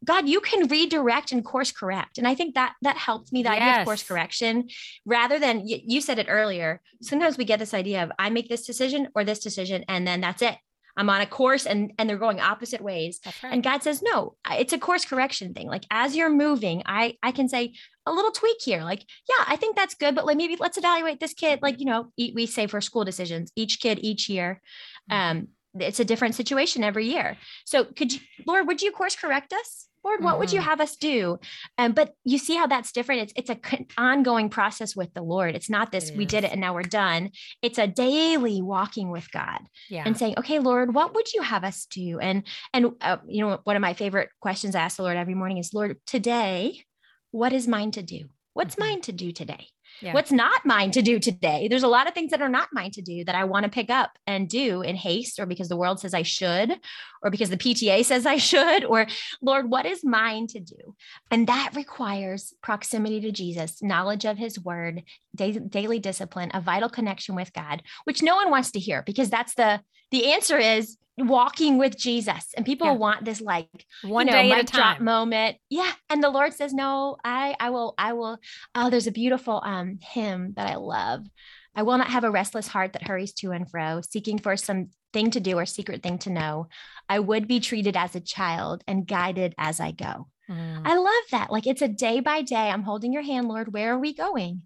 God, 0.05 0.27
you 0.29 0.41
can 0.41 0.67
redirect 0.67 1.31
and 1.31 1.43
course 1.43 1.71
correct. 1.71 2.17
And 2.17 2.27
I 2.27 2.35
think 2.35 2.55
that 2.55 2.75
that 2.83 2.97
helped 2.97 3.33
me, 3.33 3.41
the 3.41 3.49
yes. 3.49 3.61
idea 3.61 3.79
of 3.81 3.85
course 3.85 4.03
correction, 4.03 4.69
rather 5.05 5.39
than 5.39 5.67
you, 5.67 5.79
you 5.83 6.01
said 6.01 6.19
it 6.19 6.27
earlier. 6.29 6.81
Sometimes 7.01 7.37
we 7.37 7.45
get 7.45 7.59
this 7.59 7.73
idea 7.73 8.03
of 8.03 8.11
I 8.19 8.29
make 8.29 8.47
this 8.47 8.65
decision 8.65 9.07
or 9.15 9.23
this 9.23 9.39
decision, 9.39 9.85
and 9.87 10.05
then 10.07 10.21
that's 10.21 10.41
it. 10.41 10.55
I'm 10.97 11.09
on 11.09 11.21
a 11.21 11.27
course 11.27 11.65
and 11.65 11.93
and 11.97 12.09
they're 12.09 12.17
going 12.17 12.39
opposite 12.39 12.81
ways. 12.81 13.19
Right. 13.43 13.53
And 13.53 13.63
God 13.63 13.83
says, 13.83 14.01
no, 14.01 14.35
it's 14.51 14.73
a 14.73 14.79
course 14.79 15.05
correction 15.05 15.53
thing. 15.53 15.67
Like 15.67 15.85
as 15.91 16.15
you're 16.15 16.29
moving, 16.29 16.83
I 16.85 17.17
I 17.21 17.31
can 17.31 17.47
say 17.47 17.73
a 18.05 18.11
little 18.11 18.31
tweak 18.31 18.57
here. 18.61 18.83
Like, 18.83 19.03
yeah, 19.29 19.45
I 19.47 19.57
think 19.57 19.75
that's 19.75 19.95
good, 19.95 20.15
but 20.15 20.25
like 20.25 20.37
maybe 20.37 20.57
let's 20.59 20.77
evaluate 20.77 21.19
this 21.19 21.33
kid. 21.33 21.59
Like, 21.61 21.79
you 21.79 21.85
know, 21.85 22.11
we 22.17 22.45
say 22.47 22.67
for 22.67 22.81
school 22.81 23.05
decisions, 23.05 23.51
each 23.55 23.79
kid 23.79 23.99
each 24.01 24.27
year. 24.27 24.61
Mm-hmm. 25.11 25.37
Um, 25.37 25.47
it's 25.79 25.99
a 25.99 26.05
different 26.05 26.35
situation 26.35 26.83
every 26.83 27.05
year. 27.07 27.37
So 27.65 27.85
could 27.85 28.13
you, 28.13 28.19
Lord, 28.45 28.67
would 28.67 28.81
you 28.81 28.91
course 28.91 29.15
correct 29.15 29.53
us? 29.53 29.87
Lord, 30.03 30.23
what 30.23 30.31
mm-hmm. 30.31 30.39
would 30.39 30.53
you 30.53 30.59
mm-hmm. 30.61 30.69
have 30.69 30.79
us 30.79 30.95
do? 30.95 31.37
Um, 31.77 31.91
but 31.91 32.13
you 32.23 32.37
see 32.37 32.55
how 32.55 32.67
that's 32.67 32.93
different. 32.93 33.23
It's 33.23 33.33
it's 33.35 33.49
a 33.49 33.85
ongoing 33.97 34.49
process 34.49 34.95
with 34.95 35.13
the 35.13 35.21
Lord. 35.21 35.53
It's 35.53 35.69
not 35.69 35.91
this 35.91 36.09
it 36.09 36.17
we 36.17 36.25
did 36.25 36.45
it 36.45 36.51
and 36.51 36.61
now 36.61 36.73
we're 36.73 36.83
done. 36.83 37.31
It's 37.61 37.77
a 37.77 37.87
daily 37.87 38.61
walking 38.61 39.09
with 39.11 39.29
God 39.31 39.59
yeah. 39.89 40.03
and 40.05 40.17
saying, 40.17 40.35
okay, 40.37 40.59
Lord, 40.59 40.93
what 40.93 41.13
would 41.15 41.33
you 41.33 41.41
have 41.41 41.65
us 41.65 41.85
do? 41.87 42.19
And 42.19 42.43
and 42.73 42.93
uh, 43.01 43.17
you 43.27 43.45
know 43.45 43.59
one 43.65 43.75
of 43.75 43.81
my 43.81 43.93
favorite 43.93 44.29
questions 44.39 44.75
I 44.75 44.81
ask 44.81 44.95
the 44.95 45.03
Lord 45.03 45.17
every 45.17 45.35
morning 45.35 45.57
is, 45.57 45.73
Lord, 45.73 45.97
today, 46.05 46.83
what 47.31 47.51
is 47.51 47.67
mine 47.67 47.91
to 47.91 48.01
do? 48.01 48.29
What's 48.53 48.75
mm-hmm. 48.75 48.89
mine 48.89 49.01
to 49.01 49.11
do 49.11 49.33
today? 49.33 49.67
Yeah. 50.01 50.13
What's 50.13 50.31
not 50.31 50.65
mine 50.65 50.91
to 50.91 51.01
do 51.01 51.19
today? 51.19 51.67
There's 51.67 51.83
a 51.83 51.87
lot 51.87 52.07
of 52.07 52.13
things 52.13 52.31
that 52.31 52.41
are 52.41 52.49
not 52.49 52.69
mine 52.71 52.91
to 52.91 53.01
do 53.01 53.23
that 53.25 53.35
I 53.35 53.45
want 53.45 53.63
to 53.63 53.69
pick 53.69 53.89
up 53.89 54.11
and 54.27 54.47
do 54.47 54.81
in 54.81 54.95
haste, 54.95 55.39
or 55.39 55.45
because 55.45 55.69
the 55.69 55.77
world 55.77 55.99
says 55.99 56.13
I 56.13 56.21
should, 56.21 56.79
or 57.23 57.31
because 57.31 57.49
the 57.49 57.57
PTA 57.57 58.05
says 58.05 58.25
I 58.25 58.37
should, 58.37 58.83
or 58.85 59.07
Lord, 59.41 59.69
what 59.69 59.85
is 59.85 60.03
mine 60.03 60.47
to 60.47 60.59
do? 60.59 60.95
And 61.31 61.47
that 61.47 61.71
requires 61.75 62.53
proximity 62.61 63.21
to 63.21 63.31
Jesus, 63.31 63.81
knowledge 63.81 64.25
of 64.25 64.37
his 64.37 64.59
word, 64.59 65.03
daily 65.35 65.99
discipline, 65.99 66.51
a 66.53 66.61
vital 66.61 66.89
connection 66.89 67.35
with 67.35 67.53
God, 67.53 67.81
which 68.03 68.21
no 68.21 68.35
one 68.35 68.49
wants 68.49 68.71
to 68.71 68.79
hear 68.79 69.03
because 69.03 69.29
that's 69.29 69.55
the 69.55 69.81
the 70.11 70.33
answer 70.33 70.57
is 70.57 70.97
walking 71.17 71.77
with 71.77 71.97
Jesus. 71.97 72.53
And 72.55 72.65
people 72.65 72.87
yeah. 72.87 72.93
want 72.93 73.25
this 73.25 73.41
like 73.41 73.67
one 74.03 74.27
you 74.27 74.33
know, 74.33 74.41
day 74.43 74.51
at 74.51 74.59
a 74.59 74.63
time 74.65 75.03
moment. 75.03 75.57
Yeah. 75.69 75.91
And 76.09 76.23
the 76.23 76.29
Lord 76.29 76.53
says, 76.53 76.73
No, 76.73 77.17
I 77.23 77.55
I 77.59 77.71
will, 77.71 77.95
I 77.97 78.13
will. 78.13 78.37
Oh, 78.75 78.89
there's 78.89 79.07
a 79.07 79.11
beautiful 79.11 79.61
um 79.63 79.99
hymn 80.01 80.53
that 80.55 80.67
I 80.67 80.75
love. 80.75 81.25
I 81.75 81.83
will 81.83 81.97
not 81.97 82.09
have 82.09 82.23
a 82.23 82.31
restless 82.31 82.67
heart 82.67 82.93
that 82.93 83.07
hurries 83.07 83.33
to 83.35 83.51
and 83.51 83.69
fro, 83.69 84.01
seeking 84.01 84.39
for 84.39 84.57
some 84.57 84.89
thing 85.13 85.31
to 85.31 85.39
do 85.39 85.57
or 85.57 85.65
secret 85.65 86.01
thing 86.01 86.17
to 86.19 86.31
know. 86.31 86.67
I 87.07 87.19
would 87.19 87.47
be 87.47 87.59
treated 87.59 87.95
as 87.95 88.15
a 88.15 88.19
child 88.19 88.83
and 88.87 89.07
guided 89.07 89.53
as 89.57 89.79
I 89.79 89.91
go. 89.91 90.27
Mm. 90.49 90.81
I 90.85 90.97
love 90.97 91.23
that. 91.31 91.51
Like 91.51 91.67
it's 91.67 91.81
a 91.81 91.87
day 91.87 92.19
by 92.19 92.41
day. 92.41 92.55
I'm 92.69 92.83
holding 92.83 93.13
your 93.13 93.21
hand, 93.21 93.47
Lord. 93.47 93.73
Where 93.73 93.93
are 93.93 93.99
we 93.99 94.13
going? 94.13 94.63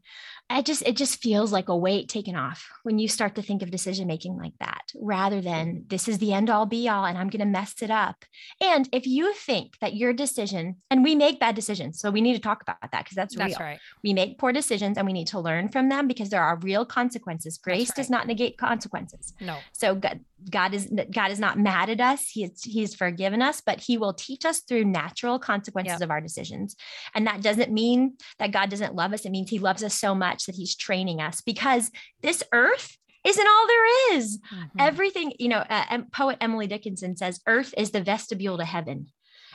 I 0.52 0.62
just 0.62 0.84
it 0.86 0.98
just 0.98 1.22
feels 1.22 1.52
like 1.52 1.70
a 1.70 1.76
weight 1.76 2.10
taken 2.10 2.36
off 2.36 2.68
when 2.84 3.00
you 3.00 3.08
start 3.08 3.36
to 3.36 3.42
think 3.42 3.62
of 3.62 3.72
decision 3.72 4.08
making 4.08 4.38
like 4.38 4.54
that 4.60 4.92
rather 4.96 5.40
mm. 5.40 5.44
than 5.44 5.86
this 5.88 6.08
is 6.08 6.18
the 6.18 6.34
end 6.34 6.50
all 6.50 6.66
be 6.66 6.90
all 6.90 7.06
and 7.06 7.18
I'm 7.18 7.30
going 7.30 7.40
to 7.40 7.46
mess 7.46 7.76
it 7.82 7.90
up. 7.90 8.26
And 8.60 8.88
if 8.92 9.08
you 9.08 9.34
think 9.34 9.78
that 9.80 9.96
your 9.96 10.14
decision 10.14 10.78
and 10.90 11.04
we 11.04 11.16
make 11.16 11.40
bad 11.40 11.56
decisions, 11.56 12.00
so 12.00 12.12
we 12.12 12.22
need 12.22 12.34
to 12.34 12.40
talk 12.40 12.62
about 12.62 12.78
that 12.82 13.04
because 13.04 13.16
that's, 13.16 13.36
That's 13.36 13.58
real. 13.60 13.68
right. 13.68 13.80
We 14.04 14.14
make 14.14 14.38
poor 14.38 14.52
decisions 14.52 14.98
and 14.98 15.08
we 15.08 15.14
need 15.14 15.28
to 15.28 15.40
learn 15.40 15.70
from 15.70 15.90
them 15.90 16.08
because 16.08 16.30
there 16.30 16.44
are 16.44 16.58
real 16.58 16.86
consequences. 16.86 17.58
Grace 17.58 17.90
right. 17.90 17.96
does 17.96 18.10
not 18.10 18.28
negate 18.28 18.58
consequences. 18.58 19.34
No. 19.40 19.58
So 19.72 19.96
God, 19.96 20.20
God 20.49 20.73
is 20.73 20.91
God 21.12 21.32
is 21.32 21.39
not 21.39 21.60
mad 21.60 21.89
at 21.89 22.01
us. 22.01 22.30
He 22.30 22.43
is 22.43 22.63
He's 22.63 22.95
forgiven 22.95 23.41
us, 23.41 23.62
but 23.62 23.80
He 23.80 23.97
will 23.97 24.13
teach 24.13 24.45
us 24.45 24.62
through 24.62 24.86
natural 24.86 25.39
consequences 25.39 26.01
of 26.01 26.10
our 26.10 26.21
decisions. 26.21 26.75
And 27.13 27.27
that 27.27 27.41
doesn't 27.41 27.71
mean 27.71 28.17
that 28.39 28.51
God 28.51 28.69
doesn't 28.69 28.95
love 28.95 29.13
us. 29.13 29.25
It 29.25 29.32
means 29.32 29.49
He 29.49 29.60
loves 29.60 29.84
us 29.84 29.93
so 29.93 30.15
much 30.15 30.45
that 30.45 30.56
He's 30.56 30.75
training 30.75 31.21
us 31.21 31.41
because 31.41 31.91
this 32.21 32.43
earth 32.54 32.97
isn't 33.23 33.47
all 33.47 33.67
there 33.67 34.17
is. 34.17 34.39
Mhm. 34.39 34.69
Everything, 34.80 35.34
you 35.38 35.47
know, 35.47 35.63
uh, 35.69 35.99
poet 36.12 36.38
Emily 36.41 36.65
Dickinson 36.65 37.15
says, 37.15 37.39
Earth 37.45 37.73
is 37.77 37.91
the 37.91 38.01
vestibule 38.01 38.58
to 38.58 38.65
heaven. 38.65 39.08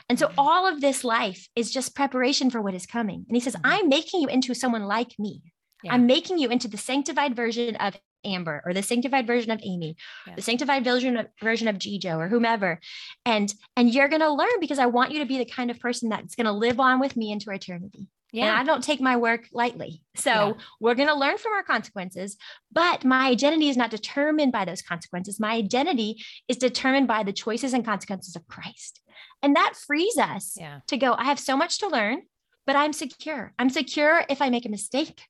And 0.07 0.17
so 0.17 0.27
Mhm. 0.27 0.33
all 0.37 0.65
of 0.65 0.79
this 0.79 1.03
life 1.03 1.49
is 1.53 1.69
just 1.69 1.93
preparation 1.93 2.49
for 2.49 2.61
what 2.61 2.73
is 2.73 2.85
coming. 2.85 3.25
And 3.27 3.35
he 3.35 3.41
says, 3.41 3.55
Mhm. 3.55 3.61
I'm 3.65 3.89
making 3.89 4.21
you 4.21 4.29
into 4.29 4.53
someone 4.53 4.85
like 4.85 5.19
me. 5.19 5.41
Yeah. 5.83 5.93
I'm 5.93 6.05
making 6.05 6.37
you 6.39 6.49
into 6.49 6.67
the 6.69 6.77
sanctified 6.77 7.35
version 7.35 7.75
of 7.75 7.99
Amber 8.25 8.61
or 8.65 8.73
the 8.73 8.83
sanctified 8.83 9.27
version 9.27 9.51
of 9.51 9.59
Amy, 9.63 9.95
Yeah. 10.25 10.35
the 10.35 10.41
sanctified 10.41 10.83
version 10.83 11.17
of 11.17 11.27
version 11.41 11.67
of 11.67 11.77
Gijo 11.77 12.17
or 12.17 12.27
whomever. 12.27 12.79
And 13.25 13.53
and 13.75 13.93
you're 13.93 14.07
going 14.09 14.21
to 14.21 14.31
learn 14.31 14.59
because 14.59 14.79
I 14.79 14.87
want 14.87 15.11
you 15.11 15.19
to 15.19 15.25
be 15.25 15.37
the 15.37 15.45
kind 15.45 15.71
of 15.71 15.79
person 15.79 16.09
that's 16.09 16.35
going 16.35 16.45
to 16.45 16.51
live 16.51 16.79
on 16.79 16.99
with 16.99 17.15
me 17.15 17.31
into 17.31 17.51
eternity. 17.51 18.07
And 18.33 18.43
yeah. 18.43 18.59
I 18.59 18.65
don't 18.65 18.83
take 18.83 18.99
my 18.99 19.15
work 19.15 19.47
lightly. 19.53 20.03
So 20.15 20.29
Yeah. 20.31 20.53
we're 20.81 20.95
going 20.95 21.07
to 21.07 21.15
learn 21.15 21.37
from 21.37 21.53
our 21.53 21.63
consequences, 21.63 22.35
but 22.71 23.05
my 23.05 23.27
identity 23.29 23.69
is 23.69 23.77
not 23.77 23.89
determined 23.89 24.51
by 24.51 24.65
those 24.65 24.81
consequences. 24.81 25.39
My 25.39 25.53
identity 25.53 26.21
is 26.49 26.57
determined 26.57 27.07
by 27.07 27.23
the 27.23 27.31
choices 27.31 27.73
and 27.73 27.85
consequences 27.85 28.35
of 28.35 28.45
Christ. 28.47 29.01
And 29.41 29.55
that 29.55 29.73
frees 29.77 30.17
us 30.17 30.55
Yeah. 30.59 30.79
to 30.87 30.97
go, 30.97 31.13
I 31.13 31.23
have 31.23 31.39
so 31.39 31.55
much 31.55 31.77
to 31.79 31.87
learn, 31.87 32.23
but 32.65 32.75
I'm 32.75 32.91
secure. 32.91 33.53
I'm 33.57 33.69
secure 33.69 34.25
if 34.29 34.41
I 34.41 34.49
make 34.49 34.65
a 34.65 34.69
mistake 34.69 35.23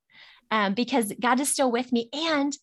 um, 0.51 0.73
because 0.73 1.13
God 1.19 1.39
is 1.39 1.49
still 1.49 1.71
with 1.71 1.91
me. 1.91 2.09
And 2.13 2.53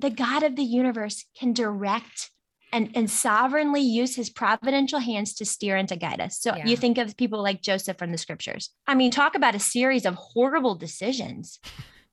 the 0.00 0.10
God 0.10 0.42
of 0.42 0.56
the 0.56 0.64
universe 0.64 1.24
can 1.38 1.52
direct 1.52 2.30
and, 2.72 2.90
and 2.94 3.10
sovereignly 3.10 3.82
use 3.82 4.16
his 4.16 4.30
providential 4.30 4.98
hands 4.98 5.34
to 5.34 5.44
steer 5.44 5.76
and 5.76 5.88
to 5.88 5.96
guide 5.96 6.20
us. 6.20 6.40
So 6.40 6.56
Yeah. 6.56 6.66
you 6.66 6.76
think 6.76 6.98
of 6.98 7.16
people 7.16 7.42
like 7.42 7.62
Joseph 7.62 7.98
from 7.98 8.12
the 8.12 8.18
scriptures. 8.18 8.70
I 8.86 8.94
mean, 8.94 9.10
talk 9.10 9.34
about 9.34 9.54
a 9.54 9.60
series 9.60 10.06
of 10.06 10.14
horrible 10.14 10.74
decisions. 10.74 11.60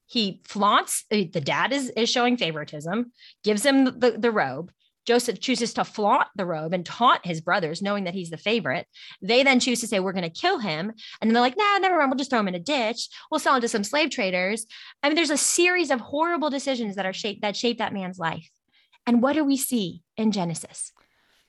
He 0.05 0.41
flaunts, 0.43 1.05
uh, 1.11 1.23
the 1.31 1.41
dad 1.41 1.71
is, 1.71 1.89
is 1.91 2.09
showing 2.09 2.35
favoritism, 2.35 3.11
gives 3.43 3.65
him 3.65 3.85
the, 3.85 4.17
the 4.19 4.31
robe. 4.31 4.71
Joseph 5.09 5.39
chooses 5.39 5.73
to 5.73 5.83
flaunt 5.83 6.27
the 6.35 6.45
robe 6.45 6.71
and 6.71 6.85
taunt 6.85 7.25
his 7.25 7.41
brothers, 7.41 7.81
knowing 7.81 8.03
that 8.03 8.13
he's 8.13 8.29
the 8.29 8.37
favorite. 8.37 8.85
They 9.23 9.41
then 9.41 9.59
choose 9.59 9.79
to 9.79 9.87
say, 9.87 9.99
We're 9.99 10.13
going 10.13 10.21
to 10.21 10.29
kill 10.29 10.59
him. 10.59 10.91
And 11.19 11.27
then 11.27 11.33
they're 11.33 11.41
like, 11.41 11.57
Nah, 11.57 11.79
never 11.79 11.97
mind. 11.97 12.11
We'll 12.11 12.19
just 12.19 12.29
throw 12.29 12.41
him 12.41 12.47
in 12.47 12.53
a 12.53 12.59
ditch. 12.59 13.09
We'll 13.31 13.39
sell 13.39 13.55
him 13.55 13.61
to 13.61 13.67
some 13.67 13.83
slave 13.83 14.11
traders. 14.11 14.67
I 15.01 15.09
mean, 15.09 15.15
there's 15.15 15.31
a 15.31 15.37
series 15.37 15.89
of 15.89 15.99
horrible 15.99 16.51
decisions 16.51 16.95
that 16.95 17.07
are 17.07 17.13
shaped 17.13 17.41
that 17.41 17.55
shape 17.55 17.79
that 17.79 17.91
man's 17.91 18.19
life. 18.19 18.51
And 19.07 19.23
what 19.23 19.33
do 19.33 19.43
we 19.43 19.57
see 19.57 20.03
in 20.15 20.31
Genesis? 20.31 20.91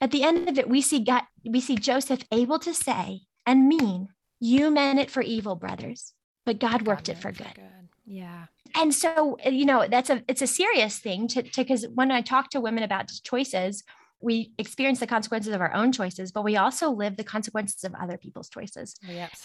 At 0.00 0.10
the 0.10 0.22
end 0.22 0.48
of 0.48 0.58
it, 0.58 0.66
we 0.66 0.80
see 0.80 1.04
God, 1.04 1.24
we 1.44 1.60
see 1.60 1.76
Joseph 1.76 2.24
able 2.32 2.60
to 2.60 2.72
say 2.72 3.20
and 3.44 3.68
mean, 3.68 4.08
You 4.40 4.70
meant 4.70 5.00
it 5.00 5.10
for 5.10 5.20
evil, 5.20 5.54
brothers, 5.54 6.14
but 6.46 6.60
God 6.60 6.86
worked 6.86 7.08
God 7.08 7.12
it 7.12 7.18
for 7.18 7.28
meant 7.28 7.32
good 7.32 7.52
Yeah. 8.06 8.46
And 8.74 8.94
so 8.94 9.36
uh, 9.46 9.50
you 9.50 9.64
know 9.64 9.86
that's 9.88 10.10
a 10.10 10.22
it's 10.28 10.42
a 10.42 10.46
serious 10.46 10.98
thing 10.98 11.28
to 11.28 11.42
because 11.56 11.86
when 11.94 12.10
i 12.10 12.20
talk 12.20 12.50
to 12.50 12.60
women 12.60 12.82
about 12.82 13.10
choices 13.24 13.82
we 14.22 14.52
experience 14.58 15.00
the 15.00 15.06
consequences 15.06 15.54
of 15.54 15.60
our 15.62 15.72
own 15.74 15.92
choices 15.92 16.30
but 16.32 16.44
we 16.44 16.56
also 16.56 16.90
live 16.90 17.16
the 17.16 17.24
consequences 17.24 17.84
of 17.84 17.94
other 17.94 18.18
people's 18.18 18.50
choices 18.50 18.96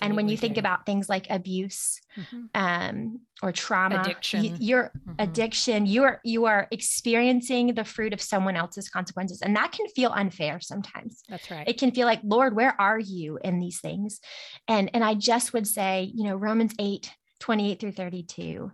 and 0.01 0.15
when 0.17 0.27
you 0.27 0.35
think 0.37 0.55
do. 0.55 0.59
about 0.59 0.85
things 0.85 1.07
like 1.09 1.27
abuse 1.29 2.01
Mhm. 2.17 2.49
um, 2.53 3.19
or 3.43 3.51
trauma 3.51 3.95
y- 3.97 4.01
Addiction. 4.01 4.57
you're 4.59 4.91
Mhm. 5.07 5.15
addiction 5.19 5.85
you're 5.85 6.19
you 6.23 6.45
are 6.45 6.67
experiencing 6.71 7.73
the 7.73 7.83
fruit 7.85 8.13
of 8.13 8.21
someone 8.21 8.55
else's 8.55 8.89
consequences 8.89 9.41
and 9.41 9.55
that 9.55 9.71
can 9.71 9.87
feel 9.89 10.11
unfair 10.11 10.59
sometimes 10.59 11.23
That's 11.29 11.49
right. 11.51 11.67
it 11.67 11.77
can 11.79 11.91
feel 11.91 12.05
like 12.05 12.19
lord 12.23 12.55
where 12.55 12.75
are 12.79 12.99
you 12.99 13.39
in 13.43 13.59
these 13.59 13.79
things 13.79 14.19
and 14.67 14.89
and 14.93 15.03
i 15.03 15.13
just 15.13 15.53
would 15.53 15.67
say 15.67 16.11
you 16.13 16.23
know 16.25 16.35
romans 16.35 16.73
8 16.79 17.11
28 17.39 17.79
through 17.79 17.91
32 17.91 18.71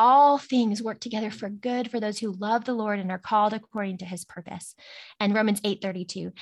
all 0.00 0.38
things 0.38 0.82
work 0.82 0.98
together 0.98 1.30
for 1.30 1.50
good 1.50 1.90
for 1.90 2.00
those 2.00 2.18
who 2.18 2.32
love 2.32 2.64
the 2.64 2.72
lord 2.72 2.98
and 2.98 3.10
are 3.12 3.18
called 3.18 3.52
according 3.52 3.98
to 3.98 4.06
his 4.06 4.24
purpose. 4.24 4.74
And 5.20 5.34
romans 5.34 5.60
8 5.62 5.80
32 5.82 6.32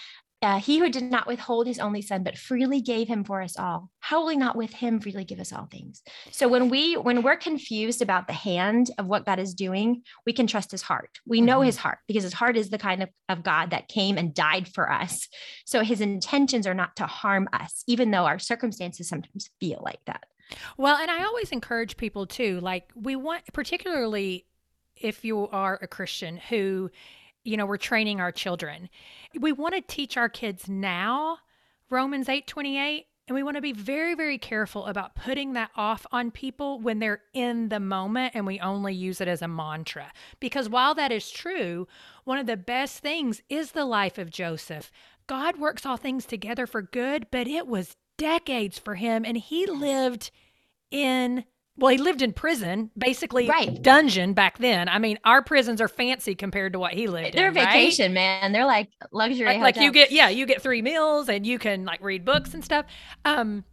uh, 0.40 0.60
he 0.60 0.78
who 0.78 0.88
did 0.88 1.02
not 1.02 1.26
withhold 1.26 1.66
his 1.66 1.80
only 1.80 2.00
son 2.00 2.22
but 2.22 2.38
freely 2.38 2.80
gave 2.80 3.08
him 3.08 3.24
for 3.24 3.42
us 3.42 3.58
all 3.58 3.90
how 3.98 4.20
will 4.20 4.28
he 4.28 4.36
not 4.36 4.54
with 4.54 4.72
him 4.72 5.00
freely 5.00 5.24
give 5.24 5.40
us 5.40 5.52
all 5.52 5.66
things? 5.66 6.02
So 6.30 6.46
when 6.46 6.68
we 6.68 6.96
when 6.96 7.22
we're 7.24 7.36
confused 7.36 8.00
about 8.00 8.28
the 8.28 8.32
hand 8.32 8.92
of 8.98 9.06
what 9.06 9.26
god 9.26 9.40
is 9.40 9.54
doing 9.54 10.02
we 10.24 10.32
can 10.32 10.46
trust 10.46 10.70
his 10.70 10.82
heart. 10.82 11.18
We 11.26 11.40
know 11.40 11.58
Mhm. 11.58 11.66
his 11.66 11.78
heart 11.78 11.98
because 12.06 12.22
his 12.22 12.32
heart 12.34 12.56
is 12.56 12.70
the 12.70 12.78
kind 12.78 13.02
of, 13.02 13.08
of 13.28 13.42
god 13.42 13.70
that 13.70 13.88
came 13.88 14.16
and 14.16 14.32
died 14.32 14.68
for 14.68 14.92
us. 14.92 15.26
So 15.66 15.82
his 15.82 16.00
intentions 16.00 16.64
are 16.68 16.74
not 16.82 16.94
to 16.96 17.06
harm 17.06 17.48
us 17.52 17.82
even 17.88 18.12
though 18.12 18.26
our 18.26 18.38
circumstances 18.38 19.08
sometimes 19.08 19.50
feel 19.58 19.82
like 19.84 20.04
that 20.06 20.24
Well, 20.76 20.96
and 20.96 21.10
I 21.10 21.24
always 21.24 21.50
encourage 21.52 21.96
people 21.96 22.26
too, 22.26 22.60
like 22.60 22.90
we 22.94 23.16
want, 23.16 23.42
particularly 23.52 24.46
if 24.96 25.24
you 25.24 25.48
are 25.48 25.78
a 25.82 25.86
Christian 25.86 26.36
who, 26.36 26.90
you 27.44 27.56
know, 27.56 27.66
we're 27.66 27.76
training 27.76 28.20
our 28.20 28.32
children, 28.32 28.88
we 29.38 29.52
want 29.52 29.74
to 29.74 29.80
teach 29.80 30.16
our 30.16 30.28
kids 30.28 30.68
now 30.68 31.38
Romans 31.90 32.28
eight 32.28 32.46
twenty 32.46 32.78
eight. 32.78 33.06
And 33.26 33.34
we 33.34 33.42
want 33.42 33.56
to 33.56 33.60
be 33.60 33.74
very, 33.74 34.14
very 34.14 34.38
careful 34.38 34.86
about 34.86 35.14
putting 35.14 35.52
that 35.52 35.70
off 35.76 36.06
on 36.10 36.30
people 36.30 36.80
when 36.80 36.98
they're 36.98 37.20
in 37.34 37.68
the 37.68 37.78
moment 37.78 38.34
and 38.34 38.46
we 38.46 38.58
only 38.58 38.94
use 38.94 39.20
it 39.20 39.28
as 39.28 39.42
a 39.42 39.48
mantra. 39.48 40.10
Because 40.40 40.70
while 40.70 40.94
that 40.94 41.12
is 41.12 41.30
true, 41.30 41.86
one 42.24 42.38
of 42.38 42.46
the 42.46 42.56
best 42.56 43.00
things 43.00 43.42
is 43.50 43.72
the 43.72 43.84
life 43.84 44.16
of 44.16 44.30
Joseph. 44.30 44.90
God 45.26 45.58
works 45.58 45.84
all 45.84 45.98
things 45.98 46.24
together 46.24 46.66
for 46.66 46.80
good, 46.80 47.26
but 47.30 47.46
it 47.46 47.66
was 47.66 47.96
decades 48.18 48.78
for 48.78 48.94
him. 48.96 49.24
And 49.24 49.36
he 49.38 49.66
lived 49.66 50.30
in 50.90 51.44
well, 51.80 51.90
he 51.92 51.98
lived 51.98 52.22
in 52.22 52.32
prison, 52.32 52.90
basically 52.98 53.48
Right. 53.48 53.80
dungeon 53.80 54.32
back 54.34 54.58
then. 54.58 54.88
I 54.88 54.98
mean, 54.98 55.16
our 55.24 55.42
prisons 55.42 55.80
are 55.80 55.86
fancy 55.86 56.34
compared 56.34 56.72
to 56.72 56.80
what 56.80 56.92
he 56.92 57.06
lived 57.06 57.28
in. 57.28 57.36
they're 57.36 57.48
in. 57.50 57.54
right? 57.54 57.72
vacation 57.72 58.12
man 58.12 58.50
they're 58.52 58.66
like 58.66 58.88
luxury 59.12 59.46
Like, 59.46 59.60
like 59.60 59.76
you 59.76 59.92
get 59.92 60.10
yeah, 60.10 60.28
you 60.28 60.44
get 60.44 60.60
three 60.60 60.82
meals 60.82 61.28
and 61.28 61.46
you 61.46 61.58
can 61.58 61.84
like 61.84 62.02
read 62.02 62.24
books 62.24 62.52
and 62.52 62.64
stuff. 62.64 62.84
Um 63.24 63.64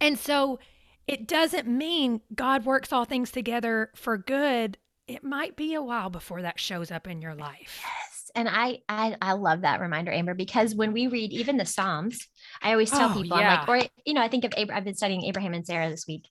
and 0.00 0.18
so 0.18 0.58
it 1.06 1.26
doesn't 1.28 1.66
mean 1.68 2.20
God 2.34 2.64
works 2.64 2.92
all 2.92 3.04
things 3.04 3.30
together 3.30 3.90
for 3.94 4.16
good. 4.16 4.78
It 5.06 5.22
might 5.22 5.54
be 5.56 5.74
a 5.74 5.82
while 5.82 6.08
before 6.10 6.40
that 6.42 6.58
shows 6.58 6.90
up 6.90 7.06
in 7.06 7.20
your 7.20 7.34
life. 7.34 7.80
Yes. 7.84 8.30
And 8.36 8.48
I, 8.48 8.78
I 8.88 9.16
I 9.20 9.32
love 9.34 9.60
that 9.60 9.80
reminder, 9.80 10.12
Amber, 10.12 10.34
because 10.34 10.74
when 10.74 10.92
we 10.92 11.06
read 11.08 11.30
even 11.32 11.56
the 11.56 11.66
Psalms, 11.66 12.26
I 12.64 12.72
always 12.72 12.90
tell 12.90 13.10
Oh, 13.10 13.22
people, 13.22 13.36
I'm 13.36 13.44
like, 13.44 13.68
or 13.68 13.88
you 14.04 14.14
know, 14.14 14.22
I 14.22 14.28
think 14.28 14.44
of 14.44 14.52
Abraham, 14.56 14.78
I've 14.78 14.84
been 14.84 14.94
studying 14.94 15.24
Abraham 15.24 15.54
and 15.54 15.64
Sarah 15.66 15.88
this 15.90 16.06
week. 16.06 16.26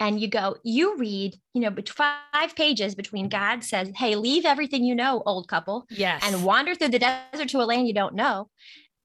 And 0.00 0.20
you 0.20 0.26
go, 0.26 0.56
you 0.64 0.96
read, 0.96 1.36
you 1.52 1.60
know, 1.60 1.72
five 1.86 2.56
pages 2.56 2.96
between 2.96 3.28
God 3.28 3.62
says, 3.62 3.92
Hey, 3.94 4.16
leave 4.16 4.44
everything 4.44 4.82
you 4.82 4.94
know, 4.94 5.22
old 5.24 5.46
couple, 5.46 5.86
Yes. 5.90 6.22
and 6.26 6.42
wander 6.44 6.74
through 6.74 6.88
the 6.88 6.98
desert 6.98 7.48
to 7.50 7.58
a 7.58 7.64
land 7.64 7.86
you 7.86 7.94
don't 7.94 8.14
know. 8.14 8.48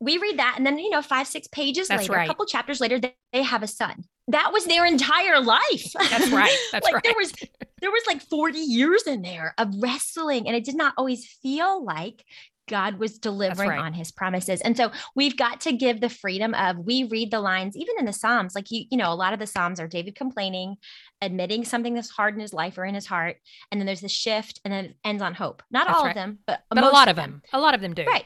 We 0.02 0.18
read 0.18 0.40
that, 0.40 0.56
and 0.58 0.66
then 0.66 0.80
you 0.80 0.90
know, 0.90 1.02
five, 1.02 1.28
six 1.28 1.48
pages 1.48 1.90
That's 1.90 2.04
later, 2.04 2.14
right. 2.14 2.24
a 2.26 2.28
couple 2.28 2.46
chapters 2.46 2.80
later, 2.80 3.00
they, 3.00 3.14
they 3.34 3.44
have 3.44 3.62
a 3.64 3.68
son. 3.68 4.06
That 4.30 4.54
was 4.54 4.66
their 4.66 4.86
entire 4.86 5.42
life. 5.42 5.92
That's 6.10 6.30
right. 6.30 6.56
That's 6.72 6.86
like 6.86 6.94
right. 6.94 7.04
there 7.04 7.14
was 7.18 7.34
there 7.82 7.92
was 7.92 8.04
like 8.08 8.22
40 8.22 8.60
years 8.60 9.04
in 9.04 9.22
there 9.22 9.54
of 9.58 9.74
wrestling 9.80 10.48
and 10.48 10.56
it 10.56 10.64
did 10.64 10.76
not 10.76 10.94
always 10.98 11.26
feel 11.42 11.84
like 11.84 12.24
God 12.70 13.00
was 13.00 13.20
delivering 13.20 13.70
right. 13.70 13.80
on 13.80 13.94
his 13.94 14.12
promises. 14.12 14.62
And 14.62 14.78
so 14.78 14.92
we've 15.16 15.36
got 15.36 15.60
to 15.62 15.74
give 15.74 16.00
the 16.00 16.10
freedom 16.10 16.54
of 16.54 16.78
we 16.78 17.04
read 17.04 17.32
the 17.32 17.42
lines 17.42 17.76
even 17.76 17.96
in 18.00 18.06
the 18.06 18.14
Psalms 18.14 18.56
like 18.56 18.72
you 18.72 18.86
you 18.90 18.98
know 18.98 19.12
a 19.12 19.16
lot 19.16 19.34
of 19.34 19.40
the 19.40 19.48
Psalms 19.48 19.80
are 19.80 19.88
David 19.88 20.16
complaining, 20.16 20.78
admitting 21.22 21.66
something 21.66 21.94
that's 21.94 22.10
hard 22.10 22.36
in 22.36 22.40
his 22.40 22.54
life 22.54 22.78
or 22.78 22.86
in 22.86 22.96
his 22.96 23.06
heart 23.06 23.38
and 23.72 23.82
then 23.82 23.86
there's 23.86 24.02
the 24.02 24.08
shift 24.08 24.62
and 24.64 24.74
then 24.74 24.86
it 24.86 24.96
ends 25.04 25.22
on 25.22 25.34
hope. 25.34 25.62
Not 25.72 25.88
That's 25.88 25.98
all 25.98 26.06
right. 26.06 26.12
of 26.12 26.16
them, 26.16 26.40
but 26.48 26.62
but 26.70 26.84
a 26.84 26.90
lot 26.90 27.10
of 27.10 27.16
them. 27.16 27.42
A 27.52 27.60
lot 27.60 27.74
of 27.74 27.82
them 27.82 27.94
do. 27.94 28.06
Right. 28.06 28.26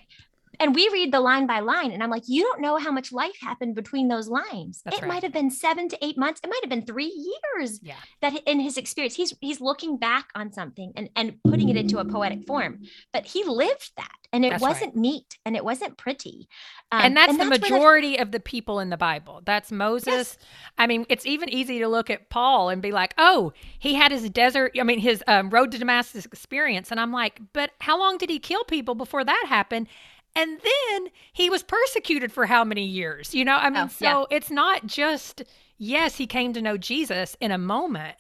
And 0.60 0.76
we 0.76 0.90
read 0.94 1.12
the 1.12 1.20
line 1.20 1.46
by 1.48 1.60
line 1.60 1.92
and 1.92 2.04
i'm 2.04 2.10
like 2.10 2.24
you 2.28 2.42
don't 2.44 2.62
know 2.62 2.78
how 2.78 2.92
much 2.92 3.12
life 3.12 3.36
happened 3.42 3.76
between 3.76 4.08
those 4.08 4.28
lines 4.28 4.82
That's 4.84 4.98
it 4.98 5.02
right. 5.02 5.08
might 5.08 5.24
have 5.24 5.34
been 5.34 5.50
seven 5.50 5.88
to 5.90 6.06
eight 6.06 6.18
months 6.18 6.42
it 6.44 6.50
might 6.50 6.60
have 6.62 6.70
been 6.70 6.86
three 6.86 7.14
years 7.56 7.80
Yeah. 7.84 7.96
that 8.22 8.34
in 8.46 8.60
his 8.60 8.78
experience 8.78 9.16
he's 9.16 9.34
he's 9.42 9.62
looking 9.62 9.98
back 9.98 10.30
on 10.36 10.52
something 10.52 10.94
and 10.96 11.10
and 11.16 11.36
putting 11.44 11.70
it 11.70 11.78
into 11.78 11.98
a 12.00 12.06
poetic 12.06 12.46
form 12.46 12.82
but 13.12 13.26
he 13.26 13.44
lived 13.44 13.92
that 13.98 14.12
and 14.32 14.44
it 14.44 14.50
That's 14.52 14.62
wasn't 14.64 14.96
neat 14.96 15.38
and 15.46 15.56
it 15.56 15.64
wasn't 15.64 15.98
pretty 15.98 16.48
Um, 16.92 17.02
and 17.06 17.18
that's 17.18 17.34
the 17.34 17.38
where 17.40 17.50
majority 17.50 18.18
of 18.18 18.32
the 18.32 18.40
people 18.40 18.80
in 18.80 18.90
the 18.90 18.98
Bible. 18.98 19.42
That's 19.46 19.72
Moses. 19.72 20.38
I 20.76 20.88
mean, 20.88 21.06
it's 21.08 21.26
even 21.28 21.50
easy 21.50 21.78
to 21.80 21.88
look 21.88 22.10
at 22.10 22.30
Paul 22.32 22.70
and 22.70 22.82
be 22.82 22.92
like, 22.92 23.14
"Oh, 23.20 23.54
he 23.78 23.94
had 23.94 24.12
his 24.12 24.28
desert. 24.32 24.76
I 24.80 24.84
mean, 24.84 24.98
his 25.00 25.24
um, 25.28 25.52
road 25.52 25.72
to 25.74 25.78
Damascus 25.78 26.26
experience." 26.26 26.90
And 26.90 27.00
I'm 27.00 27.12
like, 27.12 27.42
"But 27.54 27.72
how 27.80 28.00
long 28.00 28.18
did 28.18 28.32
he 28.32 28.40
kill 28.40 28.64
people 28.64 28.96
before 28.96 29.24
that 29.24 29.46
happened?" 29.48 29.88
And 30.36 30.60
then 30.60 31.08
he 31.32 31.50
was 31.50 31.62
persecuted 31.64 32.32
for 32.32 32.46
how 32.48 32.64
many 32.64 32.86
years? 32.86 33.36
You 33.36 33.46
know, 33.46 33.56
I 33.56 33.70
mean, 33.70 33.84
Oh, 33.84 33.88
so 33.88 34.06
yeah. 34.30 34.38
it's 34.38 34.50
not 34.50 34.86
just 34.88 35.44
yes, 35.78 36.16
he 36.18 36.26
came 36.28 36.54
to 36.54 36.62
know 36.62 36.78
Jesus 36.78 37.36
in 37.40 37.52
a 37.52 37.58
moment, 37.58 38.16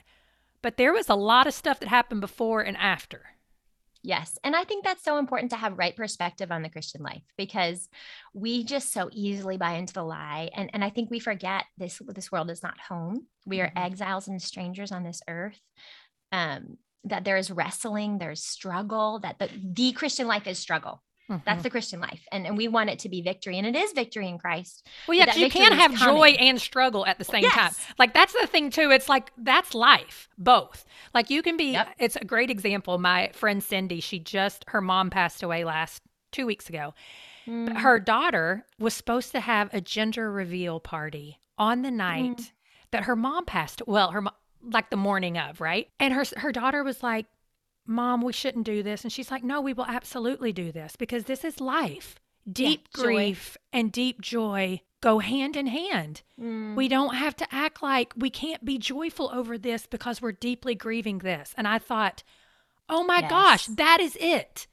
but 0.62 0.78
there 0.78 0.94
was 0.94 1.10
a 1.10 1.16
lot 1.16 1.48
of 1.48 1.54
stuff 1.54 1.80
that 1.80 1.90
happened 1.90 2.22
before 2.22 2.62
and 2.62 2.78
after. 2.78 3.22
Yes. 4.06 4.38
And 4.44 4.54
I 4.54 4.66
think 4.66 4.84
that's 4.84 5.04
so 5.04 5.18
important 5.18 5.50
to 5.52 5.58
have 5.58 5.78
right 5.78 5.96
perspective 5.96 6.52
on 6.52 6.62
the 6.62 6.70
Christian 6.70 7.02
life 7.02 7.24
because 7.38 7.88
we 8.34 8.66
just 8.66 8.92
so 8.92 9.10
easily 9.14 9.56
buy 9.58 9.74
into 9.76 9.94
the 9.94 10.04
lie. 10.04 10.50
And, 10.54 10.70
and 10.74 10.84
I 10.84 10.90
think 10.90 11.10
we 11.10 11.20
forget 11.20 11.64
this 11.78 12.02
this 12.10 12.30
world 12.32 12.52
is 12.52 12.62
not 12.62 12.78
home. 12.80 13.28
We 13.46 13.62
are 13.62 13.70
Mhm. 13.70 13.86
exiles 13.86 14.28
and 14.28 14.42
strangers 14.42 14.92
on 14.92 15.04
this 15.04 15.22
earth. 15.30 15.60
Um, 16.34 16.78
that 17.06 17.24
there 17.24 17.38
is 17.38 17.50
wrestling, 17.52 18.18
there's 18.18 18.44
struggle, 18.44 19.20
that 19.20 19.38
the, 19.40 19.50
the 19.64 19.92
Christian 19.94 20.28
life 20.28 20.48
is 20.48 20.58
struggle. 20.60 21.02
That's 21.30 21.62
Mhm. 21.62 21.64
the 21.64 21.70
Christian 21.70 22.00
life. 22.00 22.28
And, 22.32 22.46
and 22.46 22.58
we 22.58 22.68
want 22.68 22.90
it 22.90 23.00
to 23.00 23.10
be 23.10 23.22
victory. 23.22 23.58
And 23.58 23.66
it 23.66 23.76
is 23.76 23.94
victory 23.94 24.28
in 24.28 24.38
Christ. 24.38 24.86
Well, 25.08 25.18
yeah, 25.18 25.34
you 25.36 25.50
can't 25.50 25.74
have 25.74 25.96
joy 25.96 26.32
and 26.40 26.60
struggle 26.60 27.06
at 27.06 27.18
the 27.18 27.24
same 27.24 27.46
time. 27.50 27.72
Like 27.98 28.14
that's 28.14 28.34
the 28.40 28.46
thing 28.46 28.70
too. 28.70 28.92
It's 28.92 29.08
like 29.10 29.32
that's 29.38 29.74
life, 29.74 30.28
both. 30.38 30.86
Like 31.14 31.30
you 31.30 31.42
can 31.42 31.56
be. 31.58 31.72
Yep. 31.72 31.88
It's 32.00 32.16
a 32.18 32.26
great 32.26 32.50
example. 32.50 32.98
My 32.98 33.30
friend 33.34 33.64
Cindy, 33.64 34.00
she 34.02 34.20
just 34.20 34.66
her 34.68 34.82
mom 34.82 35.10
passed 35.10 35.42
away 35.44 35.64
last 35.64 36.04
two 36.32 36.46
weeks 36.46 36.68
ago. 36.70 36.94
Mm. 37.48 37.78
Her 37.78 38.00
daughter 38.00 38.66
was 38.80 38.94
supposed 38.94 39.32
to 39.32 39.40
have 39.40 39.74
a 39.74 39.82
gender 39.82 40.32
reveal 40.32 40.80
party 40.80 41.40
on 41.58 41.82
the 41.84 41.92
night 41.92 42.38
Mm. 42.38 42.52
that 42.92 43.04
her 43.04 43.16
mom 43.16 43.46
passed. 43.46 43.82
Well, 43.88 44.12
her 44.12 44.24
like 44.62 44.90
the 44.90 44.98
morning 44.98 45.38
of, 45.38 45.60
right? 45.62 45.90
And 46.00 46.14
her 46.14 46.26
her 46.38 46.52
daughter 46.52 46.84
was 46.84 47.02
like, 47.04 47.26
"Mom, 47.86 48.22
we 48.22 48.34
shouldn't 48.34 48.66
do 48.66 48.84
this." 48.84 49.04
And 49.04 49.12
she's 49.12 49.32
like, 49.32 49.44
"No, 49.44 49.62
we 49.62 49.74
will 49.74 49.86
absolutely 49.86 50.52
do 50.54 50.72
this 50.72 50.96
because 50.96 51.26
this 51.26 51.44
is 51.44 51.60
life. 51.60 52.20
Deep 52.52 52.90
joy. 52.94 53.04
grief 53.04 53.58
and 53.72 53.92
deep 53.92 54.20
joy 54.20 54.82
go 55.02 55.20
hand 55.20 55.56
in 55.56 55.68
hand. 55.68 56.22
Mm. 56.40 56.76
We 56.76 56.88
don't 56.88 57.16
have 57.16 57.36
to 57.38 57.48
act 57.54 57.82
like 57.82 58.14
we 58.18 58.30
can't 58.30 58.66
be 58.66 58.78
joyful 58.78 59.30
over 59.34 59.58
this 59.58 59.86
because 59.86 60.22
we're 60.22 60.32
deeply 60.34 60.76
grieving 60.76 61.20
this." 61.20 61.54
And 61.58 61.68
I 61.68 61.80
thought, 61.80 62.24
"Oh 62.90 63.04
my 63.04 63.22
gosh, 63.22 63.66
that 63.68 64.00
is 64.00 64.18
it." 64.20 64.68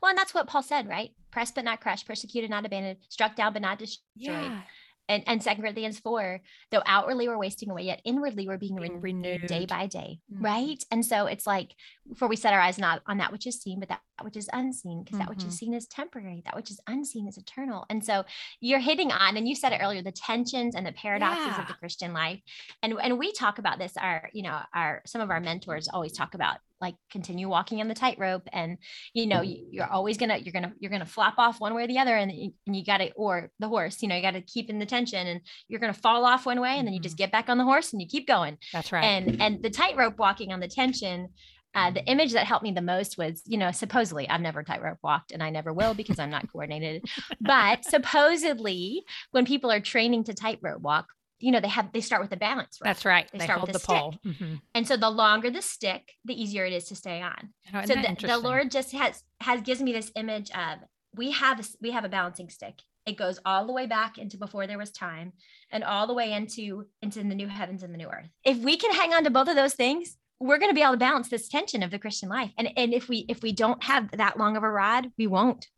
Well, 0.00 0.10
and 0.10 0.18
that's 0.18 0.34
what 0.34 0.46
Paul 0.46 0.62
said, 0.62 0.88
right? 0.88 1.12
Pressed 1.30 1.54
but 1.54 1.64
not 1.64 1.80
crushed, 1.80 2.06
persecuted, 2.06 2.50
not 2.50 2.66
abandoned, 2.66 2.98
struck 3.08 3.36
down 3.36 3.52
but 3.52 3.62
not 3.62 3.78
destroyed. 3.78 4.02
Yeah. 4.14 4.62
And 5.10 5.22
and 5.26 5.42
second 5.42 5.62
corinthians 5.62 5.98
4 5.98 6.40
though 6.70 6.82
outwardly 6.86 7.28
we're 7.28 7.36
wasting 7.46 7.70
away 7.70 7.82
yet 7.82 8.00
inwardly 8.04 8.46
we're 8.48 8.56
being, 8.56 8.76
Being 8.76 9.00
renewed, 9.00 9.46
day 9.46 9.66
by 9.66 9.86
day 9.86 10.20
Mhm. 10.32 10.42
right? 10.50 10.82
And 10.90 11.04
so 11.04 11.26
it's 11.26 11.46
like 11.46 11.74
for 12.16 12.26
we 12.28 12.36
set 12.36 12.54
our 12.54 12.60
eyes 12.60 12.78
not 12.78 13.02
on 13.06 13.18
that 13.18 13.32
which 13.32 13.46
is 13.46 13.60
seen 13.60 13.80
but 13.80 13.88
that 13.90 14.00
which 14.22 14.36
is 14.36 14.48
unseen 14.52 15.02
because 15.02 15.18
that 15.18 15.28
which 15.30 15.44
is 15.44 15.56
seen 15.58 15.74
is 15.74 15.86
temporary 15.86 16.42
that 16.44 16.54
which 16.56 16.70
is 16.70 16.80
unseen 16.86 17.26
is 17.28 17.36
eternal. 17.38 17.84
And 17.90 18.04
so 18.04 18.24
you're 18.60 18.78
hitting 18.90 19.10
on 19.12 19.36
and 19.36 19.48
you 19.48 19.54
said 19.54 19.72
it 19.72 19.80
earlier 19.82 20.02
the 20.02 20.12
tensions 20.12 20.74
and 20.74 20.86
the 20.86 20.92
paradoxes 20.92 21.58
of 21.58 21.66
the 21.68 21.74
christian 21.74 22.12
life. 22.12 22.40
And 22.82 22.94
and 23.02 23.18
we 23.18 23.32
talk 23.32 23.58
about 23.58 23.78
this 23.78 23.96
our 23.96 24.30
you 24.32 24.42
know 24.42 24.58
our 24.74 25.02
some 25.06 25.20
of 25.22 25.30
our 25.30 25.40
mentors 25.40 25.88
always 25.88 26.12
talk 26.12 26.34
about 26.34 26.58
like 26.80 26.94
continue 27.10 27.48
walking 27.48 27.80
on 27.80 27.88
the 27.88 27.94
tightrope 27.94 28.48
and 28.52 28.78
you 29.12 29.26
know 29.26 29.42
you, 29.42 29.66
you're 29.70 29.90
always 29.90 30.16
gonna 30.16 30.36
you're 30.38 30.52
gonna 30.52 30.72
you're 30.78 30.90
gonna 30.90 31.04
flop 31.04 31.34
off 31.38 31.60
one 31.60 31.74
way 31.74 31.84
or 31.84 31.86
the 31.86 31.98
other 31.98 32.16
and, 32.16 32.30
and 32.30 32.76
you 32.76 32.84
gotta 32.84 33.12
or 33.16 33.50
the 33.58 33.68
horse 33.68 34.02
you 34.02 34.08
know 34.08 34.16
you 34.16 34.22
gotta 34.22 34.40
keep 34.40 34.70
in 34.70 34.78
the 34.78 34.86
tension 34.86 35.26
and 35.26 35.40
you're 35.68 35.80
gonna 35.80 35.92
fall 35.92 36.24
off 36.24 36.46
one 36.46 36.60
way 36.60 36.78
and 36.78 36.86
then 36.86 36.94
you 36.94 37.00
just 37.00 37.16
get 37.16 37.32
back 37.32 37.48
on 37.48 37.58
the 37.58 37.64
horse 37.64 37.92
and 37.92 38.00
you 38.00 38.08
keep 38.08 38.26
going. 38.26 38.56
That's 38.72 38.92
right. 38.92 39.04
and 39.04 39.40
and 39.40 39.62
the 39.62 39.70
tightrope 39.70 40.18
walking 40.18 40.52
on 40.52 40.60
the 40.60 40.68
tension 40.68 41.28
uh, 41.74 41.90
the 41.90 42.04
image 42.06 42.32
that 42.32 42.46
helped 42.46 42.64
me 42.64 42.72
the 42.72 42.80
most 42.80 43.16
was 43.16 43.42
you 43.46 43.56
know 43.56 43.70
supposedly 43.70 44.28
i've 44.28 44.40
never 44.40 44.62
tightrope 44.62 44.98
walked 45.02 45.30
and 45.30 45.42
i 45.42 45.50
never 45.50 45.72
will 45.72 45.94
because 45.94 46.18
i'm 46.18 46.30
not 46.30 46.50
coordinated 46.50 47.04
but 47.40 47.84
supposedly 47.84 49.04
when 49.30 49.46
people 49.46 49.70
are 49.70 49.80
training 49.80 50.24
to 50.24 50.34
tightrope 50.34 50.82
walk 50.82 51.06
you 51.40 51.50
know 51.50 51.60
they 51.60 51.68
have 51.68 51.90
they 51.92 52.00
start 52.00 52.20
with 52.20 52.30
the 52.30 52.36
balance 52.36 52.78
Right? 52.80 52.88
That's 52.90 53.04
right. 53.04 53.28
They 53.32 53.38
They, 53.38 53.44
start 53.44 53.58
hold 53.60 53.72
with 53.72 53.82
the 53.82 53.92
a 53.92 53.96
pole. 53.98 54.14
Mhm. 54.26 54.60
and 54.74 54.86
so 54.86 54.96
the 54.96 55.10
longer 55.10 55.50
the 55.50 55.62
stick 55.62 56.12
the 56.24 56.40
easier 56.40 56.64
it 56.66 56.72
is 56.72 56.84
to 56.86 56.94
stay 56.96 57.20
on 57.22 57.50
isn't 57.72 57.86
so 57.86 57.94
the, 57.94 58.26
the 58.26 58.38
lord 58.38 58.70
just 58.70 58.92
has 58.92 59.24
has 59.40 59.60
gives 59.62 59.80
me 59.82 59.92
this 59.92 60.12
image 60.16 60.50
of 60.52 60.78
we 61.14 61.30
have 61.32 61.66
we 61.80 61.90
have 61.90 62.04
a 62.04 62.08
balancing 62.08 62.48
stick 62.50 62.76
it 63.06 63.16
goes 63.16 63.40
all 63.46 63.66
the 63.66 63.72
way 63.72 63.86
back 63.86 64.18
into 64.18 64.36
before 64.36 64.66
there 64.66 64.78
was 64.78 64.90
time 64.92 65.32
and 65.72 65.82
all 65.82 66.06
the 66.06 66.14
way 66.14 66.32
into 66.32 66.84
into 67.02 67.18
the 67.18 67.34
new 67.34 67.48
heavens 67.48 67.82
and 67.82 67.92
the 67.94 67.98
new 67.98 68.08
earth 68.08 68.28
if 68.44 68.58
we 68.58 68.76
can 68.76 68.92
hang 68.92 69.12
on 69.14 69.24
to 69.24 69.30
both 69.30 69.48
of 69.48 69.56
those 69.56 69.74
things 69.74 70.16
we're 70.38 70.58
going 70.58 70.70
to 70.70 70.74
be 70.74 70.82
able 70.82 70.92
to 70.92 70.98
balance 70.98 71.28
this 71.28 71.48
tension 71.48 71.82
of 71.82 71.90
the 71.90 71.98
christian 71.98 72.28
life 72.28 72.52
and 72.58 72.68
and 72.76 72.92
if 72.94 73.08
we 73.08 73.24
if 73.28 73.42
we 73.42 73.52
don't 73.52 73.82
have 73.84 74.10
that 74.12 74.38
long 74.38 74.56
of 74.56 74.62
a 74.62 74.70
rod 74.70 75.10
we 75.18 75.26
won't 75.26 75.68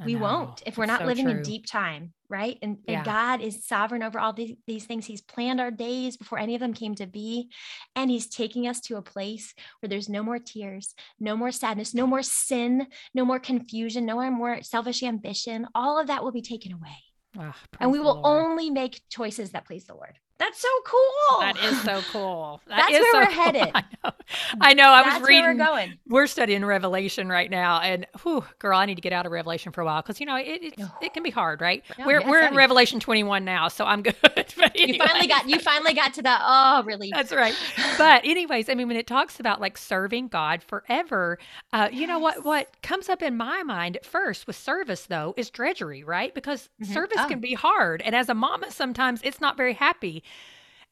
I 0.00 0.04
we 0.06 0.14
know. 0.14 0.20
won't 0.22 0.62
if 0.66 0.76
we're 0.76 0.84
It's 0.84 0.88
not 0.90 1.00
so 1.00 1.06
living 1.06 1.28
in 1.28 1.42
deep 1.42 1.64
time 1.66 2.12
right? 2.32 2.58
And, 2.62 2.78
Yeah. 2.88 2.96
and 2.96 3.04
god 3.04 3.40
is 3.42 3.64
sovereign 3.66 4.02
over 4.02 4.18
all 4.18 4.32
these, 4.32 4.56
these 4.66 4.86
things. 4.86 5.04
He's 5.06 5.20
planned 5.20 5.60
our 5.60 5.70
days 5.70 6.16
before 6.16 6.38
any 6.38 6.54
of 6.54 6.60
them 6.60 6.72
came 6.74 6.94
to 6.96 7.06
be 7.06 7.50
and 7.94 8.10
he's 8.10 8.26
taking 8.28 8.66
us 8.66 8.80
to 8.80 8.96
a 8.96 9.02
place 9.02 9.54
where 9.78 9.88
there's 9.88 10.08
no 10.08 10.22
more 10.22 10.38
tears 10.38 10.94
no 11.20 11.36
more 11.36 11.52
sadness 11.52 11.94
no 11.94 12.06
more 12.06 12.22
sin 12.22 12.86
no 13.14 13.24
more 13.24 13.38
confusion 13.38 14.06
no 14.06 14.28
more 14.30 14.62
selfish 14.62 15.02
ambition. 15.02 15.66
All 15.74 16.00
of 16.00 16.06
that 16.08 16.24
will 16.24 16.32
be 16.32 16.42
taken 16.42 16.72
away. 16.72 16.98
Ah, 17.38 17.56
and 17.80 17.92
we 17.92 17.98
will 18.00 18.20
only 18.24 18.70
make 18.70 19.00
choices 19.08 19.50
that 19.52 19.66
please 19.66 19.84
the 19.86 19.94
lord 19.94 20.18
that's 20.42 20.60
so 20.60 20.68
cool 20.84 21.40
That 21.40 21.56
is 21.64 21.80
so 21.82 22.02
cool. 22.12 22.60
That 22.68 22.76
That's 22.90 22.92
is 22.94 23.00
where 23.00 23.12
so 23.12 23.18
we're 23.20 23.26
cool. 23.26 23.42
headed. 23.44 23.70
I 23.74 23.84
know. 24.04 24.10
I 24.60 24.74
know. 24.74 24.84
I 24.88 25.02
was 25.18 25.22
reading. 25.28 25.42
where 25.44 25.52
we're 25.54 25.58
going 25.58 25.98
We're 26.08 26.26
studying 26.26 26.64
Revelation 26.64 27.28
right 27.28 27.50
now, 27.50 27.80
and 27.80 28.06
whew, 28.22 28.44
girl, 28.58 28.78
I 28.78 28.86
need 28.86 28.94
to 28.96 29.00
get 29.00 29.12
out 29.12 29.26
of 29.26 29.32
Revelation 29.32 29.72
for 29.72 29.80
a 29.80 29.84
while 29.84 30.02
because 30.02 30.20
you 30.20 30.26
know 30.26 30.36
it 30.36 30.62
it, 30.62 30.74
it 31.02 31.14
can 31.14 31.22
be 31.22 31.30
hard, 31.30 31.60
right? 31.60 31.82
No, 31.98 32.06
we're 32.06 32.20
yeah, 32.20 32.30
we're 32.30 32.46
in. 32.46 32.54
Revelation 32.56 32.98
21 33.00 33.44
now, 33.44 33.68
so 33.68 33.84
I'm 33.84 34.02
good. 34.08 34.14
But 34.22 34.78
you 34.78 34.98
finally 34.98 35.26
got 35.26 35.48
you 35.48 35.58
finally 35.58 35.94
got 35.94 36.14
to 36.14 36.22
that 36.22 36.40
oh 36.44 36.82
really 36.84 37.10
That's 37.12 37.32
right. 37.32 37.54
But 37.98 38.22
anyways, 38.24 38.68
I 38.68 38.74
mean, 38.74 38.88
when 38.88 38.96
it 38.96 39.06
talks 39.06 39.38
about 39.40 39.60
like 39.60 39.76
serving 39.78 40.28
God 40.28 40.62
forever, 40.62 41.38
uh, 41.72 41.88
you 41.92 42.06
know 42.06 42.18
what 42.18 42.44
what 42.44 42.68
comes 42.82 43.08
up 43.08 43.22
in 43.22 43.36
my 43.36 43.62
mind 43.62 43.96
at 43.96 44.04
first 44.06 44.46
with 44.46 44.56
service 44.56 45.06
though 45.06 45.34
is 45.36 45.50
drudgery, 45.50 46.02
right? 46.04 46.34
Because 46.34 46.68
Mhm. 46.82 46.86
service 46.92 47.18
Oh. 47.20 47.28
can 47.28 47.40
be 47.40 47.54
hard, 47.54 48.02
and 48.02 48.14
as 48.14 48.28
a 48.28 48.34
mama, 48.34 48.70
sometimes 48.70 49.20
it's 49.22 49.40
not 49.40 49.56
very 49.56 49.74
happy. 49.74 50.22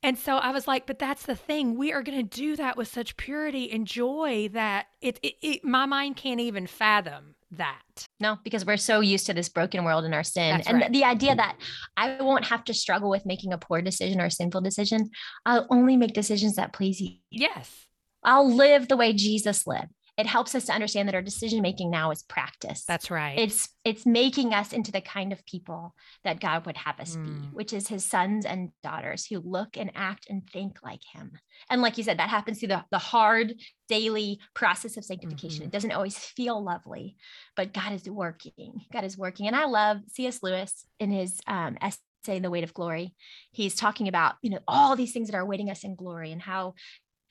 And 0.03 0.19
so 0.19 0.37
I 0.37 0.51
was 0.51 0.67
like, 0.67 0.87
but 0.87 0.99
that's 0.99 1.27
the 1.27 1.37
thing. 1.37 1.77
We 1.77 1.93
are 1.93 2.03
going 2.03 2.17
to 2.17 2.23
do 2.23 2.57
that 2.57 2.77
with 2.77 2.89
such 2.89 3.17
purity 3.19 3.71
and 3.71 3.87
joy 3.87 4.49
that 4.53 4.87
it, 5.03 5.19
it, 5.23 5.35
it 5.43 5.65
my 5.65 5.85
mind 5.85 6.17
can't 6.17 6.41
even 6.41 6.67
fathom 6.67 7.35
that. 7.51 7.83
No, 8.19 8.39
because 8.43 8.65
we're 8.65 8.79
so 8.79 9.01
used 9.01 9.27
to 9.27 9.35
this 9.35 9.51
broken 9.51 9.85
world 9.85 10.05
and 10.05 10.15
our 10.15 10.23
sin. 10.23 10.57
That's 10.57 10.69
and 10.69 10.81
right. 10.81 10.93
the 10.93 11.05
idea 11.05 11.35
that 11.35 11.59
I 11.99 12.23
won't 12.23 12.47
have 12.47 12.65
to 12.65 12.75
struggle 12.75 13.11
with 13.11 13.27
making 13.27 13.53
a 13.53 13.59
poor 13.59 13.83
decision 13.83 14.21
or 14.21 14.27
a 14.27 14.31
sinful 14.31 14.63
decision. 14.63 15.11
I'll 15.45 15.67
only 15.71 15.99
make 15.99 16.15
decisions 16.15 16.57
that 16.57 16.73
please 16.73 17.01
you. 17.01 17.17
Yes. 17.31 17.87
I'll 18.23 18.51
live 18.51 18.89
the 18.89 18.97
way 18.97 19.13
Jesus 19.13 19.67
lived. 19.67 19.89
It 20.17 20.27
helps 20.27 20.55
us 20.55 20.67
to 20.67 20.73
understand 20.73 21.09
that 21.09 21.15
our 21.15 21.23
decision 21.23 21.63
making 21.63 21.91
now 21.91 22.11
is 22.11 22.23
practice. 22.23 22.85
That's 22.85 23.11
right. 23.11 23.39
it's 23.39 23.69
it's 23.85 24.05
making 24.05 24.53
us 24.53 24.73
into 24.73 24.93
the 24.93 25.01
kind 25.01 25.33
of 25.33 25.45
people 25.47 25.95
that 26.25 26.41
God 26.41 26.67
would 26.67 26.77
have 26.77 27.01
us 27.01 27.17
be, 27.17 27.31
Mm. 27.31 27.53
which 27.53 27.73
is 27.73 27.89
his 27.89 28.05
sons 28.05 28.45
and 28.45 28.71
daughters 28.83 29.25
who 29.27 29.41
look 29.41 29.77
and 29.79 29.91
act 29.95 30.27
and 30.29 30.43
think 30.51 30.79
like 30.83 31.01
him. 31.15 31.33
And 31.71 31.81
like 31.81 31.97
you 31.97 32.05
said, 32.05 32.19
that 32.19 32.29
happens 32.29 32.59
through 32.59 32.69
the, 32.69 32.85
the 32.91 32.99
hard 32.99 33.55
daily 33.89 34.39
process 34.55 34.97
of 34.97 35.05
sanctification. 35.05 35.63
Mhm. 35.63 35.67
It 35.67 35.73
doesn't 35.73 35.93
always 35.93 36.19
feel 36.19 36.63
lovely, 36.63 37.17
but 37.57 37.73
God 37.73 37.93
is 37.93 38.09
working. 38.09 38.85
God 38.93 39.05
is 39.05 39.17
working. 39.17 39.47
And 39.47 39.57
I 39.57 39.65
love 39.65 39.99
C.S. 40.09 40.43
Lewis 40.43 40.85
in 40.99 41.11
his 41.11 41.41
um, 41.47 41.77
essay, 41.81 42.39
The 42.39 42.51
Weight 42.51 42.65
of 42.65 42.75
Glory. 42.75 43.15
He's 43.53 43.75
talking 43.75 44.09
about, 44.09 44.35
you 44.43 44.51
know, 44.51 44.61
all 44.69 44.95
these 44.95 45.13
things 45.13 45.29
that 45.29 45.37
are 45.37 45.41
awaiting 45.43 45.71
us 45.71 45.85
in 45.85 45.95
glory 45.97 46.33
and 46.33 46.43
how 46.43 46.75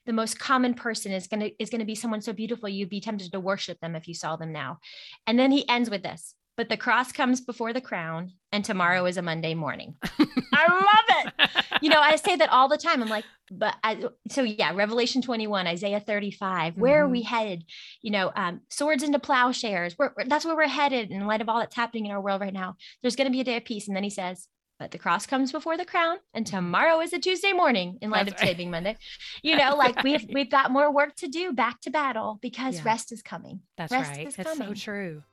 the 0.09 0.13
most 0.13 0.39
common 0.39 0.73
person 0.73 1.11
is 1.11 1.27
going 1.27 1.39
to 1.39 1.51
is 1.61 1.69
going 1.69 1.81
to 1.81 1.85
be 1.85 1.93
someone 1.93 2.19
so 2.19 2.33
beautiful 2.33 2.67
you'd 2.67 2.89
be 2.89 2.99
tempted 2.99 3.31
to 3.31 3.39
worship 3.39 3.79
them 3.79 3.95
if 3.95 4.07
you 4.07 4.15
saw 4.15 4.35
them 4.35 4.51
now. 4.51 4.79
And 5.27 5.37
then 5.37 5.51
he 5.51 5.69
ends 5.69 5.87
with 5.87 6.01
this, 6.01 6.33
but 6.57 6.67
the 6.67 6.77
cross 6.77 7.11
comes 7.11 7.41
before 7.41 7.73
the 7.73 7.79
crown, 7.79 8.31
and 8.51 8.65
tomorrow 8.65 9.05
is 9.05 9.17
a 9.17 9.21
Monday 9.21 9.53
morning. 9.53 9.93
I 10.03 10.67
love 10.67 11.23
it. 11.37 11.51
You 11.83 11.89
know, 11.89 12.01
I 12.01 12.15
say 12.15 12.35
that 12.37 12.49
all 12.49 12.67
the 12.67 12.75
time. 12.75 13.03
I'm 13.03 13.07
like, 13.07 13.23
but 13.51 13.75
I, 13.83 14.03
so 14.31 14.41
yeah, 14.41 14.73
Revelation 14.73 15.21
21, 15.21 15.67
Isaiah 15.67 15.99
35. 15.99 16.75
Where 16.75 16.95
mm-hmm. 16.95 17.05
are 17.05 17.07
we 17.07 17.21
headed? 17.21 17.65
You 18.01 18.09
know, 18.09 18.31
um, 18.35 18.61
swords 18.71 19.03
into 19.03 19.19
plowshares. 19.19 19.95
We're, 19.99 20.11
that's 20.25 20.43
where 20.43 20.55
we're 20.55 20.67
headed 20.67 21.11
in 21.11 21.27
light 21.27 21.41
of 21.41 21.49
all 21.49 21.59
that's 21.59 21.75
happening 21.75 22.07
in 22.07 22.11
our 22.11 22.21
world 22.21 22.41
right 22.41 22.51
now. 22.51 22.77
There's 23.03 23.15
going 23.15 23.27
to 23.27 23.31
be 23.31 23.41
a 23.41 23.43
day 23.43 23.57
of 23.57 23.63
peace. 23.63 23.87
And 23.87 23.95
then 23.95 24.03
he 24.03 24.09
says, 24.09 24.47
but 24.79 24.91
the 24.91 24.97
cross 24.97 25.25
comes 25.25 25.51
before 25.51 25.77
the 25.77 25.85
crown 25.85 26.17
and 26.33 26.45
mm-hmm. 26.45 26.55
tomorrow 26.55 27.01
is 27.01 27.13
a 27.13 27.19
tuesday 27.19 27.51
morning 27.51 27.97
in 28.01 28.09
light 28.09 28.25
That's 28.25 28.41
of 28.41 28.47
right. 28.47 28.67
monday 28.67 28.97
you 29.43 29.55
know 29.55 29.75
like 29.75 30.03
we've 30.03 30.25
we've 30.33 30.49
got 30.49 30.71
more 30.71 30.91
work 30.91 31.15
to 31.17 31.27
do 31.27 31.53
back 31.53 31.81
to 31.81 31.89
battle 31.89 32.39
because 32.41 32.77
yeah. 32.77 32.83
rest 32.85 33.11
is 33.11 33.21
coming 33.21 33.61
That's 33.77 33.91
rest 33.91 34.11
right. 34.11 34.33
That's 34.35 34.49
coming. 34.49 34.69
so 34.69 34.73
true. 34.73 35.23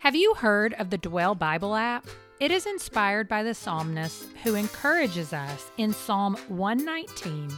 Have 0.00 0.16
you 0.16 0.32
heard 0.34 0.72
of 0.74 0.88
the 0.88 0.96
Dwell 0.96 1.34
Bible 1.34 1.76
app? 1.76 2.06
It 2.40 2.50
is 2.50 2.64
inspired 2.64 3.28
by 3.28 3.42
the 3.42 3.52
psalmist 3.52 4.28
who 4.42 4.54
encourages 4.54 5.34
us 5.34 5.70
in 5.76 5.92
Psalm 5.92 6.36
119 6.48 7.50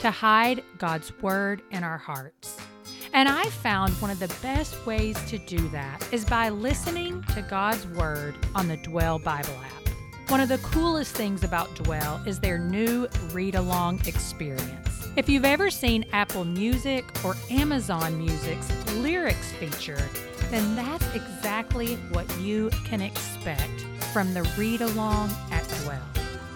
to 0.00 0.10
hide 0.10 0.64
God's 0.76 1.12
word 1.22 1.62
in 1.70 1.84
our 1.84 1.98
hearts. 1.98 2.58
And 3.12 3.28
I 3.28 3.44
found 3.44 3.92
one 4.02 4.10
of 4.10 4.18
the 4.18 4.34
best 4.42 4.84
ways 4.84 5.16
to 5.28 5.38
do 5.38 5.68
that 5.68 6.04
is 6.12 6.24
by 6.24 6.48
listening 6.48 7.22
to 7.34 7.42
God's 7.42 7.86
word 7.86 8.34
on 8.56 8.66
the 8.66 8.76
Dwell 8.78 9.20
Bible 9.20 9.54
app. 9.64 9.83
One 10.28 10.40
of 10.40 10.48
the 10.48 10.58
coolest 10.58 11.14
things 11.14 11.44
about 11.44 11.74
Dwell 11.74 12.20
is 12.26 12.40
their 12.40 12.58
new 12.58 13.06
read 13.32 13.54
along 13.54 14.00
experience. 14.06 15.06
If 15.16 15.28
you've 15.28 15.44
ever 15.44 15.70
seen 15.70 16.06
Apple 16.12 16.46
Music 16.46 17.04
or 17.22 17.36
Amazon 17.50 18.18
Music's 18.18 18.68
lyrics 18.94 19.52
feature, 19.52 20.02
then 20.50 20.74
that's 20.74 21.06
exactly 21.14 21.96
what 22.10 22.26
you 22.38 22.70
can 22.84 23.02
expect 23.02 23.82
from 24.12 24.32
the 24.32 24.42
read 24.56 24.80
along 24.80 25.30
at 25.50 25.68
Dwell. 25.82 26.02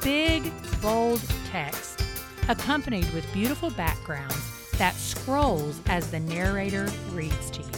Big, 0.03 0.51
bold 0.81 1.23
text, 1.51 2.03
accompanied 2.49 3.13
with 3.13 3.31
beautiful 3.35 3.71
backgrounds 3.71 4.71
that 4.79 4.95
scrolls 4.95 5.79
as 5.87 6.11
the 6.11 6.21
narrator 6.21 6.89
reads 7.11 7.51
to 7.51 7.61
you. 7.61 7.69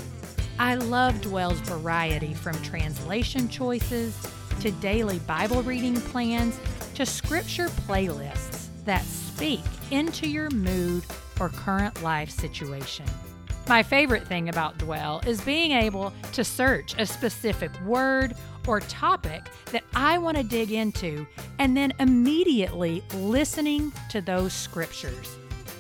I 0.59 0.77
love 0.77 1.21
Dwell's 1.21 1.61
variety 1.61 2.33
from 2.33 2.55
translation 2.63 3.49
choices 3.49 4.17
to 4.61 4.71
daily 4.73 5.19
Bible 5.21 5.63
reading 5.63 5.95
plans 5.95 6.61
to 6.95 7.07
scripture 7.07 7.69
playlists 7.69 8.69
that 8.85 9.03
speak 9.05 9.63
into 9.91 10.29
your 10.29 10.51
mood 10.51 11.03
or 11.41 11.49
current 11.49 12.03
life 12.03 12.29
situation. 12.29 13.07
My 13.69 13.83
favorite 13.83 14.27
thing 14.27 14.51
about 14.51 14.77
Dwell 14.77 15.23
is 15.27 15.41
being 15.41 15.73
able 15.73 16.13
to 16.33 16.45
search 16.45 16.95
a 16.99 17.07
specific 17.07 17.71
word 17.87 18.35
or 18.69 18.81
topic 18.81 19.49
that 19.73 19.85
I 19.95 20.19
want 20.19 20.37
to 20.37 20.43
dig 20.43 20.73
into 20.73 21.27
and 21.59 21.75
then 21.75 21.95
immediately 21.99 23.03
listening 23.15 23.93
to 24.11 24.21
those 24.21 24.53
scriptures. 24.53 25.37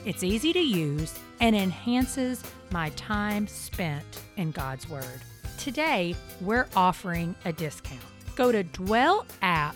It's 0.06 0.24
easy 0.24 0.54
to 0.54 0.60
use 0.60 1.18
and 1.40 1.54
enhances 1.54 2.42
my 2.70 2.88
time 2.90 3.46
spent 3.46 4.04
in 4.38 4.52
God's 4.52 4.88
Word. 4.88 5.20
Today, 5.58 6.14
we're 6.40 6.66
offering 6.74 7.34
a 7.44 7.52
discount 7.52 8.00
go 8.36 8.52
to 8.52 8.64
dwellapp.io 8.64 9.74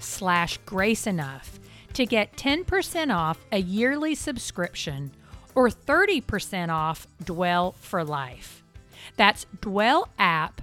slash 0.00 0.60
graceenough 0.66 1.58
to 1.94 2.06
get 2.06 2.36
10% 2.36 3.14
off 3.14 3.38
a 3.50 3.58
yearly 3.58 4.14
subscription 4.14 5.10
or 5.54 5.68
30% 5.68 6.68
off 6.68 7.06
Dwell 7.24 7.74
for 7.80 8.04
Life. 8.04 8.62
That's 9.16 9.46
dwellapp.io 9.60 10.62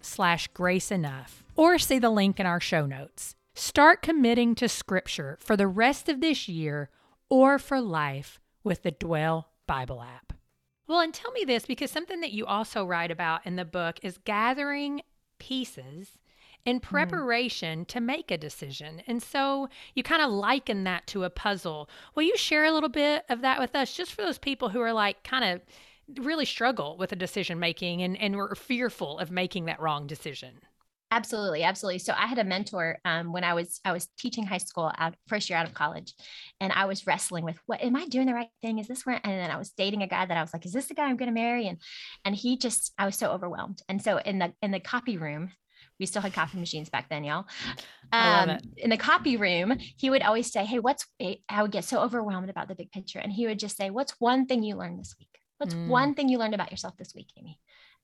slash 0.00 0.50
graceenough 0.52 1.30
or 1.56 1.78
see 1.78 1.98
the 1.98 2.10
link 2.10 2.40
in 2.40 2.46
our 2.46 2.60
show 2.60 2.86
notes. 2.86 3.34
Start 3.54 4.02
committing 4.02 4.54
to 4.56 4.68
Scripture 4.68 5.38
for 5.40 5.56
the 5.56 5.68
rest 5.68 6.08
of 6.08 6.20
this 6.20 6.48
year 6.48 6.90
or 7.28 7.58
for 7.58 7.80
life 7.80 8.40
with 8.62 8.82
the 8.82 8.90
Dwell 8.90 9.50
Bible 9.66 10.02
app. 10.02 10.23
Well, 10.86 11.00
and 11.00 11.14
tell 11.14 11.32
me 11.32 11.44
this 11.44 11.64
because 11.66 11.90
something 11.90 12.20
that 12.20 12.32
you 12.32 12.44
also 12.44 12.84
write 12.84 13.10
about 13.10 13.46
in 13.46 13.56
the 13.56 13.64
book 13.64 13.98
is 14.02 14.18
gathering 14.18 15.02
pieces 15.38 16.18
in 16.64 16.80
mm-hmm. 16.80 16.88
preparation 16.88 17.80
mm. 17.80 17.88
to 17.88 18.00
make 18.00 18.30
a 18.30 18.38
decision. 18.38 19.02
And 19.06 19.22
so 19.22 19.68
you 19.94 20.02
kind 20.02 20.22
of 20.22 20.30
liken 20.30 20.84
that 20.84 21.06
to 21.08 21.24
a 21.24 21.30
puzzle. 21.30 21.88
Will 22.14 22.24
you 22.24 22.36
share 22.36 22.64
a 22.64 22.72
little 22.72 22.88
bit 22.88 23.24
of 23.28 23.40
that 23.42 23.60
with 23.60 23.74
us 23.74 23.94
just 23.94 24.12
for 24.12 24.22
those 24.22 24.38
people 24.38 24.68
who 24.68 24.80
are 24.80 24.92
like 24.92 25.22
kind 25.24 25.44
of 25.44 26.22
really 26.22 26.44
struggle 26.44 26.96
with 26.98 27.12
a 27.12 27.16
decision 27.16 27.58
making 27.58 28.02
and, 28.02 28.16
and 28.18 28.36
were 28.36 28.54
fearful 28.54 29.18
of 29.18 29.30
making 29.30 29.64
that 29.66 29.80
wrong 29.80 30.06
decision? 30.06 30.60
Absolutely, 31.10 31.62
absolutely. 31.62 32.00
So 32.00 32.12
I 32.12 32.26
had 32.26 32.38
a 32.38 32.44
mentor 32.44 32.98
um, 33.04 33.32
when 33.32 33.44
I 33.44 33.54
was 33.54 33.80
I 33.84 33.92
was 33.92 34.08
teaching 34.18 34.44
high 34.44 34.58
school 34.58 34.90
out 34.98 35.14
first 35.28 35.48
year 35.48 35.58
out 35.58 35.66
of 35.66 35.74
college, 35.74 36.12
and 36.60 36.72
I 36.72 36.86
was 36.86 37.06
wrestling 37.06 37.44
with 37.44 37.56
what 37.66 37.82
am 37.82 37.94
I 37.94 38.06
doing 38.06 38.26
the 38.26 38.34
right 38.34 38.48
thing? 38.62 38.78
Is 38.78 38.88
this 38.88 39.06
where? 39.06 39.20
And 39.22 39.32
then 39.32 39.50
I 39.50 39.56
was 39.56 39.70
dating 39.70 40.02
a 40.02 40.08
guy 40.08 40.26
that 40.26 40.36
I 40.36 40.40
was 40.40 40.52
like, 40.52 40.66
is 40.66 40.72
this 40.72 40.86
the 40.86 40.94
guy 40.94 41.04
I'm 41.04 41.16
going 41.16 41.28
to 41.28 41.40
marry? 41.40 41.68
And 41.68 41.78
and 42.24 42.34
he 42.34 42.58
just 42.58 42.92
I 42.98 43.06
was 43.06 43.16
so 43.16 43.30
overwhelmed. 43.30 43.80
And 43.88 44.02
so 44.02 44.16
in 44.18 44.40
the 44.40 44.52
in 44.60 44.72
the 44.72 44.80
copy 44.80 45.16
room, 45.16 45.52
we 46.00 46.06
still 46.06 46.22
had 46.22 46.32
coffee 46.32 46.58
machines 46.58 46.90
back 46.90 47.08
then, 47.08 47.24
y'all. 47.24 47.46
Um, 48.12 48.58
in 48.76 48.90
the 48.90 48.96
copy 48.96 49.36
room, 49.36 49.76
he 49.96 50.10
would 50.10 50.22
always 50.22 50.50
say, 50.50 50.64
"Hey, 50.64 50.78
what's?" 50.78 51.06
I 51.48 51.62
would 51.62 51.72
get 51.72 51.84
so 51.84 52.00
overwhelmed 52.00 52.50
about 52.50 52.68
the 52.68 52.74
big 52.74 52.90
picture, 52.90 53.18
and 53.18 53.32
he 53.32 53.46
would 53.46 53.58
just 53.58 53.76
say, 53.76 53.90
"What's 53.90 54.14
one 54.18 54.46
thing 54.46 54.62
you 54.62 54.76
learned 54.76 54.98
this 54.98 55.14
week? 55.18 55.38
What's 55.58 55.74
mm. 55.74 55.88
one 55.88 56.14
thing 56.14 56.28
you 56.28 56.38
learned 56.38 56.54
about 56.54 56.70
yourself 56.70 56.96
this 56.96 57.14
week, 57.14 57.28
Amy?" 57.38 57.60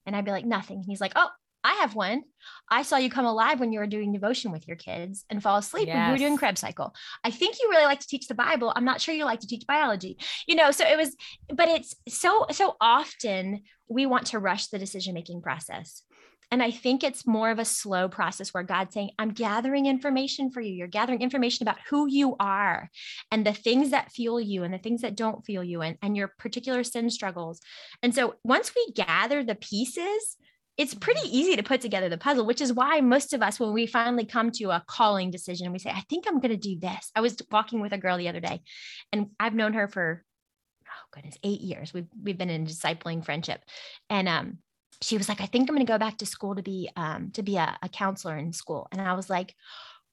And 0.07 0.15
I'd 0.15 0.25
be 0.25 0.31
like, 0.31 0.45
"Nothing." 0.45 0.77
And 0.79 0.87
he's 0.87 1.01
like, 1.01 1.13
"Oh, 1.17 1.31
I 1.63 1.75
have 1.75 1.95
one. 1.95 2.23
I 2.71 2.83
saw 2.83 2.97
you 2.97 3.11
come 3.11 3.27
alive 3.27 3.61
when 3.61 3.73
you 3.73 3.81
were 3.81 3.87
doing 3.87 4.13
devotion 4.13 4.51
with 4.51 4.67
your 4.67 4.77
kids 4.77 5.25
and 5.29 5.43
fall 5.43 5.57
asleep 5.57 5.89
yes. 5.89 5.95
when 5.95 6.07
you 6.07 6.13
were 6.13 6.19
doing 6.19 6.39
Krebs 6.39 6.61
cycle. 6.61 6.95
I 7.25 7.31
think 7.31 7.57
you 7.61 7.69
really 7.71 7.85
like 7.85 8.01
to 8.01 8.07
teach 8.07 8.29
the 8.29 8.35
Bible. 8.35 8.73
I'm 8.75 8.85
not 8.85 9.01
sure 9.01 9.15
you 9.15 9.25
like 9.25 9.41
to 9.41 9.47
teach 9.47 9.67
biology. 9.67 10.17
You 10.47 10.57
know, 10.57 10.71
so 10.71 10.87
it 10.87 10.97
was, 10.97 11.15
but 11.53 11.69
it's 11.69 11.95
so, 12.09 12.47
so 12.51 12.77
often 12.81 13.63
we 13.89 14.07
want 14.07 14.27
to 14.29 14.39
rush 14.39 14.69
the 14.69 14.79
decision 14.79 15.15
making 15.15 15.43
process. 15.43 16.03
And 16.53 16.63
I 16.63 16.73
think 16.73 17.05
it's 17.05 17.27
more 17.27 17.51
of 17.51 17.61
a 17.61 17.65
slow 17.65 18.09
process 18.09 18.53
where 18.53 18.65
God's 18.65 18.93
saying, 18.93 19.11
I'm 19.19 19.31
gathering 19.31 19.87
information 19.87 20.51
for 20.51 20.61
you. 20.61 20.75
You're 20.75 20.89
gathering 20.89 21.23
information 21.23 21.63
about 21.63 21.79
who 21.89 22.09
you 22.09 22.35
are 22.41 22.91
and 23.31 23.47
the 23.47 23.53
things 23.53 23.91
that 23.91 24.11
fuel 24.11 24.41
you 24.41 24.65
and 24.65 24.75
the 24.75 24.79
things 24.79 25.03
that 25.03 25.17
don't 25.17 25.45
fuel 25.47 25.63
you 25.63 25.81
and, 25.83 25.97
and 26.03 26.17
your 26.17 26.29
particular 26.39 26.83
sin 26.83 27.09
struggles. 27.09 27.61
And 28.03 28.13
so 28.13 28.35
once 28.43 28.73
we 28.75 28.93
gather 28.95 29.45
the 29.45 29.55
pieces, 29.55 30.37
it's 30.77 30.95
pretty 30.95 31.29
easy 31.29 31.57
to 31.57 31.63
put 31.63 31.81
together 31.81 32.09
the 32.09 32.17
puzzle, 32.17 32.47
which 32.47 32.61
is 32.61 32.73
why 32.73 33.01
most 33.01 33.35
of 33.35 33.43
us, 33.43 33.61
when 33.61 33.73
we 33.73 33.87
finally 33.87 34.25
come 34.25 34.51
to 34.53 34.71
a 34.71 34.83
calling 34.87 35.31
decision 35.31 35.67
and 35.67 35.73
we 35.73 35.79
say, 35.79 35.91
I 35.91 36.01
think 36.09 36.25
I'm 36.27 36.41
going 36.41 36.53
to 36.53 36.57
do 36.57 36.79
this. 36.79 37.11
I 37.15 37.21
was 37.21 37.37
walking 37.51 37.81
with 37.81 37.93
a 37.93 37.99
girl 37.99 38.17
the 38.17 38.29
other 38.29 38.41
day 38.41 38.63
and 39.13 39.27
I've 39.39 39.55
known 39.55 39.75
her 39.75 39.89
for, 39.89 40.25
oh 40.87 41.07
goodness, 41.13 41.37
eight 41.43 41.61
years. 41.61 41.93
We've, 41.93 42.09
we've 42.23 42.39
been 42.39 42.51
in 42.51 42.63
a 42.63 42.67
discipling 42.67 43.25
friendship. 43.25 43.63
And, 44.09 44.29
um, 44.29 44.59
she 45.03 45.17
was 45.17 45.29
like, 45.31 45.41
I 45.41 45.47
think 45.47 45.69
I'm 45.69 45.75
going 45.75 45.87
to 45.87 45.91
go 45.91 45.99
back 45.99 46.19
to 46.19 46.27
school 46.27 46.55
to 46.55 46.63
be, 46.63 46.91
um, 46.95 47.31
to 47.33 47.43
be 47.43 47.57
a, 47.57 47.79
a 47.83 47.89
counselor 47.89 48.37
in 48.37 48.53
school. 48.53 48.87
And 48.93 49.01
I 49.01 49.15
was 49.15 49.31
like, 49.31 49.55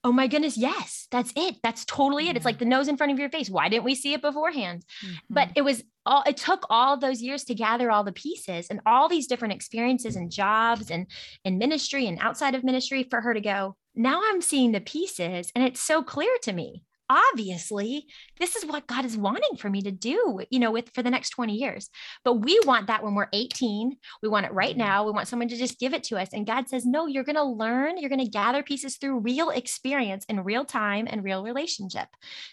oh 0.04 0.12
my 0.12 0.28
goodness, 0.28 0.58
yes, 0.58 1.08
that's 1.12 1.34
it. 1.36 1.58
That's 1.64 1.84
totally 1.86 2.30
it. 2.30 2.36
It's 2.36 2.46
like 2.46 2.60
the 2.60 2.66
nose 2.66 2.88
in 2.88 2.98
front 2.98 3.12
of 3.12 3.20
your 3.20 3.30
face. 3.30 3.50
Why 3.50 3.68
didn't 3.70 3.84
we 3.84 3.96
see 3.96 4.14
it 4.14 4.22
beforehand? 4.22 4.86
Mm-hmm. 5.04 5.16
But 5.30 5.50
it 5.56 5.62
was 5.62 5.84
all, 6.06 6.24
it 6.26 6.38
took 6.38 6.66
all 6.70 6.98
those 6.98 7.22
years 7.22 7.44
to 7.46 7.56
gather 7.56 7.92
all 7.92 8.04
the 8.04 8.12
pieces 8.12 8.68
and 8.70 8.80
all 8.86 9.10
these 9.10 9.28
different 9.28 9.54
experiences 9.54 10.16
and 10.16 10.32
jobs 10.32 10.92
and 10.92 11.08
in 11.44 11.58
ministry 11.58 12.08
and 12.08 12.20
outside 12.22 12.56
of 12.56 12.64
ministry 12.64 13.04
for 13.10 13.22
her 13.22 13.34
to 13.34 13.42
go, 13.42 13.76
now 13.96 14.22
I'm 14.24 14.42
seeing 14.42 14.72
the 14.72 14.82
pieces 14.82 15.52
and 15.56 15.64
it's 15.64 15.82
so 15.82 16.04
clear 16.04 16.32
to 16.44 16.54
me 16.54 16.84
obviously 17.10 18.06
this 18.40 18.56
is 18.56 18.66
what 18.66 18.88
god 18.88 19.06
is 19.06 19.18
wanting 19.18 19.58
for 19.58 19.70
me 19.70 19.82
to 19.82 19.92
do 19.92 20.40
you 20.50 20.60
know 20.60 20.72
with 20.72 20.90
for 20.94 21.04
the 21.04 21.10
next 21.10 21.32
20 21.32 21.54
years. 21.54 21.90
But 22.24 22.36
we 22.36 22.60
want 22.66 22.88
that 22.88 23.04
when 23.04 23.16
we're 23.16 23.28
18 23.34 23.98
we 24.22 24.30
want 24.30 24.46
it 24.46 24.54
right 24.54 24.72
mm-hmm. 24.72 24.80
now. 24.80 25.06
We 25.06 25.12
want 25.12 25.28
someone 25.28 25.48
to 25.50 25.58
just 25.58 25.80
give 25.80 25.94
it 25.94 26.04
to 26.06 26.18
us. 26.18 26.30
And 26.34 26.46
god 26.46 26.70
says 26.70 26.86
no 26.86 27.08
you're 27.08 27.24
going 27.24 27.36
to 27.36 27.44
learn. 27.44 27.98
You're 27.98 28.10
going 28.10 28.24
to 28.24 28.30
gather 28.30 28.64
pieces 28.64 28.98
through 28.98 29.20
real 29.20 29.50
experience 29.50 30.26
in 30.26 30.44
real 30.44 30.66
time 30.66 31.08
and 31.10 31.24
real 31.24 31.44
relationship. 31.44 32.08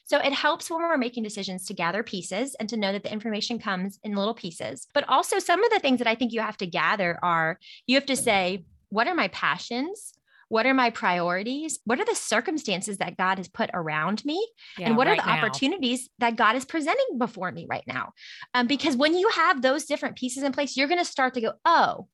So 0.05 0.19
it 0.19 0.33
helps 0.33 0.71
when 0.71 0.81
we're 0.81 0.97
making 0.97 1.23
decisions 1.23 1.67
to 1.67 1.75
gather 1.75 2.03
pieces 2.03 2.55
and 2.59 2.69
to 2.69 2.77
know 2.77 2.93
that 2.93 3.03
the 3.03 3.13
information 3.13 3.59
comes 3.59 3.99
in 4.03 4.15
little 4.15 4.35
pieces. 4.35 4.87
But 4.95 5.09
also 5.09 5.39
some 5.39 5.63
of 5.63 5.71
the 5.71 5.81
things 5.81 5.99
that 5.99 6.07
i 6.09 6.15
think 6.15 6.33
you 6.33 6.41
have 6.41 6.57
to 6.57 6.67
gather 6.67 7.19
are 7.23 7.59
you 7.87 7.97
have 7.97 8.07
to 8.07 8.17
say 8.17 8.65
what 8.89 9.07
are 9.07 9.15
my 9.15 9.29
passions 9.29 10.13
what 10.49 10.67
are 10.67 10.75
my 10.75 10.91
priorities? 10.91 11.79
What 11.85 12.01
are 12.01 12.05
the 12.05 12.15
circumstances 12.15 12.99
that 12.99 13.17
God 13.17 13.39
has 13.39 13.49
put 13.49 13.71
around 13.73 14.25
me? 14.25 14.47
Yeah, 14.79 14.89
and 14.89 14.97
what 14.97 15.07
right 15.07 15.19
are 15.19 15.23
the 15.23 15.29
now. 15.29 15.39
opportunities 15.39 16.09
that 16.19 16.37
God 16.37 16.57
is 16.57 16.65
presenting 16.65 17.19
before 17.19 17.51
me 17.51 17.67
right 17.69 17.85
now? 17.87 18.13
Um, 18.55 18.67
because 18.67 18.97
when 18.97 19.15
you 19.15 19.29
have 19.31 19.63
those 19.63 19.85
different 19.85 20.17
pieces 20.17 20.43
in 20.43 20.53
place, 20.53 20.77
you're 20.77 20.89
going 20.89 20.99
to 20.99 21.05
start 21.05 21.35
to 21.35 21.41
go, 21.41 21.53
oh, 21.65 22.09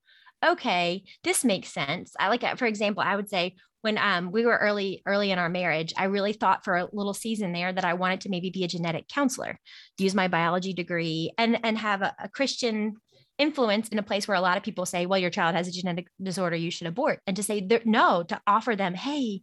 okay, 0.44 1.04
this 1.24 1.44
makes 1.44 1.68
sense. 1.68 2.14
I 2.18 2.28
like, 2.28 2.58
for 2.58 2.66
example, 2.66 3.02
I 3.04 3.16
would 3.16 3.28
say 3.28 3.56
when 3.82 3.96
um, 3.98 4.30
we 4.30 4.44
were 4.44 4.56
early 4.56 5.02
early 5.06 5.30
in 5.30 5.38
our 5.38 5.48
marriage 5.48 5.94
i 5.96 6.04
really 6.04 6.32
thought 6.32 6.64
for 6.64 6.76
a 6.76 6.88
little 6.92 7.14
season 7.14 7.52
there 7.52 7.72
that 7.72 7.84
i 7.84 7.94
wanted 7.94 8.20
to 8.20 8.28
maybe 8.28 8.50
be 8.50 8.64
a 8.64 8.68
genetic 8.68 9.08
counselor 9.08 9.58
use 9.98 10.14
my 10.14 10.28
biology 10.28 10.72
degree 10.72 11.32
and 11.38 11.58
and 11.64 11.78
have 11.78 12.02
a, 12.02 12.14
a 12.22 12.28
christian 12.28 12.96
influence 13.40 13.88
in 13.88 13.98
a 13.98 14.02
place 14.02 14.28
where 14.28 14.36
a 14.36 14.40
lot 14.40 14.56
of 14.56 14.62
people 14.62 14.86
say, 14.86 15.06
well, 15.06 15.18
your 15.18 15.30
child 15.30 15.54
has 15.54 15.66
a 15.66 15.72
genetic 15.72 16.08
disorder, 16.22 16.56
you 16.56 16.70
should 16.70 16.86
abort. 16.86 17.20
And 17.26 17.36
to 17.36 17.42
say 17.42 17.66
no, 17.84 18.22
to 18.24 18.40
offer 18.46 18.76
them, 18.76 18.94
hey, 18.94 19.42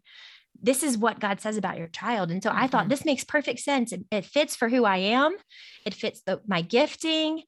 this 0.62 0.84
is 0.84 0.98
what 0.98 1.20
God 1.20 1.40
says 1.40 1.58
about 1.58 1.78
your 1.78 1.88
child. 1.88 2.32
And 2.32 2.42
so 2.42 2.50
mm-hmm. 2.50 2.60
I 2.60 2.68
thought 2.68 2.82
mm-hmm. 2.84 2.90
this 2.90 3.06
makes 3.06 3.24
perfect 3.24 3.60
sense. 3.60 3.92
It, 3.92 4.06
it, 4.12 4.26
fits 4.26 4.56
for 4.56 4.70
who 4.70 4.86
I 4.86 4.98
am. 4.98 5.36
It 5.86 5.94
fits 5.94 6.22
the, 6.26 6.42
my 6.48 6.62
gifting. 6.62 7.44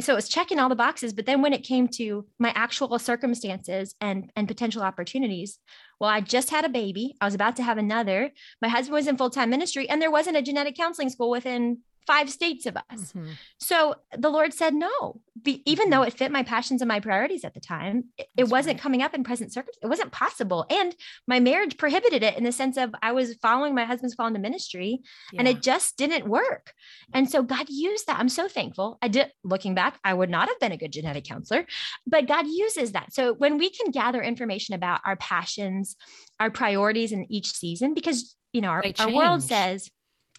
So 0.00 0.12
it 0.12 0.16
was 0.16 0.28
checking 0.28 0.58
all 0.58 0.68
the 0.68 0.74
boxes. 0.74 1.12
But 1.12 1.26
then 1.26 1.40
when 1.40 1.52
it 1.52 1.62
came 1.62 1.88
to 1.96 2.26
my 2.38 2.52
actual 2.54 2.98
circumstances 2.98 3.94
and, 4.00 4.30
and 4.34 4.48
potential 4.48 4.82
opportunities, 4.82 5.58
well, 6.00 6.10
I 6.10 6.20
just 6.20 6.50
had 6.50 6.64
a 6.64 6.68
baby. 6.68 7.14
I 7.20 7.26
was 7.26 7.34
about 7.34 7.56
to 7.56 7.62
have 7.62 7.78
another. 7.78 8.30
My 8.60 8.68
husband 8.68 8.94
was 8.94 9.06
in 9.06 9.16
full 9.16 9.30
time 9.30 9.50
ministry, 9.50 9.88
and 9.88 10.02
there 10.02 10.10
wasn't 10.10 10.36
a 10.36 10.42
genetic 10.42 10.76
counseling 10.76 11.10
school 11.10 11.30
within 11.30 11.78
five 12.06 12.30
states 12.30 12.66
of 12.66 12.76
us. 12.76 13.12
Mm-hmm. 13.12 13.30
So 13.58 13.96
the 14.16 14.30
Lord 14.30 14.52
said 14.52 14.74
no, 14.74 15.20
Be, 15.42 15.62
even 15.64 15.86
mm-hmm. 15.86 15.90
though 15.90 16.02
it 16.02 16.12
fit 16.12 16.32
my 16.32 16.42
passions 16.42 16.82
and 16.82 16.88
my 16.88 17.00
priorities 17.00 17.44
at 17.44 17.54
the 17.54 17.60
time, 17.60 18.04
it, 18.18 18.26
it 18.36 18.48
wasn't 18.48 18.76
right. 18.76 18.82
coming 18.82 19.02
up 19.02 19.14
in 19.14 19.24
present 19.24 19.52
circumstances. 19.52 19.80
It 19.82 19.88
wasn't 19.88 20.12
possible. 20.12 20.66
And 20.70 20.94
my 21.26 21.40
marriage 21.40 21.76
prohibited 21.76 22.22
it 22.22 22.36
in 22.36 22.44
the 22.44 22.52
sense 22.52 22.76
of 22.76 22.94
I 23.02 23.12
was 23.12 23.34
following 23.36 23.74
my 23.74 23.84
husband's 23.84 24.14
call 24.14 24.26
into 24.26 24.40
ministry 24.40 25.00
yeah. 25.32 25.40
and 25.40 25.48
it 25.48 25.62
just 25.62 25.96
didn't 25.96 26.28
work. 26.28 26.72
And 27.12 27.30
so 27.30 27.42
God 27.42 27.66
used 27.68 28.06
that. 28.06 28.18
I'm 28.18 28.28
so 28.28 28.48
thankful. 28.48 28.98
I 29.02 29.08
did, 29.08 29.32
looking 29.42 29.74
back, 29.74 29.98
I 30.04 30.14
would 30.14 30.30
not 30.30 30.48
have 30.48 30.60
been 30.60 30.72
a 30.72 30.76
good 30.76 30.92
genetic 30.92 31.24
counselor, 31.24 31.66
but 32.06 32.26
God 32.26 32.46
uses 32.46 32.92
that. 32.92 33.12
So 33.12 33.34
when 33.34 33.58
we 33.58 33.70
can 33.70 33.90
gather 33.90 34.22
information 34.22 34.74
about 34.74 35.00
our 35.04 35.16
passions, 35.16 35.96
our 36.40 36.50
priorities 36.50 37.12
in 37.12 37.30
each 37.32 37.52
season, 37.52 37.94
because 37.94 38.36
you 38.54 38.60
know, 38.60 38.68
our, 38.68 38.84
our 39.00 39.12
world 39.12 39.42
says 39.42 39.90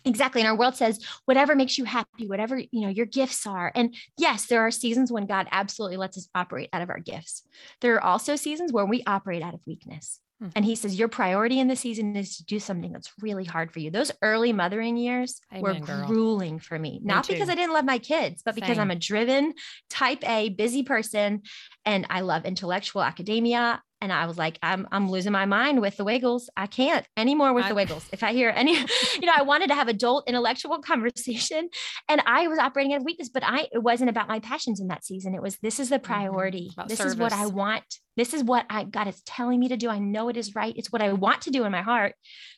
Exactly. 0.05 0.41
And 0.41 0.47
our 0.47 0.57
world 0.57 0.75
says, 0.75 1.03
whatever 1.25 1.55
makes 1.55 1.77
you 1.77 1.83
happy, 1.83 2.27
whatever, 2.27 2.57
you 2.57 2.81
know, 2.81 2.89
your 2.89 3.07
gifts 3.07 3.45
are. 3.47 3.71
And 3.73 3.95
yes, 4.17 4.45
there 4.45 4.61
are 4.61 4.71
seasons 4.71 5.11
when 5.11 5.25
God 5.25 5.47
absolutely 5.51 5.97
lets 5.97 6.17
us 6.17 6.29
operate 6.35 6.69
out 6.71 6.81
of 6.81 6.89
our 6.89 6.99
gifts. 6.99 7.43
There 7.81 7.95
are 7.95 8.03
also 8.03 8.35
seasons 8.35 8.71
where 8.71 8.85
we 8.85 9.03
operate 9.07 9.41
out 9.41 9.55
of 9.55 9.61
weakness. 9.65 10.19
Mm-hmm. 10.43 10.51
And 10.57 10.65
he 10.65 10.75
says, 10.75 10.99
your 10.99 11.07
priority 11.07 11.59
in 11.59 11.69
the 11.69 11.77
season 11.77 12.15
is 12.15 12.37
to 12.37 12.45
do 12.45 12.59
something 12.59 12.91
that's 12.91 13.11
really 13.21 13.45
hard 13.45 13.71
for 13.71 13.79
you. 13.79 13.89
Those 13.89 14.11
early 14.21 14.51
mothering 14.51 14.97
years 14.97 15.39
Amen, 15.51 15.61
were 15.63 15.73
girl. 15.79 16.05
grueling 16.07 16.59
for 16.59 16.77
me, 16.77 16.99
not 17.03 17.27
because 17.27 17.49
I 17.49 17.55
didn't 17.55 17.73
love 17.73 17.85
my 17.85 17.99
kids, 17.99 18.41
but 18.43 18.53
because 18.53 18.77
I'm 18.77 18.91
a 18.91 18.95
driven 18.95 19.53
type 19.89 20.27
A 20.29 20.49
busy 20.49 20.83
person 20.83 21.43
and 21.85 22.05
I 22.09 22.19
love 22.21 22.45
intellectual 22.45 23.01
academia. 23.01 23.81
And 24.01 24.11
I 24.11 24.25
was 24.25 24.37
like, 24.37 24.59
I'm, 24.61 24.87
I'm 24.91 25.09
losing 25.09 25.31
my 25.31 25.45
mind 25.45 25.81
with 25.81 25.97
the 25.97 26.03
Wiggles. 26.03 26.49
I 26.55 26.67
can't 26.67 27.05
anymore 27.17 27.53
with 27.53 27.65
I, 27.65 27.69
the 27.69 27.75
Wiggles. 27.75 28.07
If 28.11 28.23
I 28.23 28.33
hear 28.33 28.49
any, 28.55 28.73
you 28.73 29.25
know, 29.25 29.33
I 29.35 29.43
wanted 29.43 29.67
to 29.69 29.75
have 29.75 29.87
adult 29.87 30.27
intellectual 30.27 30.79
conversation 30.81 31.69
and 32.09 32.21
I 32.25 32.47
was 32.47 32.59
operating 32.59 32.93
at 32.93 33.03
weakness, 33.03 33.29
but 33.29 33.43
I, 33.43 33.67
it 33.71 33.81
wasn't 33.81 34.09
about 34.09 34.27
my 34.27 34.39
passions 34.39 34.79
in 34.79 34.87
that 34.87 35.05
season. 35.05 35.33
It 35.33 35.41
was, 35.41 35.57
this 35.57 35.79
is 35.79 35.89
the 35.89 35.95
mm-hmm. 35.95 36.05
priority. 36.05 36.69
Mm-hmm. 36.77 36.87
This 36.87 36.99
service. 36.99 37.13
is 37.13 37.19
what 37.19 37.33
I 37.33 37.47
want. 37.47 37.83
This 38.17 38.33
is 38.33 38.43
what 38.43 38.65
I, 38.69 38.83
God 38.83 39.07
is 39.07 39.21
telling 39.23 39.59
me 39.59 39.69
to 39.69 39.77
do. 39.77 39.89
I 39.89 39.99
know 39.99 40.29
it 40.29 40.37
is 40.37 40.55
right. 40.55 40.73
It's 40.77 40.91
what 40.91 41.01
I 41.01 41.13
want 41.13 41.41
to 41.43 41.51
do 41.51 41.65
in 41.65 41.71
my 41.71 41.81
heart 41.81 42.15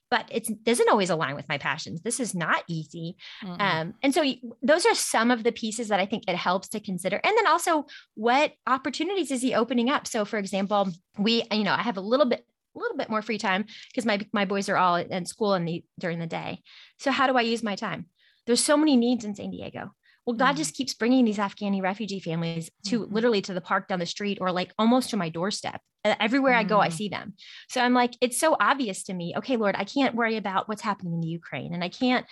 but 0.09 0.25
it 0.31 0.47
doesn't 0.63 0.89
always 0.89 1.09
align 1.09 1.35
with 1.35 1.47
my 1.49 1.57
passions. 1.57 2.01
This 2.01 2.19
is 2.19 2.33
not 2.33 2.63
easy. 2.67 3.17
Mm-hmm. 3.43 3.61
Um, 3.61 3.93
and 4.01 4.13
so 4.13 4.23
those 4.61 4.85
are 4.85 4.95
some 4.95 5.31
of 5.31 5.43
the 5.43 5.51
pieces 5.51 5.89
that 5.89 5.99
I 5.99 6.05
think 6.05 6.23
it 6.27 6.35
helps 6.35 6.69
to 6.69 6.79
consider. 6.79 7.19
And 7.23 7.37
then 7.37 7.47
also 7.47 7.85
what 8.15 8.53
opportunities 8.65 9.31
is 9.31 9.41
he 9.41 9.53
opening 9.53 9.89
up? 9.89 10.07
So 10.07 10.25
for 10.25 10.37
example, 10.37 10.89
we, 11.17 11.43
you 11.51 11.63
know, 11.63 11.73
I 11.73 11.81
have 11.81 11.97
a 11.97 12.01
little 12.01 12.25
bit 12.25 12.45
a 12.75 12.79
little 12.79 12.97
bit 12.97 13.09
more 13.09 13.23
free 13.23 13.39
time 13.39 13.65
because 13.89 14.05
my 14.05 14.19
my 14.31 14.45
boys 14.45 14.69
are 14.69 14.77
all 14.77 14.95
in 14.95 15.25
school 15.25 15.55
in 15.55 15.65
the 15.65 15.83
during 15.99 16.19
the 16.19 16.27
day. 16.27 16.61
So 16.99 17.11
how 17.11 17.27
do 17.27 17.35
I 17.37 17.41
use 17.41 17.63
my 17.63 17.75
time? 17.75 18.05
There's 18.45 18.63
so 18.63 18.77
many 18.77 18.95
needs 18.95 19.25
in 19.25 19.35
San 19.35 19.49
Diego. 19.49 19.91
Well, 20.27 20.35
God 20.35 20.49
mm-hmm. 20.49 20.57
just 20.57 20.75
keeps 20.75 20.93
bringing 20.93 21.23
these 21.23 21.37
Afghani 21.37 21.81
refugee 21.81 22.19
families 22.19 22.69
to 22.87 22.99
mm-hmm. 22.99 23.13
literally 23.13 23.41
to 23.43 23.53
the 23.53 23.61
park 23.61 23.87
down 23.87 23.99
the 23.99 24.05
street 24.05 24.39
or 24.41 24.51
like 24.51 24.73
almost 24.77 25.11
to 25.11 25.17
my 25.17 25.29
doorstep. 25.29 25.79
Everywhere 26.03 26.51
mm-hmm. 26.51 26.59
I 26.59 26.63
go, 26.65 26.81
I 26.81 26.89
mm. 26.89 26.93
see 26.93 27.07
them. 27.07 27.33
So 27.69 27.81
I'm 27.81 27.93
like, 27.93 28.13
it's 28.19 28.37
so 28.37 28.55
obvious 28.59 29.03
to 29.03 29.13
me. 29.13 29.33
Okay, 29.37 29.55
Lord, 29.55 29.75
I 29.77 29.85
can't 29.85 30.15
worry 30.15 30.35
about 30.35 30.67
what's 30.67 30.81
happening 30.81 31.13
in 31.13 31.21
the 31.21 31.27
Ukraine 31.27 31.73
and 31.73 31.81
I 31.83 31.89
can't 31.89 32.25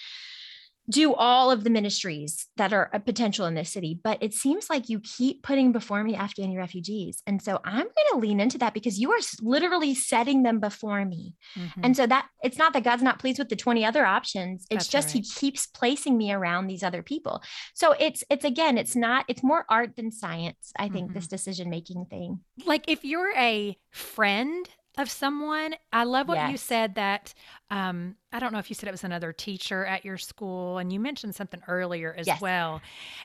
do 0.89 1.13
all 1.13 1.49
of 1.49 1.63
the 1.63 1.69
ministries 1.69 2.47
that 2.57 2.71
are 2.71 2.89
a 2.93 2.99
potential 2.99 3.45
in 3.45 3.55
this 3.55 3.71
city, 3.71 3.99
but 4.03 4.21
it 4.21 4.33
seems 4.33 4.69
like 4.69 4.89
you 4.89 4.99
keep 4.99 5.41
putting 5.41 5.71
before 5.71 6.03
me 6.03 6.15
Afghani 6.15 6.57
refugees. 6.57 7.21
And 7.25 7.41
so 7.41 7.59
I'm 7.63 7.83
going 7.83 8.11
to 8.11 8.17
lean 8.19 8.39
into 8.39 8.57
that 8.59 8.73
because 8.73 8.99
you 8.99 9.11
are 9.11 9.19
literally 9.41 9.95
setting 9.95 10.43
them 10.43 10.59
before 10.59 11.03
me. 11.03 11.33
Mm-hmm. 11.57 11.81
And 11.83 11.97
so 11.97 12.05
that 12.05 12.27
it's 12.43 12.57
not 12.57 12.73
that 12.73 12.83
God's 12.83 13.03
not 13.03 13.19
pleased 13.19 13.39
with 13.39 13.49
the 13.49 13.55
20 13.55 13.83
other 13.83 14.05
options. 14.05 14.65
It's 14.69 14.85
That's 14.85 14.87
just 14.87 15.07
right. 15.15 15.23
he 15.25 15.39
keeps 15.39 15.65
placing 15.67 16.17
me 16.17 16.31
around 16.31 16.67
these 16.67 16.83
other 16.83 17.01
people. 17.01 17.41
So 17.73 17.93
it's 17.99 18.23
it's 18.29 18.45
again, 18.45 18.77
it's 18.77 18.95
not 18.95 19.25
it's 19.27 19.43
more 19.43 19.65
art 19.69 19.95
than 19.95 20.11
science, 20.11 20.71
I 20.77 20.89
think 20.89 21.07
mm-hmm. 21.07 21.15
this 21.15 21.27
decision 21.27 21.69
making 21.69 22.05
thing. 22.05 22.41
Like 22.65 22.85
if 22.87 23.03
you're 23.03 23.35
a 23.35 23.77
friend 23.91 24.69
of 24.97 25.09
someone. 25.09 25.75
I 25.91 26.03
love 26.03 26.27
what 26.27 26.37
yes. 26.37 26.51
you 26.51 26.57
said 26.57 26.95
that 26.95 27.33
um, 27.69 28.15
I 28.31 28.39
don't 28.39 28.53
know 28.53 28.59
if 28.59 28.69
you 28.69 28.75
said 28.75 28.87
it 28.87 28.91
was 28.91 29.03
another 29.03 29.33
teacher 29.33 29.85
at 29.85 30.05
your 30.05 30.17
school, 30.17 30.77
and 30.77 30.91
you 30.91 30.99
mentioned 30.99 31.35
something 31.35 31.61
earlier 31.67 32.15
as 32.17 32.27
yes. 32.27 32.41
well. 32.41 32.81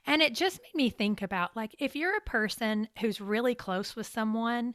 And 0.06 0.22
it 0.22 0.34
just 0.34 0.60
made 0.62 0.84
me 0.84 0.90
think 0.90 1.22
about 1.22 1.56
like 1.56 1.74
if 1.78 1.94
you're 1.96 2.16
a 2.16 2.22
person 2.22 2.88
who's 3.00 3.20
really 3.20 3.54
close 3.54 3.96
with 3.96 4.06
someone 4.06 4.74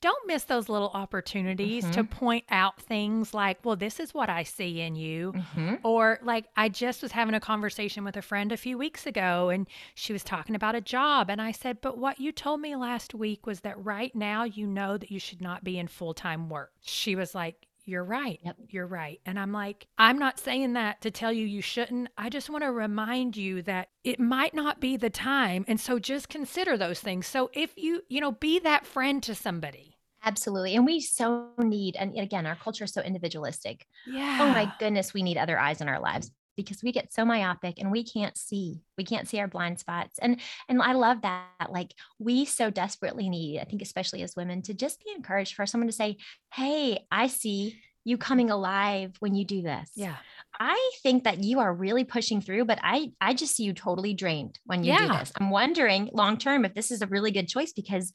don't 0.00 0.26
miss 0.26 0.44
those 0.44 0.68
little 0.68 0.90
opportunities 0.94 1.84
mm-hmm. 1.84 1.92
to 1.92 2.04
point 2.04 2.44
out 2.50 2.80
things 2.80 3.34
like, 3.34 3.58
well, 3.64 3.76
this 3.76 3.98
is 3.98 4.14
what 4.14 4.28
I 4.28 4.42
see 4.42 4.80
in 4.80 4.94
you. 4.94 5.32
Mm-hmm. 5.32 5.74
Or 5.82 6.18
like, 6.22 6.46
I 6.56 6.68
just 6.68 7.02
was 7.02 7.12
having 7.12 7.34
a 7.34 7.40
conversation 7.40 8.04
with 8.04 8.16
a 8.16 8.22
friend 8.22 8.52
a 8.52 8.56
few 8.56 8.78
weeks 8.78 9.06
ago 9.06 9.48
and 9.48 9.66
she 9.94 10.12
was 10.12 10.24
talking 10.24 10.54
about 10.54 10.74
a 10.74 10.80
job. 10.80 11.30
And 11.30 11.40
I 11.40 11.52
said, 11.52 11.80
but 11.80 11.98
what 11.98 12.20
you 12.20 12.32
told 12.32 12.60
me 12.60 12.76
last 12.76 13.14
week 13.14 13.46
was 13.46 13.60
that 13.60 13.82
right 13.84 14.14
now 14.14 14.44
you 14.44 14.66
know 14.66 14.96
that 14.96 15.10
you 15.10 15.18
should 15.18 15.40
not 15.40 15.64
be 15.64 15.78
in 15.78 15.88
full 15.88 16.14
time 16.14 16.48
work. 16.48 16.72
She 16.80 17.16
was 17.16 17.34
like, 17.34 17.67
you're 17.88 18.04
right. 18.04 18.38
Yep. 18.44 18.56
You're 18.68 18.86
right. 18.86 19.20
And 19.24 19.38
I'm 19.38 19.52
like, 19.52 19.86
I'm 19.96 20.18
not 20.18 20.38
saying 20.38 20.74
that 20.74 21.00
to 21.00 21.10
tell 21.10 21.32
you 21.32 21.46
you 21.46 21.62
shouldn't. 21.62 22.08
I 22.18 22.28
just 22.28 22.50
want 22.50 22.62
to 22.64 22.70
remind 22.70 23.36
you 23.36 23.62
that 23.62 23.88
it 24.04 24.20
might 24.20 24.54
not 24.54 24.80
be 24.80 24.96
the 24.96 25.10
time. 25.10 25.64
And 25.66 25.80
so 25.80 25.98
just 25.98 26.28
consider 26.28 26.76
those 26.76 27.00
things. 27.00 27.26
So 27.26 27.50
if 27.54 27.72
you, 27.76 28.02
you 28.08 28.20
know, 28.20 28.32
be 28.32 28.58
that 28.60 28.86
friend 28.86 29.22
to 29.22 29.34
somebody. 29.34 29.96
Absolutely. 30.24 30.76
And 30.76 30.84
we 30.84 31.00
so 31.00 31.48
need, 31.58 31.96
and 31.96 32.18
again, 32.18 32.44
our 32.44 32.56
culture 32.56 32.84
is 32.84 32.92
so 32.92 33.00
individualistic. 33.00 33.86
Yeah. 34.06 34.38
Oh 34.40 34.48
my 34.48 34.72
goodness, 34.78 35.14
we 35.14 35.22
need 35.22 35.38
other 35.38 35.58
eyes 35.58 35.80
in 35.80 35.88
our 35.88 36.00
lives 36.00 36.30
because 36.58 36.82
we 36.82 36.90
get 36.90 37.14
so 37.14 37.24
myopic 37.24 37.78
and 37.78 37.92
we 37.92 38.02
can't 38.02 38.36
see 38.36 38.82
we 38.98 39.04
can't 39.04 39.28
see 39.28 39.38
our 39.38 39.46
blind 39.46 39.78
spots. 39.78 40.18
And 40.18 40.40
and 40.68 40.82
i 40.82 40.92
love 40.92 41.22
that 41.22 41.70
like 41.70 41.94
we 42.18 42.44
so 42.44 42.68
desperately 42.68 43.28
need 43.28 43.60
i 43.60 43.64
think 43.64 43.80
especially 43.80 44.22
as 44.22 44.34
women 44.34 44.60
to 44.62 44.74
just 44.74 45.02
be 45.04 45.12
encouraged 45.14 45.54
for 45.54 45.66
someone 45.66 45.86
to 45.86 45.92
say 45.92 46.16
hey 46.52 47.06
i 47.12 47.28
see 47.28 47.78
you 48.04 48.16
coming 48.16 48.50
alive 48.50 49.14
when 49.20 49.34
you 49.34 49.44
do 49.44 49.60
this. 49.60 49.90
Yeah. 49.94 50.16
I 50.58 50.90
think 51.02 51.24
that 51.24 51.44
you 51.44 51.60
are 51.60 51.72
really 51.72 52.04
pushing 52.04 52.40
through 52.40 52.64
but 52.64 52.80
i 52.82 53.12
i 53.20 53.34
just 53.34 53.54
see 53.54 53.64
you 53.64 53.72
totally 53.72 54.14
drained 54.14 54.58
when 54.64 54.82
you 54.82 54.92
yeah. 54.92 55.06
do 55.06 55.18
this. 55.18 55.32
I'm 55.36 55.50
wondering 55.50 56.10
long 56.12 56.38
term 56.38 56.64
if 56.64 56.74
this 56.74 56.90
is 56.90 57.02
a 57.02 57.06
really 57.06 57.30
good 57.30 57.48
choice 57.48 57.72
because 57.72 58.10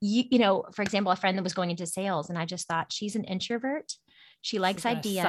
you 0.00 0.24
you 0.30 0.38
know 0.38 0.64
for 0.72 0.82
example 0.82 1.10
a 1.10 1.16
friend 1.16 1.36
that 1.36 1.42
was 1.42 1.54
going 1.54 1.70
into 1.70 1.86
sales 1.86 2.28
and 2.28 2.38
i 2.38 2.44
just 2.44 2.68
thought 2.68 2.92
she's 2.92 3.16
an 3.16 3.24
introvert 3.24 3.94
she 4.40 4.58
likes 4.58 4.86
ideas. 4.86 5.24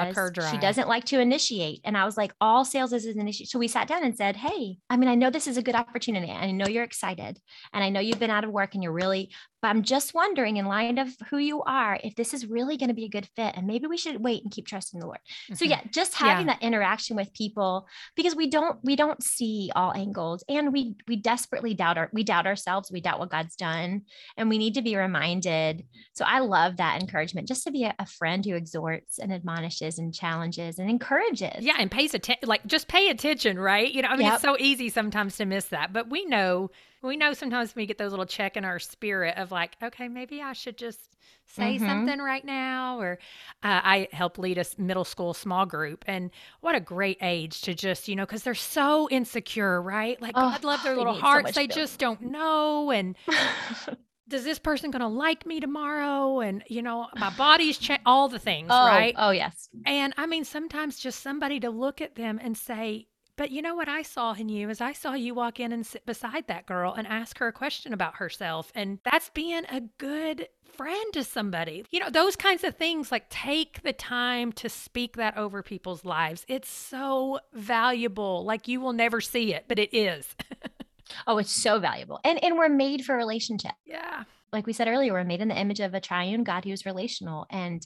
She 0.52 0.58
doesn't 0.58 0.88
like 0.88 1.04
to 1.06 1.20
initiate. 1.20 1.82
And 1.84 1.98
I 1.98 2.06
was 2.06 2.16
like, 2.16 2.32
all 2.40 2.64
sales 2.64 2.94
is 2.94 3.06
an 3.06 3.20
initiate. 3.20 3.50
So 3.50 3.58
we 3.60 3.68
sat 3.68 3.88
down 3.88 4.04
and 4.04 4.16
said, 4.16 4.36
Hey, 4.36 4.78
I 4.90 4.98
mean, 4.98 5.10
I 5.10 5.16
know 5.16 5.30
this 5.30 5.48
is 5.48 5.58
a 5.58 5.64
good 5.64 5.76
opportunity. 5.76 6.32
I 6.32 6.52
know 6.52 6.68
you're 6.68 6.84
excited. 6.84 7.40
And 7.74 7.84
I 7.84 7.90
know 7.90 8.00
you've 8.00 8.20
been 8.20 8.30
out 8.30 8.44
of 8.44 8.52
work 8.52 8.76
and 8.76 8.84
you're 8.84 8.94
really 8.94 9.32
but 9.62 9.70
I'm 9.70 9.84
just 9.84 10.14
wondering, 10.14 10.58
in 10.58 10.66
light 10.66 10.98
of 10.98 11.10
who 11.30 11.38
you 11.38 11.62
are, 11.64 12.00
if 12.04 12.16
this 12.16 12.34
is 12.34 12.46
really 12.46 12.78
going 12.78 12.90
to 12.90 12.96
be 12.96 13.06
a 13.06 13.10
good 13.10 13.28
fit, 13.36 13.56
and 13.56 13.68
maybe 13.68 13.88
we 13.88 13.98
should 13.98 14.24
wait 14.24 14.44
and 14.44 14.52
keep 14.52 14.68
trusting 14.68 15.00
the 15.00 15.06
Lord. 15.06 15.20
Mm-hmm. 15.20 15.56
So 15.56 15.66
yeah, 15.66 15.82
just 15.92 16.14
having 16.16 16.48
yeah. 16.48 16.54
that 16.54 16.64
interaction 16.64 17.16
with 17.16 17.34
people 17.34 17.88
because 18.16 18.36
we 18.36 18.50
don't 18.50 18.80
we 18.84 18.96
don't 18.96 19.22
see 19.22 19.72
all 19.76 19.94
angles, 19.94 20.44
and 20.48 20.72
we 20.72 20.96
we 21.08 21.16
desperately 21.16 21.74
doubt 21.74 21.98
our 21.98 22.10
we 22.14 22.24
doubt 22.24 22.48
ourselves, 22.48 22.92
we 22.92 23.02
doubt 23.02 23.20
what 23.20 23.32
God's 23.32 23.56
done, 23.56 24.04
and 24.38 24.50
we 24.50 24.58
need 24.58 24.76
to 24.76 24.82
be 24.82 24.96
reminded. 24.96 25.84
So 26.14 26.26
I 26.26 26.40
love 26.40 26.78
that 26.78 27.02
encouragement, 27.02 27.48
just 27.48 27.64
to 27.66 27.72
be 27.72 27.84
a, 27.84 27.94
a 28.00 28.06
friend 28.06 28.46
who 28.46 28.56
exhorts 28.56 29.20
and 29.20 29.34
admonishes 29.34 30.00
and 30.00 30.14
challenges 30.14 30.80
and 30.80 30.90
encourages. 30.90 31.64
Yeah, 31.64 31.76
and 31.78 31.92
pays 31.92 32.14
attention, 32.14 32.48
like 32.48 32.66
just 32.66 32.88
pay 32.88 33.10
attention, 33.10 33.60
right? 33.60 33.92
You 33.92 34.04
know, 34.04 34.10
I 34.10 34.16
mean, 34.16 34.28
yep. 34.28 34.36
it's 34.36 34.44
so 34.44 34.56
easy 34.58 34.90
sometimes 34.90 35.38
to 35.38 35.46
miss 35.46 35.66
that, 35.66 35.92
but 35.94 36.10
we 36.10 36.26
know 36.26 36.72
we 37.02 37.18
know 37.18 37.34
sometimes 37.34 37.76
we 37.76 37.86
get 37.86 37.98
those 37.98 38.12
little 38.12 38.26
check 38.26 38.58
in 38.58 38.66
our 38.66 38.80
spirit 38.80 39.38
of 39.38 39.52
like, 39.52 39.78
okay, 39.82 40.08
maybe 40.08 40.42
I 40.42 40.54
should 40.54 40.78
just 40.78 41.00
say 41.46 41.76
mm-hmm. 41.76 41.86
something 41.86 42.20
right 42.20 42.44
now. 42.44 43.00
Or 43.00 43.20
uh, 43.64 43.82
I 43.84 44.08
help 44.12 44.38
lead 44.38 44.58
a 44.58 44.66
middle 44.78 45.06
school 45.06 45.34
small 45.34 45.66
group, 45.66 46.04
and 46.08 46.32
what 46.62 46.76
a 46.76 46.80
great 46.80 47.18
age 47.22 47.62
to 47.62 47.74
just, 47.74 48.08
you 48.08 48.16
know, 48.16 48.26
because 48.26 48.44
they're 48.44 48.56
so 48.56 49.08
insecure, 49.10 49.82
right? 49.82 50.22
Like, 50.22 50.34
oh, 50.36 50.52
God 50.52 50.64
love 50.64 50.84
their 50.84 50.96
little 50.96 51.14
hearts. 51.14 51.54
So 51.54 51.60
they 51.60 51.68
just 51.68 52.00
don't 52.00 52.22
know. 52.22 52.92
And 52.92 53.16
does 54.28 54.44
this 54.44 54.60
person 54.60 54.92
going 54.92 55.02
to 55.02 55.08
like 55.08 55.46
me 55.46 55.60
tomorrow? 55.60 56.40
And, 56.40 56.64
you 56.68 56.82
know, 56.82 57.08
my 57.16 57.30
body's 57.32 57.78
cha- 57.78 58.00
all 58.06 58.28
the 58.30 58.40
things, 58.40 58.68
oh, 58.70 58.88
right? 58.88 59.16
Oh, 59.18 59.32
yes. 59.32 59.70
And 59.86 60.14
I 60.18 60.26
mean, 60.26 60.44
sometimes 60.44 61.00
just 61.00 61.22
somebody 61.22 61.60
to 61.62 61.70
look 61.70 62.02
at 62.02 62.16
them 62.16 62.40
and 62.42 62.58
say, 62.58 63.08
But 63.40 63.52
you 63.52 63.62
know 63.62 63.74
what 63.74 63.88
I 63.88 64.02
saw 64.02 64.34
in 64.34 64.50
you 64.50 64.70
is 64.70 64.82
I 64.82 64.92
saw 64.92 65.14
you 65.14 65.34
walk 65.34 65.62
in 65.62 65.72
and 65.72 65.86
sit 65.86 66.06
beside 66.06 66.48
that 66.48 66.66
girl 66.66 66.94
and 66.94 67.08
ask 67.08 67.38
her 67.38 67.48
a 67.48 67.54
question 67.54 67.94
about 67.94 68.16
herself. 68.16 68.70
And 68.76 69.00
that's 69.06 69.30
being 69.30 69.64
a 69.70 69.80
good 69.98 70.50
friend 70.74 71.14
to 71.14 71.24
somebody. 71.24 71.86
You 71.90 72.02
know, 72.02 72.10
those 72.10 72.36
kinds 72.36 72.66
of 72.66 72.76
things, 72.76 73.14
like 73.14 73.30
take 73.30 73.82
the 73.82 73.94
time 73.94 74.52
to 74.54 74.68
speak 74.68 75.16
that 75.16 75.38
over 75.38 75.64
people's 75.64 76.04
lives. 76.04 76.44
It's 76.50 76.68
so 76.68 77.40
valuable. 77.54 78.44
Like 78.44 78.68
you 78.68 78.82
will 78.82 78.92
never 78.92 79.22
see 79.22 79.54
it, 79.54 79.64
but 79.70 79.80
it 79.80 79.96
is. 79.96 80.36
oh, 81.26 81.38
it's 81.38 81.50
so 81.50 81.80
valuable. 81.80 82.20
And 82.26 82.44
and 82.44 82.58
we're 82.58 82.68
made 82.68 83.06
for 83.06 83.16
relationship. 83.16 83.72
Yeah 83.86 84.26
like 84.52 84.66
we 84.66 84.74
said 84.74 84.88
earlier 84.88 85.14
we're 85.14 85.24
made 85.24 85.42
in 85.42 85.48
the 85.48 85.60
image 85.60 85.80
of 85.80 85.94
a 85.94 86.00
triune 86.00 86.44
god 86.44 86.64
who's 86.64 86.86
relational 86.86 87.46
and 87.50 87.86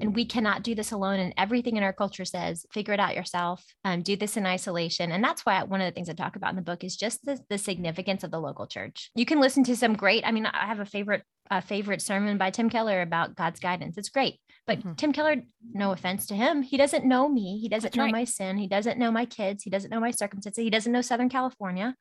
and 0.00 0.14
we 0.14 0.24
cannot 0.24 0.62
do 0.62 0.74
this 0.74 0.92
alone 0.92 1.18
and 1.18 1.34
everything 1.36 1.76
in 1.76 1.82
our 1.82 1.92
culture 1.92 2.24
says 2.24 2.66
figure 2.72 2.94
it 2.94 3.00
out 3.00 3.16
yourself 3.16 3.64
um, 3.84 4.02
do 4.02 4.16
this 4.16 4.36
in 4.36 4.46
isolation 4.46 5.12
and 5.12 5.22
that's 5.22 5.44
why 5.44 5.62
one 5.62 5.80
of 5.80 5.86
the 5.86 5.92
things 5.92 6.08
i 6.08 6.12
talk 6.12 6.36
about 6.36 6.50
in 6.50 6.56
the 6.56 6.62
book 6.62 6.84
is 6.84 6.96
just 6.96 7.24
the, 7.24 7.38
the 7.48 7.58
significance 7.58 8.24
of 8.24 8.30
the 8.30 8.40
local 8.40 8.66
church 8.66 9.10
you 9.14 9.26
can 9.26 9.40
listen 9.40 9.64
to 9.64 9.76
some 9.76 9.94
great 9.94 10.26
i 10.26 10.32
mean 10.32 10.46
i 10.46 10.66
have 10.66 10.80
a 10.80 10.84
favorite 10.84 11.22
a 11.50 11.62
favorite 11.62 12.02
sermon 12.02 12.38
by 12.38 12.50
tim 12.50 12.68
keller 12.68 13.00
about 13.00 13.34
god's 13.34 13.60
guidance 13.60 13.96
it's 13.96 14.10
great 14.10 14.38
but 14.66 14.78
mm-hmm. 14.78 14.94
tim 14.94 15.12
keller 15.12 15.36
no 15.72 15.92
offense 15.92 16.26
to 16.26 16.34
him 16.34 16.62
he 16.62 16.76
doesn't 16.76 17.04
know 17.04 17.28
me 17.28 17.58
he 17.58 17.68
doesn't 17.68 17.90
that's 17.90 17.96
know 17.96 18.04
right. 18.04 18.12
my 18.12 18.24
sin 18.24 18.58
he 18.58 18.68
doesn't 18.68 18.98
know 18.98 19.10
my 19.10 19.24
kids 19.24 19.62
he 19.62 19.70
doesn't 19.70 19.90
know 19.90 20.00
my 20.00 20.10
circumstances 20.10 20.62
he 20.62 20.70
doesn't 20.70 20.92
know 20.92 21.00
southern 21.00 21.28
california 21.28 21.94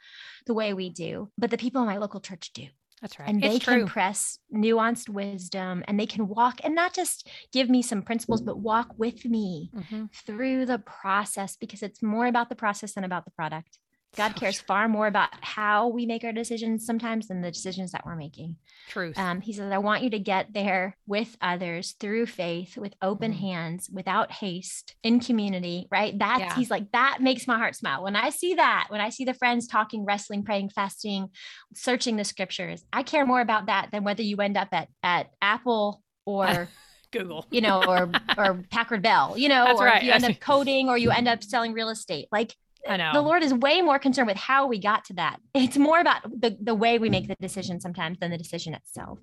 the 0.45 0.53
way 0.53 0.73
we 0.73 0.89
do 0.89 1.29
but 1.37 1.49
the 1.49 1.57
people 1.57 1.81
in 1.81 1.87
my 1.87 1.97
local 1.97 2.19
church 2.19 2.51
do 2.53 2.67
that's 3.01 3.19
right. 3.19 3.29
And 3.29 3.41
they 3.41 3.59
can 3.59 3.85
press 3.85 4.39
nuanced 4.53 5.09
wisdom 5.09 5.83
and 5.87 5.99
they 5.99 6.05
can 6.05 6.27
walk 6.27 6.61
and 6.63 6.73
not 6.73 6.93
just 6.93 7.29
give 7.53 7.69
me 7.69 7.81
some 7.81 8.01
principles, 8.01 8.41
but 8.41 8.59
walk 8.59 8.97
with 8.97 9.23
me 9.25 9.69
mm-hmm. 9.75 10.05
through 10.25 10.65
the 10.65 10.79
process 10.79 11.55
because 11.55 11.83
it's 11.83 12.01
more 12.01 12.25
about 12.25 12.49
the 12.49 12.55
process 12.55 12.93
than 12.93 13.03
about 13.03 13.25
the 13.25 13.31
product. 13.31 13.77
God 14.17 14.35
cares 14.35 14.59
far 14.59 14.87
more 14.87 15.05
about 15.05 15.29
how 15.41 15.89
we 15.89 16.07
make 16.07 16.23
our 16.23 16.33
decisions 16.33 16.87
sometimes 16.87 17.27
than 17.27 17.41
the 17.41 17.51
decisions 17.51 17.91
that 17.91 18.03
we're 18.03 18.15
making. 18.15 18.55
Truth. 18.89 19.17
Um, 19.17 19.41
he 19.41 19.53
says, 19.53 19.71
I 19.71 19.77
want 19.77 20.01
you 20.01 20.09
to 20.09 20.19
get 20.19 20.53
there 20.53 20.97
with 21.05 21.37
others 21.39 21.95
through 21.99 22.25
faith, 22.25 22.77
with 22.77 22.95
open 22.99 23.31
mm. 23.31 23.39
hands, 23.39 23.89
without 23.93 24.31
haste, 24.31 24.95
in 25.03 25.19
community, 25.19 25.87
right? 25.91 26.17
That's, 26.17 26.39
yeah. 26.39 26.55
he's 26.55 26.71
like, 26.71 26.91
that 26.93 27.19
makes 27.21 27.45
my 27.45 27.59
heart 27.59 27.75
smile. 27.75 28.03
When 28.03 28.15
I 28.15 28.31
see 28.31 28.55
that, 28.55 28.87
when 28.89 29.01
I 29.01 29.09
see 29.09 29.23
the 29.23 29.35
friends 29.35 29.67
talking, 29.67 30.03
wrestling, 30.03 30.43
praying, 30.43 30.71
fasting, 30.71 31.29
searching 31.75 32.15
the 32.15 32.23
scriptures, 32.23 32.83
I 32.91 33.03
care 33.03 33.25
more 33.25 33.41
about 33.41 33.67
that 33.67 33.89
than 33.91 34.03
whether 34.03 34.23
you 34.23 34.37
end 34.37 34.57
up 34.57 34.69
at, 34.71 34.89
at 35.03 35.27
Apple 35.43 36.01
or 36.25 36.69
Google, 37.11 37.45
you 37.51 37.61
know, 37.61 37.83
or, 37.83 38.09
or 38.35 38.63
Packard 38.71 39.03
Bell, 39.03 39.37
you 39.37 39.47
know, 39.47 39.65
That's 39.65 39.79
or 39.79 39.85
right. 39.85 40.01
you 40.01 40.11
end 40.11 40.25
up 40.25 40.39
coding 40.39 40.89
or 40.89 40.97
you 40.97 41.11
end 41.11 41.27
up 41.27 41.43
selling 41.43 41.73
real 41.73 41.89
estate. 41.89 42.27
Like 42.31 42.55
I 42.87 42.97
know. 42.97 43.11
The 43.13 43.21
Lord 43.21 43.43
is 43.43 43.53
way 43.53 43.81
more 43.81 43.99
concerned 43.99 44.27
with 44.27 44.37
how 44.37 44.67
we 44.67 44.79
got 44.79 45.05
to 45.05 45.13
that. 45.13 45.39
It's 45.53 45.77
more 45.77 45.99
about 45.99 46.23
the, 46.23 46.57
the 46.61 46.75
way 46.75 46.99
we 46.99 47.09
make 47.09 47.27
the 47.27 47.35
decision 47.35 47.79
sometimes 47.79 48.19
than 48.19 48.31
the 48.31 48.37
decision 48.37 48.73
itself. 48.73 49.19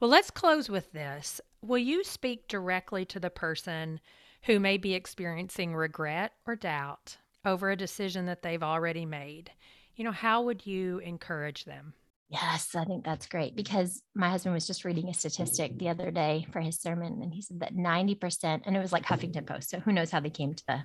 Well, 0.00 0.10
let's 0.10 0.30
close 0.30 0.68
with 0.68 0.92
this. 0.92 1.40
Will 1.62 1.78
you 1.78 2.04
speak 2.04 2.48
directly 2.48 3.04
to 3.06 3.20
the 3.20 3.30
person 3.30 4.00
who 4.44 4.58
may 4.58 4.76
be 4.76 4.94
experiencing 4.94 5.74
regret 5.74 6.32
or 6.46 6.56
doubt 6.56 7.16
over 7.44 7.70
a 7.70 7.76
decision 7.76 8.26
that 8.26 8.42
they've 8.42 8.62
already 8.62 9.06
made? 9.06 9.50
You 9.96 10.04
know, 10.04 10.12
how 10.12 10.42
would 10.42 10.66
you 10.66 10.98
encourage 11.00 11.64
them? 11.64 11.94
Yes, 12.32 12.74
I 12.74 12.84
think 12.84 13.04
that's 13.04 13.26
great 13.26 13.54
because 13.54 14.02
my 14.14 14.30
husband 14.30 14.54
was 14.54 14.66
just 14.66 14.86
reading 14.86 15.10
a 15.10 15.14
statistic 15.14 15.78
the 15.78 15.90
other 15.90 16.10
day 16.10 16.46
for 16.50 16.60
his 16.60 16.80
sermon, 16.80 17.20
and 17.22 17.34
he 17.34 17.42
said 17.42 17.60
that 17.60 17.74
90%, 17.74 18.62
and 18.64 18.74
it 18.74 18.80
was 18.80 18.90
like 18.90 19.04
Huffington 19.04 19.46
Post. 19.46 19.68
So 19.68 19.80
who 19.80 19.92
knows 19.92 20.10
how 20.10 20.20
they 20.20 20.30
came 20.30 20.54
to 20.54 20.64
the 20.66 20.82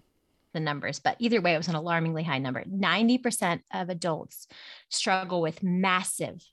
the 0.58 0.62
numbers, 0.62 1.00
but 1.00 1.16
either 1.20 1.40
way, 1.40 1.54
it 1.54 1.58
was 1.58 1.68
an 1.68 1.76
alarmingly 1.76 2.24
high 2.24 2.40
number. 2.40 2.64
90% 2.64 3.62
of 3.72 3.90
adults 3.90 4.48
struggle 4.90 5.40
with 5.40 5.62
massive 5.62 6.44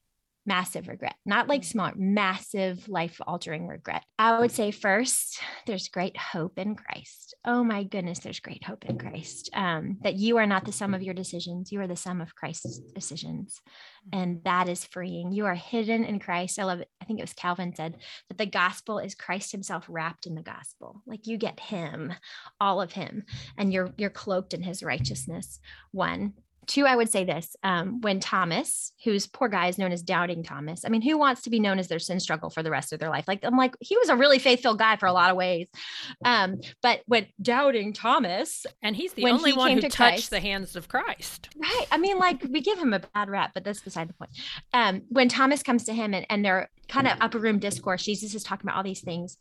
massive 0.47 0.89
regret, 0.89 1.15
not 1.25 1.49
like 1.49 1.63
mm. 1.63 1.67
small, 1.67 1.91
massive 1.97 2.89
life 2.89 3.21
altering 3.27 3.67
regret. 3.67 4.05
I 4.19 4.39
would 4.39 4.53
say 4.53 4.71
first, 4.71 5.41
there's 5.67 5.89
great 5.89 6.17
hope 6.17 6.59
in 6.59 6.75
Christ. 6.75 7.35
Oh 7.45 7.65
my 7.65 7.85
goodness, 7.85 8.19
there's 8.19 8.41
great 8.41 8.65
hope 8.65 8.85
in 8.85 8.99
Christ. 8.99 9.51
Um, 9.55 9.99
that 10.03 10.15
you 10.15 10.37
are 10.37 10.47
not 10.47 10.65
the 10.65 10.73
sum 10.73 10.95
of 10.95 11.03
your 11.03 11.15
decisions, 11.15 11.73
you 11.73 11.81
are 11.81 11.87
the 11.87 11.97
sum 11.97 12.21
of 12.21 12.35
Christ's 12.35 12.79
decisions. 12.95 13.61
Mm. 14.13 14.19
And 14.21 14.45
that 14.45 14.69
is 14.69 14.85
freeing. 14.85 15.33
You 15.33 15.47
are 15.47 15.55
hidden 15.55 16.05
in 16.05 16.19
Christ. 16.19 16.59
I 16.59 16.65
love 16.65 16.81
it. 16.81 16.89
I 17.01 17.05
think 17.07 17.19
it 17.19 17.23
was 17.23 17.33
Calvin 17.33 17.75
said 17.75 17.97
that 18.29 18.39
the 18.39 18.47
gospel 18.47 18.99
is 18.99 19.15
Christ 19.15 19.53
himself 19.53 19.87
wrapped 19.89 20.27
in 20.27 20.35
the 20.35 20.43
gospel. 20.43 21.03
Like 21.07 21.27
you 21.27 21.39
get 21.39 21.61
him, 21.61 22.13
all 22.61 22.81
of 22.81 22.93
him, 22.93 23.25
and 23.57 23.73
you're 23.73 23.93
you're 23.97 24.11
cloaked 24.11 24.55
in 24.55 24.63
his 24.63 24.83
righteousness. 24.83 25.59
One, 25.93 26.35
two, 26.67 26.87
I 26.87 26.97
would 26.97 27.11
say 27.11 27.25
this 27.25 27.57
um, 27.63 28.01
when 28.01 28.21
Thomas, 28.21 28.93
who's 29.05 29.27
poor 29.27 29.49
guy 29.49 29.69
is 29.69 29.79
known 29.79 29.93
as 29.93 30.03
Doubting 30.03 30.43
Thomas. 30.43 30.85
I 30.85 30.89
mean, 30.89 31.03
who 31.03 31.19
wants 31.19 31.43
to 31.43 31.51
be 31.51 31.61
known 31.61 31.79
as 31.79 31.89
their 31.89 31.99
sin 31.99 32.21
struggle 32.21 32.51
for 32.51 32.63
the 32.63 32.71
rest 32.71 32.93
of 32.93 33.01
their 33.01 33.11
life? 33.11 33.27
Like, 33.29 33.45
I'm 33.45 33.57
like, 33.57 33.77
he 33.81 33.97
was 33.97 34.09
a 34.09 34.17
really 34.17 34.39
faithful 34.39 34.75
guy 34.75 34.97
for 34.97 35.07
a 35.07 35.13
lot 35.13 35.31
of 35.31 35.37
ways. 35.37 35.69
Um, 36.25 36.61
but 36.83 37.01
when 37.07 37.27
Doubting 37.41 37.93
Thomas, 37.93 38.67
and 38.83 38.97
he's 38.97 39.13
the 39.13 39.27
only 39.27 39.53
he 39.53 39.57
one 39.57 39.73
who 39.73 39.81
touched 39.83 39.97
Christ, 39.97 40.31
the 40.31 40.41
hands 40.41 40.77
of 40.77 40.89
Christ. 40.89 41.49
Right. 41.57 41.87
I 41.91 41.99
mean, 41.99 42.19
like, 42.19 42.45
we 42.51 42.61
give 42.61 42.79
him 42.79 42.93
a 42.93 43.01
bad 43.01 43.29
rap, 43.29 43.53
but 43.55 43.65
that's 43.65 43.81
beside 43.81 44.09
the 44.09 44.15
point. 44.15 44.31
Um, 44.73 45.03
when 45.09 45.29
Thomas 45.29 45.63
comes 45.63 45.85
to 45.85 45.93
him 45.93 46.15
and, 46.15 46.27
and 46.31 46.45
they're 46.45 46.71
kind 46.89 47.07
of 47.07 47.17
upper 47.21 47.39
room 47.39 47.59
discourse, 47.59 48.05
Jesus 48.05 48.35
is 48.35 48.43
talking 48.43 48.67
about 48.67 48.77
all 48.77 48.83
these 48.83 49.01
things 49.01 49.37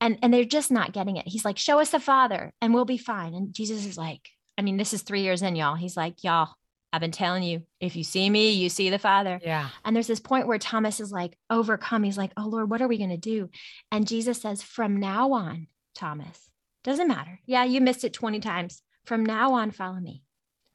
and, 0.00 0.18
and 0.22 0.32
they're 0.32 0.44
just 0.44 0.70
not 0.70 0.92
getting 0.92 1.16
it. 1.16 1.26
He's 1.26 1.44
like, 1.44 1.58
show 1.58 1.80
us 1.80 1.90
the 1.90 2.00
Father 2.00 2.52
and 2.60 2.74
we'll 2.74 2.84
be 2.84 2.98
fine. 2.98 3.34
And 3.34 3.54
Jesus 3.54 3.86
is 3.86 3.96
like, 3.96 4.28
I 4.58 4.62
mean, 4.62 4.76
this 4.76 4.92
is 4.92 5.02
three 5.02 5.22
years 5.22 5.42
in, 5.42 5.56
y'all. 5.56 5.76
He's 5.76 5.96
like, 5.96 6.22
y'all, 6.22 6.54
I've 6.92 7.00
been 7.00 7.10
telling 7.10 7.42
you, 7.42 7.62
if 7.80 7.96
you 7.96 8.04
see 8.04 8.28
me, 8.28 8.50
you 8.50 8.68
see 8.68 8.90
the 8.90 8.98
Father. 8.98 9.40
Yeah. 9.42 9.70
And 9.84 9.96
there's 9.96 10.06
this 10.06 10.20
point 10.20 10.46
where 10.46 10.58
Thomas 10.58 11.00
is 11.00 11.10
like 11.10 11.36
overcome. 11.48 12.02
He's 12.02 12.18
like, 12.18 12.32
oh 12.36 12.48
Lord, 12.48 12.68
what 12.68 12.82
are 12.82 12.88
we 12.88 12.98
going 12.98 13.10
to 13.10 13.16
do? 13.16 13.48
And 13.90 14.06
Jesus 14.06 14.40
says, 14.40 14.62
from 14.62 14.98
now 14.98 15.32
on, 15.32 15.68
Thomas, 15.94 16.50
doesn't 16.84 17.08
matter. 17.08 17.40
Yeah, 17.46 17.64
you 17.64 17.80
missed 17.80 18.04
it 18.04 18.12
20 18.12 18.40
times. 18.40 18.82
From 19.04 19.24
now 19.24 19.54
on, 19.54 19.70
follow 19.70 20.00
me. 20.00 20.22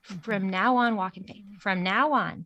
Mm-hmm. 0.10 0.20
From 0.20 0.50
now 0.50 0.78
on, 0.78 0.96
walk 0.96 1.18
in 1.18 1.24
faith. 1.24 1.44
From 1.60 1.84
now 1.84 2.14
on. 2.14 2.46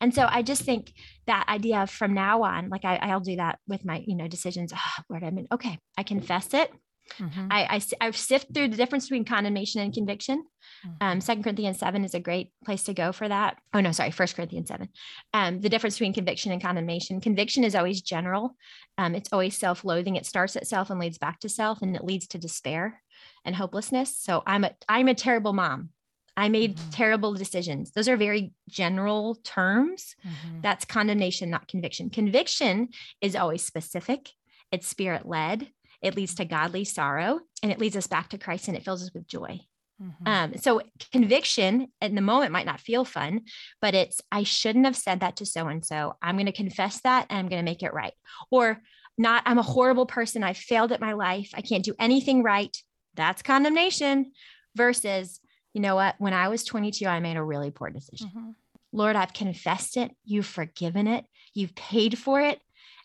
And 0.00 0.14
so 0.14 0.26
I 0.30 0.42
just 0.42 0.62
think 0.62 0.92
that 1.26 1.48
idea 1.48 1.82
of 1.82 1.90
from 1.90 2.14
now 2.14 2.42
on, 2.42 2.68
like 2.68 2.84
I, 2.84 3.12
will 3.12 3.20
do 3.20 3.36
that 3.36 3.58
with 3.66 3.84
my, 3.84 4.02
you 4.06 4.16
know, 4.16 4.28
decisions. 4.28 4.72
Oh, 4.74 5.02
Lord, 5.10 5.24
I 5.24 5.30
mean, 5.30 5.46
okay, 5.52 5.78
I 5.98 6.04
confess 6.04 6.54
it. 6.54 6.72
Mm-hmm. 7.18 7.48
I, 7.50 7.80
I, 8.00 8.06
I 8.06 8.10
sift 8.12 8.54
through 8.54 8.68
the 8.68 8.76
difference 8.76 9.06
between 9.06 9.24
condemnation 9.24 9.80
and 9.80 9.92
conviction. 9.92 10.44
Mm-hmm. 10.86 10.96
Um, 11.00 11.20
Second 11.20 11.42
Corinthians 11.42 11.78
7 11.78 12.04
is 12.04 12.14
a 12.14 12.20
great 12.20 12.52
place 12.64 12.82
to 12.84 12.94
go 12.94 13.12
for 13.12 13.28
that. 13.28 13.58
Oh, 13.74 13.80
no, 13.80 13.92
sorry, 13.92 14.10
First 14.10 14.36
Corinthians 14.36 14.68
7. 14.68 14.88
Um, 15.34 15.60
the 15.60 15.68
difference 15.68 15.96
between 15.96 16.14
conviction 16.14 16.52
and 16.52 16.62
condemnation. 16.62 17.20
Conviction 17.20 17.64
is 17.64 17.74
always 17.74 18.00
general, 18.00 18.56
um, 18.98 19.14
it's 19.14 19.32
always 19.32 19.56
self 19.56 19.84
loathing. 19.84 20.16
It 20.16 20.26
starts 20.26 20.56
at 20.56 20.66
self 20.66 20.90
and 20.90 21.00
leads 21.00 21.18
back 21.18 21.40
to 21.40 21.48
self, 21.48 21.82
and 21.82 21.94
it 21.96 22.04
leads 22.04 22.26
to 22.28 22.38
despair 22.38 23.02
and 23.44 23.54
hopelessness. 23.54 24.16
So 24.16 24.42
I'm 24.46 24.64
a, 24.64 24.72
I'm 24.88 25.08
a 25.08 25.14
terrible 25.14 25.52
mom. 25.52 25.90
I 26.36 26.48
made 26.48 26.76
mm-hmm. 26.76 26.90
terrible 26.90 27.34
decisions. 27.34 27.90
Those 27.90 28.08
are 28.08 28.16
very 28.16 28.52
general 28.68 29.34
terms. 29.44 30.14
Mm-hmm. 30.26 30.60
That's 30.62 30.84
condemnation, 30.84 31.50
not 31.50 31.68
conviction. 31.68 32.08
Conviction 32.10 32.88
is 33.20 33.36
always 33.36 33.62
specific, 33.62 34.30
it's 34.72 34.86
spirit 34.86 35.26
led, 35.26 35.68
it 36.00 36.16
leads 36.16 36.34
to 36.36 36.44
godly 36.44 36.84
sorrow 36.84 37.40
and 37.62 37.70
it 37.70 37.78
leads 37.78 37.96
us 37.96 38.06
back 38.06 38.30
to 38.30 38.38
Christ 38.38 38.68
and 38.68 38.76
it 38.76 38.84
fills 38.84 39.02
us 39.02 39.12
with 39.12 39.26
joy. 39.26 39.60
Mm-hmm. 40.02 40.26
Um, 40.26 40.56
so 40.56 40.80
conviction 41.12 41.88
in 42.00 42.14
the 42.14 42.20
moment 42.20 42.52
might 42.52 42.66
not 42.66 42.80
feel 42.80 43.04
fun, 43.04 43.42
but 43.80 43.94
it's 43.94 44.20
I 44.32 44.44
shouldn't 44.44 44.86
have 44.86 44.96
said 44.96 45.20
that 45.20 45.36
to 45.36 45.46
so 45.46 45.66
and 45.68 45.84
so. 45.84 46.16
I'm 46.22 46.36
going 46.36 46.46
to 46.46 46.52
confess 46.52 47.00
that 47.02 47.26
and 47.28 47.38
I'm 47.38 47.48
going 47.48 47.60
to 47.60 47.70
make 47.70 47.82
it 47.82 47.92
right. 47.92 48.14
Or 48.50 48.80
not, 49.18 49.42
I'm 49.44 49.58
a 49.58 49.62
horrible 49.62 50.06
person. 50.06 50.42
I 50.42 50.54
failed 50.54 50.92
at 50.92 51.00
my 51.00 51.12
life. 51.12 51.50
I 51.54 51.60
can't 51.60 51.84
do 51.84 51.94
anything 51.98 52.42
right. 52.42 52.74
That's 53.14 53.42
condemnation 53.42 54.32
versus, 54.74 55.40
you 55.74 55.82
know 55.82 55.94
what? 55.94 56.14
When 56.18 56.32
I 56.32 56.48
was 56.48 56.64
22, 56.64 57.06
I 57.06 57.20
made 57.20 57.36
a 57.36 57.42
really 57.42 57.70
poor 57.70 57.90
decision. 57.90 58.28
Mm-hmm. 58.28 58.50
Lord, 58.92 59.16
I've 59.16 59.32
confessed 59.32 59.96
it. 59.96 60.12
You've 60.24 60.46
forgiven 60.46 61.06
it. 61.06 61.26
You've 61.54 61.74
paid 61.74 62.18
for 62.18 62.40
it. 62.40 62.60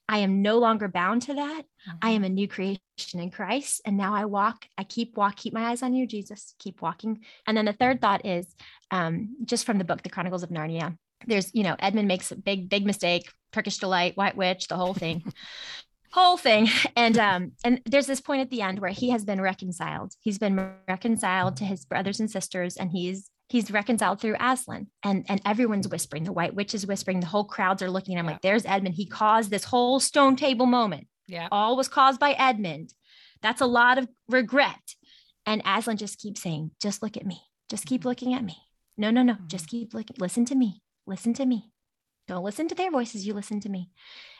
I 0.08 0.20
am 0.20 0.42
no 0.42 0.60
longer 0.60 0.88
bound 0.88 1.24
to 1.24 1.34
that. 1.34 1.64
Mm-hmm. 1.64 1.98
I 2.02 2.10
am 2.12 2.24
a 2.24 2.30
new 2.30 2.48
creation 2.48 2.80
in 3.14 3.32
Christ. 3.32 3.82
And 3.86 3.98
now 3.98 4.14
I 4.14 4.26
walk, 4.26 4.66
I 4.78 4.84
keep 4.84 5.18
walk, 5.18 5.36
keep 5.36 5.54
my 5.54 5.66
eyes 5.66 5.84
on 5.84 5.94
you, 5.94 6.06
Jesus, 6.06 6.54
keep 6.60 6.82
walking. 6.82 7.24
And 7.48 7.58
then 7.58 7.66
the 7.66 7.74
third 7.74 8.02
thought 8.02 8.26
is 8.26 8.54
um, 8.92 9.36
just 9.46 9.66
from 9.66 9.78
the 9.78 9.84
book, 9.84 10.04
The 10.04 10.10
Chronicles 10.10 10.44
of 10.44 10.50
Narnia. 10.50 10.98
There's, 11.26 11.50
you 11.54 11.64
know, 11.64 11.76
Edmund 11.80 12.08
makes 12.08 12.32
a 12.32 12.36
big, 12.36 12.70
big 12.70 12.86
mistake, 12.86 13.32
Turkish 13.52 13.78
delight, 13.78 14.16
white 14.16 14.38
witch, 14.38 14.68
the 14.68 14.78
whole 14.78 14.94
thing. 14.94 15.24
whole 16.12 16.38
thing 16.38 16.70
and 16.96 17.18
um 17.18 17.52
and 17.66 17.82
there's 17.86 18.08
this 18.08 18.22
point 18.22 18.40
at 18.40 18.50
the 18.50 18.62
end 18.62 18.80
where 18.80 18.90
he 18.90 19.10
has 19.10 19.26
been 19.26 19.42
reconciled 19.42 20.14
he's 20.22 20.38
been 20.38 20.72
reconciled 20.88 21.58
to 21.58 21.66
his 21.66 21.84
brothers 21.84 22.22
and 22.22 22.32
sisters 22.32 22.78
and 22.78 22.90
he's 22.90 23.30
he's 23.48 23.72
reconciled 23.72 24.20
through 24.22 24.36
Aslan 24.40 24.88
and 25.04 25.26
and 25.30 25.42
everyone's 25.46 25.88
whispering 25.88 26.24
the 26.24 26.34
white 26.34 26.56
witch 26.56 26.74
is 26.74 26.88
whispering 26.88 27.20
the 27.20 27.28
whole 27.28 27.46
crowds 27.46 27.82
are 27.82 27.92
looking 27.92 28.18
I'm 28.18 28.26
yeah. 28.26 28.32
like 28.32 28.42
there's 28.42 28.66
Edmund 28.66 28.96
he 28.96 29.08
caused 29.08 29.50
this 29.50 29.64
whole 29.64 30.00
stone 30.00 30.36
table 30.36 30.66
moment 30.66 31.08
yeah 31.28 31.48
all 31.52 31.78
was 31.78 31.88
caused 31.88 32.20
by 32.20 32.32
Edmund 32.32 32.94
that's 33.42 33.62
a 33.62 33.66
lot 33.66 33.98
of 33.98 34.08
regret 34.30 34.96
and 35.46 35.62
Aslan 35.66 35.98
just 35.98 36.20
keeps 36.20 36.42
saying 36.42 36.72
just 36.82 37.04
look 37.04 37.18
at 37.18 37.26
me 37.26 37.42
just 37.70 37.86
keep 37.86 38.02
mm-hmm. 38.02 38.10
looking 38.10 38.34
at 38.34 38.44
me 38.44 38.58
No, 38.98 39.12
no, 39.12 39.24
no. 39.24 39.34
Mm-hmm. 39.34 39.48
Just 39.48 39.68
keep 39.68 39.94
looking. 39.94 40.16
Listen 40.20 40.46
to 40.46 40.56
me. 40.56 40.82
Listen 41.06 41.34
to 41.36 41.46
me. 41.46 41.72
Don't 42.28 42.44
listen 42.44 42.68
to 42.68 42.76
their 42.76 42.90
voices. 42.90 43.26
You 43.28 43.34
listen 43.34 43.60
to 43.62 43.70
me. 43.70 43.92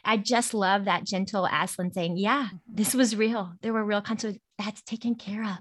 I 0.04 0.18
just 0.18 0.54
love 0.54 0.86
that 0.86 1.06
gentle 1.06 1.48
Aslan 1.52 1.94
saying, 1.94 2.18
Yeah, 2.18 2.46
mm-hmm. 2.46 2.58
this 2.68 2.94
was 2.94 3.16
real. 3.16 3.54
There 3.62 3.74
were 3.74 3.84
real 3.84 4.02
consequences. 4.02 4.42
That's 4.58 4.82
taken 4.84 5.16
care 5.16 5.44
of. 5.44 5.58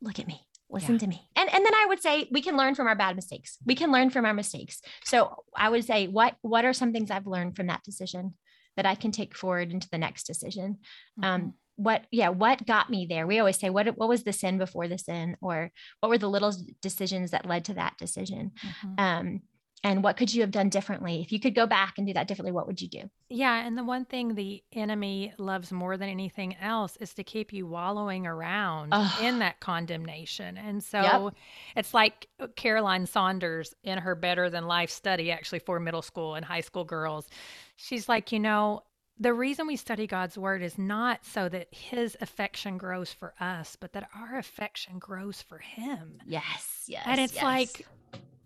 Look 0.00 0.18
at 0.18 0.26
me. 0.26 0.40
Listen 0.72 0.94
yeah. 0.94 0.98
to 1.00 1.06
me. 1.06 1.28
And 1.36 1.52
and 1.52 1.64
then 1.64 1.74
I 1.74 1.86
would 1.88 2.00
say 2.00 2.28
we 2.30 2.40
can 2.40 2.56
learn 2.56 2.74
from 2.74 2.86
our 2.86 2.96
bad 2.96 3.14
mistakes. 3.14 3.58
We 3.64 3.74
can 3.74 3.92
learn 3.92 4.10
from 4.10 4.24
our 4.24 4.34
mistakes. 4.34 4.80
So 5.04 5.44
I 5.56 5.68
would 5.68 5.84
say, 5.84 6.08
what 6.08 6.36
what 6.40 6.64
are 6.64 6.72
some 6.72 6.92
things 6.92 7.10
I've 7.10 7.26
learned 7.26 7.56
from 7.56 7.66
that 7.66 7.82
decision 7.84 8.34
that 8.76 8.86
I 8.86 8.94
can 8.94 9.12
take 9.12 9.36
forward 9.36 9.70
into 9.70 9.88
the 9.90 9.98
next 9.98 10.24
decision? 10.24 10.78
Um, 11.22 11.24
mm-hmm. 11.24 11.44
Um, 11.44 11.54
what 11.76 12.04
yeah 12.10 12.28
what 12.28 12.66
got 12.66 12.90
me 12.90 13.06
there 13.08 13.26
we 13.26 13.38
always 13.38 13.58
say 13.58 13.70
what 13.70 13.86
what 13.96 14.08
was 14.08 14.24
the 14.24 14.32
sin 14.32 14.58
before 14.58 14.88
the 14.88 14.98
sin 14.98 15.36
or 15.40 15.72
what 16.00 16.10
were 16.10 16.18
the 16.18 16.28
little 16.28 16.52
decisions 16.82 17.30
that 17.30 17.46
led 17.46 17.64
to 17.64 17.74
that 17.74 17.94
decision 17.98 18.50
mm-hmm. 18.62 18.94
um 18.98 19.40
and 19.84 20.04
what 20.04 20.16
could 20.16 20.32
you 20.32 20.40
have 20.40 20.50
done 20.50 20.68
differently 20.68 21.20
if 21.20 21.32
you 21.32 21.40
could 21.40 21.54
go 21.54 21.66
back 21.66 21.94
and 21.98 22.06
do 22.06 22.12
that 22.12 22.28
differently 22.28 22.52
what 22.52 22.66
would 22.66 22.80
you 22.80 22.88
do 22.88 23.10
yeah 23.28 23.66
and 23.66 23.76
the 23.76 23.84
one 23.84 24.04
thing 24.04 24.34
the 24.34 24.62
enemy 24.72 25.32
loves 25.38 25.72
more 25.72 25.96
than 25.96 26.08
anything 26.08 26.56
else 26.56 26.96
is 26.96 27.14
to 27.14 27.24
keep 27.24 27.52
you 27.52 27.66
wallowing 27.66 28.26
around 28.26 28.92
in 29.20 29.38
that 29.38 29.60
condemnation 29.60 30.56
and 30.56 30.82
so 30.82 31.00
yep. 31.00 31.34
it's 31.76 31.94
like 31.94 32.28
uh, 32.40 32.46
caroline 32.56 33.06
saunders 33.06 33.74
in 33.82 33.98
her 33.98 34.14
better 34.14 34.48
than 34.48 34.66
life 34.66 34.90
study 34.90 35.30
actually 35.30 35.58
for 35.58 35.80
middle 35.80 36.02
school 36.02 36.34
and 36.34 36.44
high 36.44 36.60
school 36.60 36.84
girls 36.84 37.28
she's 37.76 38.08
like 38.08 38.32
you 38.32 38.38
know 38.38 38.82
the 39.18 39.34
reason 39.34 39.66
we 39.66 39.76
study 39.76 40.06
God's 40.06 40.36
word 40.36 40.62
is 40.62 40.78
not 40.78 41.24
so 41.24 41.48
that 41.48 41.68
his 41.70 42.16
affection 42.20 42.76
grows 42.76 43.12
for 43.12 43.34
us, 43.38 43.76
but 43.78 43.92
that 43.92 44.08
our 44.16 44.38
affection 44.38 44.98
grows 44.98 45.40
for 45.40 45.58
him. 45.58 46.18
Yes, 46.26 46.84
yes. 46.88 47.04
And 47.06 47.20
it's 47.20 47.34
yes. 47.34 47.44
like 47.44 47.86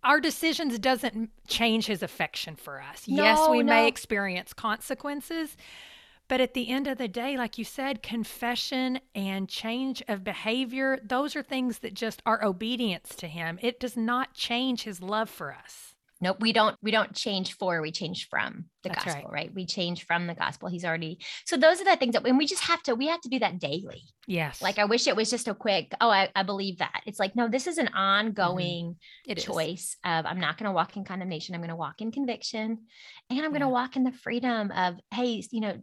our 0.06 0.20
decisions 0.20 0.78
doesn't 0.78 1.30
change 1.48 1.86
his 1.86 2.02
affection 2.02 2.54
for 2.54 2.80
us. 2.80 3.06
No, 3.08 3.22
yes, 3.22 3.48
we 3.50 3.58
no. 3.58 3.64
may 3.64 3.88
experience 3.88 4.52
consequences, 4.52 5.56
but 6.28 6.40
at 6.40 6.54
the 6.54 6.68
end 6.68 6.86
of 6.86 6.96
the 6.96 7.08
day, 7.08 7.36
like 7.36 7.58
you 7.58 7.64
said, 7.64 8.02
confession 8.02 9.00
and 9.14 9.48
change 9.48 10.02
of 10.06 10.22
behavior, 10.22 11.00
those 11.02 11.34
are 11.34 11.42
things 11.42 11.80
that 11.80 11.92
just 11.92 12.22
are 12.24 12.44
obedience 12.44 13.16
to 13.16 13.26
him. 13.26 13.58
It 13.60 13.80
does 13.80 13.96
not 13.96 14.32
change 14.32 14.84
his 14.84 15.02
love 15.02 15.28
for 15.28 15.52
us 15.52 15.95
nope 16.20 16.36
we 16.40 16.52
don't 16.52 16.76
we 16.82 16.90
don't 16.90 17.14
change 17.14 17.54
for 17.54 17.80
we 17.80 17.92
change 17.92 18.28
from 18.28 18.64
the 18.82 18.88
That's 18.88 19.04
gospel 19.04 19.30
right. 19.30 19.46
right. 19.46 19.54
we 19.54 19.66
change 19.66 20.06
from 20.06 20.26
the 20.26 20.34
gospel 20.34 20.68
he's 20.68 20.84
already 20.84 21.18
so 21.44 21.56
those 21.56 21.80
are 21.80 21.84
the 21.84 21.96
things 21.96 22.14
that 22.14 22.22
when 22.22 22.36
we 22.36 22.46
just 22.46 22.62
have 22.62 22.82
to 22.84 22.94
we 22.94 23.08
have 23.08 23.20
to 23.22 23.28
do 23.28 23.38
that 23.40 23.58
daily 23.58 24.02
yes 24.26 24.62
like 24.62 24.78
i 24.78 24.84
wish 24.84 25.06
it 25.06 25.16
was 25.16 25.30
just 25.30 25.48
a 25.48 25.54
quick 25.54 25.92
oh 26.00 26.10
i, 26.10 26.28
I 26.34 26.42
believe 26.42 26.78
that 26.78 27.02
it's 27.06 27.18
like 27.18 27.36
no 27.36 27.48
this 27.48 27.66
is 27.66 27.78
an 27.78 27.88
ongoing 27.88 28.96
mm-hmm. 29.28 29.38
choice 29.38 29.96
of 30.04 30.26
i'm 30.26 30.40
not 30.40 30.58
going 30.58 30.68
to 30.68 30.74
walk 30.74 30.96
in 30.96 31.04
condemnation 31.04 31.54
i'm 31.54 31.60
going 31.60 31.70
to 31.70 31.76
walk 31.76 32.00
in 32.00 32.12
conviction 32.12 32.78
and 33.30 33.40
i'm 33.40 33.50
going 33.50 33.60
to 33.60 33.68
walk 33.68 33.96
in 33.96 34.04
the 34.04 34.12
freedom 34.12 34.70
of 34.70 34.94
hey 35.12 35.42
you 35.50 35.60
know 35.60 35.76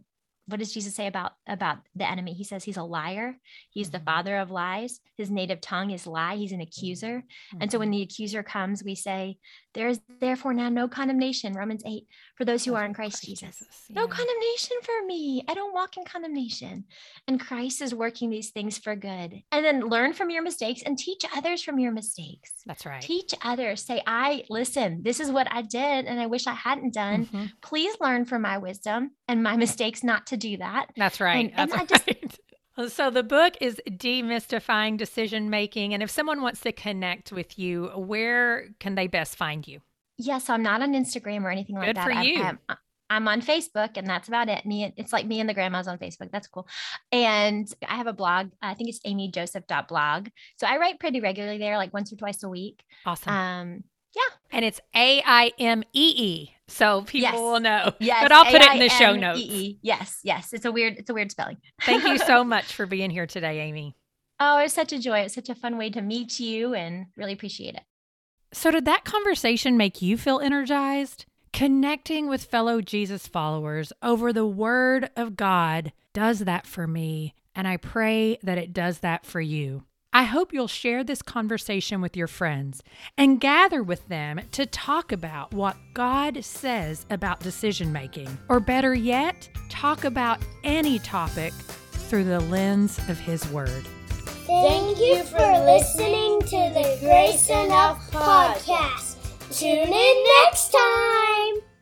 what 0.46 0.58
does 0.58 0.72
Jesus 0.72 0.94
say 0.94 1.06
about 1.06 1.32
about 1.46 1.78
the 1.94 2.08
enemy? 2.08 2.34
He 2.34 2.44
says 2.44 2.64
he's 2.64 2.76
a 2.76 2.82
liar. 2.82 3.36
He's 3.70 3.88
mm-hmm. 3.88 3.98
the 3.98 4.04
father 4.04 4.38
of 4.38 4.50
lies. 4.50 5.00
His 5.16 5.30
native 5.30 5.60
tongue 5.60 5.90
is 5.90 6.06
lie. 6.06 6.36
He's 6.36 6.52
an 6.52 6.60
accuser. 6.60 7.18
Mm-hmm. 7.18 7.62
And 7.62 7.72
so 7.72 7.78
when 7.78 7.88
mm-hmm. 7.88 7.98
the 7.98 8.02
accuser 8.02 8.42
comes, 8.42 8.84
we 8.84 8.94
say, 8.94 9.38
there 9.74 9.88
is 9.88 10.00
therefore 10.20 10.54
now 10.54 10.68
no 10.68 10.86
condemnation, 10.86 11.52
Romans 11.52 11.82
8, 11.84 12.06
for 12.36 12.44
those 12.44 12.64
who 12.64 12.74
are 12.74 12.84
in 12.84 12.94
Christ, 12.94 13.04
Christ 13.04 13.24
Jesus. 13.24 13.58
Jesus. 13.58 13.84
Yeah. 13.88 14.00
No 14.00 14.06
condemnation 14.06 14.76
for 14.82 15.06
me. 15.06 15.44
I 15.48 15.54
don't 15.54 15.74
walk 15.74 15.96
in 15.96 16.04
condemnation. 16.04 16.84
And 17.26 17.40
Christ 17.40 17.82
is 17.82 17.94
working 17.94 18.30
these 18.30 18.50
things 18.50 18.78
for 18.78 18.94
good. 18.94 19.42
And 19.50 19.64
then 19.64 19.88
learn 19.88 20.12
from 20.12 20.30
your 20.30 20.42
mistakes 20.42 20.82
and 20.84 20.96
teach 20.96 21.24
others 21.36 21.62
from 21.62 21.78
your 21.78 21.92
mistakes. 21.92 22.52
That's 22.66 22.86
right. 22.86 23.02
Teach 23.02 23.34
others. 23.42 23.84
Say, 23.84 24.02
I 24.06 24.44
listen, 24.48 25.02
this 25.02 25.20
is 25.20 25.30
what 25.30 25.48
I 25.50 25.62
did 25.62 26.06
and 26.06 26.20
I 26.20 26.26
wish 26.26 26.46
I 26.46 26.54
hadn't 26.54 26.94
done. 26.94 27.26
Mm-hmm. 27.26 27.44
Please 27.62 27.96
learn 28.00 28.24
from 28.24 28.42
my 28.42 28.58
wisdom 28.58 29.10
and 29.28 29.42
my 29.42 29.56
mistakes 29.56 30.04
not 30.04 30.26
to 30.26 30.33
do 30.36 30.56
that. 30.58 30.86
That's 30.96 31.20
right. 31.20 31.50
And, 31.50 31.70
That's 31.70 31.72
and 31.72 31.90
right. 32.08 32.38
Just 32.76 32.96
So 32.96 33.10
the 33.10 33.22
book 33.22 33.54
is 33.60 33.80
demystifying 33.88 34.96
decision 34.96 35.50
making 35.50 35.94
and 35.94 36.02
if 36.02 36.10
someone 36.10 36.42
wants 36.42 36.60
to 36.60 36.72
connect 36.72 37.32
with 37.32 37.58
you, 37.58 37.86
where 37.94 38.68
can 38.80 38.94
they 38.94 39.06
best 39.06 39.36
find 39.36 39.66
you? 39.66 39.80
Yes, 40.16 40.26
yeah, 40.26 40.38
so 40.38 40.54
I'm 40.54 40.62
not 40.62 40.82
on 40.82 40.92
Instagram 40.92 41.42
or 41.42 41.50
anything 41.50 41.76
like 41.76 41.86
Good 41.86 41.96
that. 41.96 42.04
for 42.04 42.12
you. 42.12 42.42
I'm, 42.42 42.58
I'm, 42.68 42.76
I'm, 43.10 43.28
on 43.28 43.42
Facebook 43.42 43.96
and 43.96 44.06
that's 44.06 44.28
about 44.28 44.48
it. 44.48 44.64
Me, 44.64 44.92
it's 44.96 45.12
like 45.12 45.26
me 45.26 45.40
and 45.40 45.48
the 45.48 45.54
grandmas 45.54 45.88
on 45.88 45.98
Facebook. 45.98 46.30
That's 46.30 46.46
cool. 46.46 46.68
And 47.10 47.72
I 47.86 47.96
have 47.96 48.06
a 48.06 48.12
blog. 48.12 48.50
I 48.62 48.74
think 48.74 48.90
it's 48.90 49.00
amyjoseph.blog. 49.00 50.28
So 50.56 50.66
I 50.66 50.78
write 50.78 51.00
pretty 51.00 51.20
regularly 51.20 51.58
there, 51.58 51.76
like 51.76 51.92
once 51.92 52.12
or 52.12 52.16
twice 52.16 52.42
a 52.44 52.48
week. 52.48 52.84
Awesome. 53.04 53.32
Um, 53.32 53.84
yeah. 54.14 54.36
And 54.50 54.64
it's 54.64 54.80
A 54.94 55.22
I 55.24 55.52
M 55.58 55.82
E 55.92 56.14
E. 56.16 56.50
So 56.68 57.02
people 57.02 57.20
yes. 57.20 57.34
will 57.34 57.60
know. 57.60 57.92
Yes. 57.98 58.22
But 58.22 58.32
I'll 58.32 58.44
put 58.44 58.62
it 58.62 58.72
in 58.72 58.78
the 58.78 58.88
show 58.88 59.14
notes. 59.14 59.40
Yes. 59.82 60.20
Yes. 60.22 60.52
It's 60.52 60.64
a 60.64 60.72
weird, 60.72 60.96
it's 60.96 61.10
a 61.10 61.14
weird 61.14 61.30
spelling. 61.30 61.58
Thank 61.82 62.04
you 62.04 62.18
so 62.18 62.42
much 62.54 62.72
for 62.72 62.86
being 62.86 63.10
here 63.10 63.26
today, 63.26 63.60
Aimee. 63.60 63.94
Oh, 64.40 64.58
it 64.58 64.64
was 64.64 64.72
such 64.72 64.92
a 64.92 64.98
joy. 64.98 65.20
It's 65.20 65.34
such 65.34 65.48
a 65.48 65.54
fun 65.54 65.78
way 65.78 65.90
to 65.90 66.00
meet 66.00 66.40
you 66.40 66.74
and 66.74 67.06
really 67.16 67.32
appreciate 67.32 67.74
it. 67.74 67.82
So, 68.52 68.70
did 68.70 68.84
that 68.84 69.04
conversation 69.04 69.76
make 69.76 70.00
you 70.00 70.16
feel 70.16 70.40
energized? 70.40 71.26
Connecting 71.52 72.28
with 72.28 72.44
fellow 72.44 72.80
Jesus 72.80 73.28
followers 73.28 73.92
over 74.02 74.32
the 74.32 74.46
Word 74.46 75.10
of 75.16 75.36
God 75.36 75.92
does 76.12 76.40
that 76.40 76.66
for 76.66 76.86
me, 76.86 77.34
and 77.54 77.68
I 77.68 77.76
pray 77.76 78.38
that 78.42 78.58
it 78.58 78.72
does 78.72 79.00
that 79.00 79.24
for 79.24 79.40
you. 79.40 79.84
I 80.16 80.22
hope 80.22 80.52
you'll 80.52 80.68
share 80.68 81.02
this 81.02 81.22
conversation 81.22 82.00
with 82.00 82.16
your 82.16 82.28
friends 82.28 82.84
and 83.18 83.40
gather 83.40 83.82
with 83.82 84.06
them 84.06 84.40
to 84.52 84.64
talk 84.64 85.10
about 85.10 85.52
what 85.52 85.76
God 85.92 86.44
says 86.44 87.04
about 87.10 87.40
decision 87.40 87.92
making, 87.92 88.38
or 88.48 88.60
better 88.60 88.94
yet, 88.94 89.48
talk 89.68 90.04
about 90.04 90.38
any 90.62 91.00
topic 91.00 91.52
through 91.52 92.22
the 92.22 92.38
lens 92.38 93.00
of 93.08 93.18
His 93.18 93.44
Word. 93.48 93.84
Thank 94.46 95.00
you 95.00 95.24
for 95.24 95.64
listening 95.64 96.40
to 96.42 96.70
the 96.72 96.96
Grace 97.00 97.50
Enough 97.50 98.08
podcast. 98.12 99.16
Tune 99.50 99.92
in 99.92 100.24
next 100.44 100.70
time. 100.70 101.73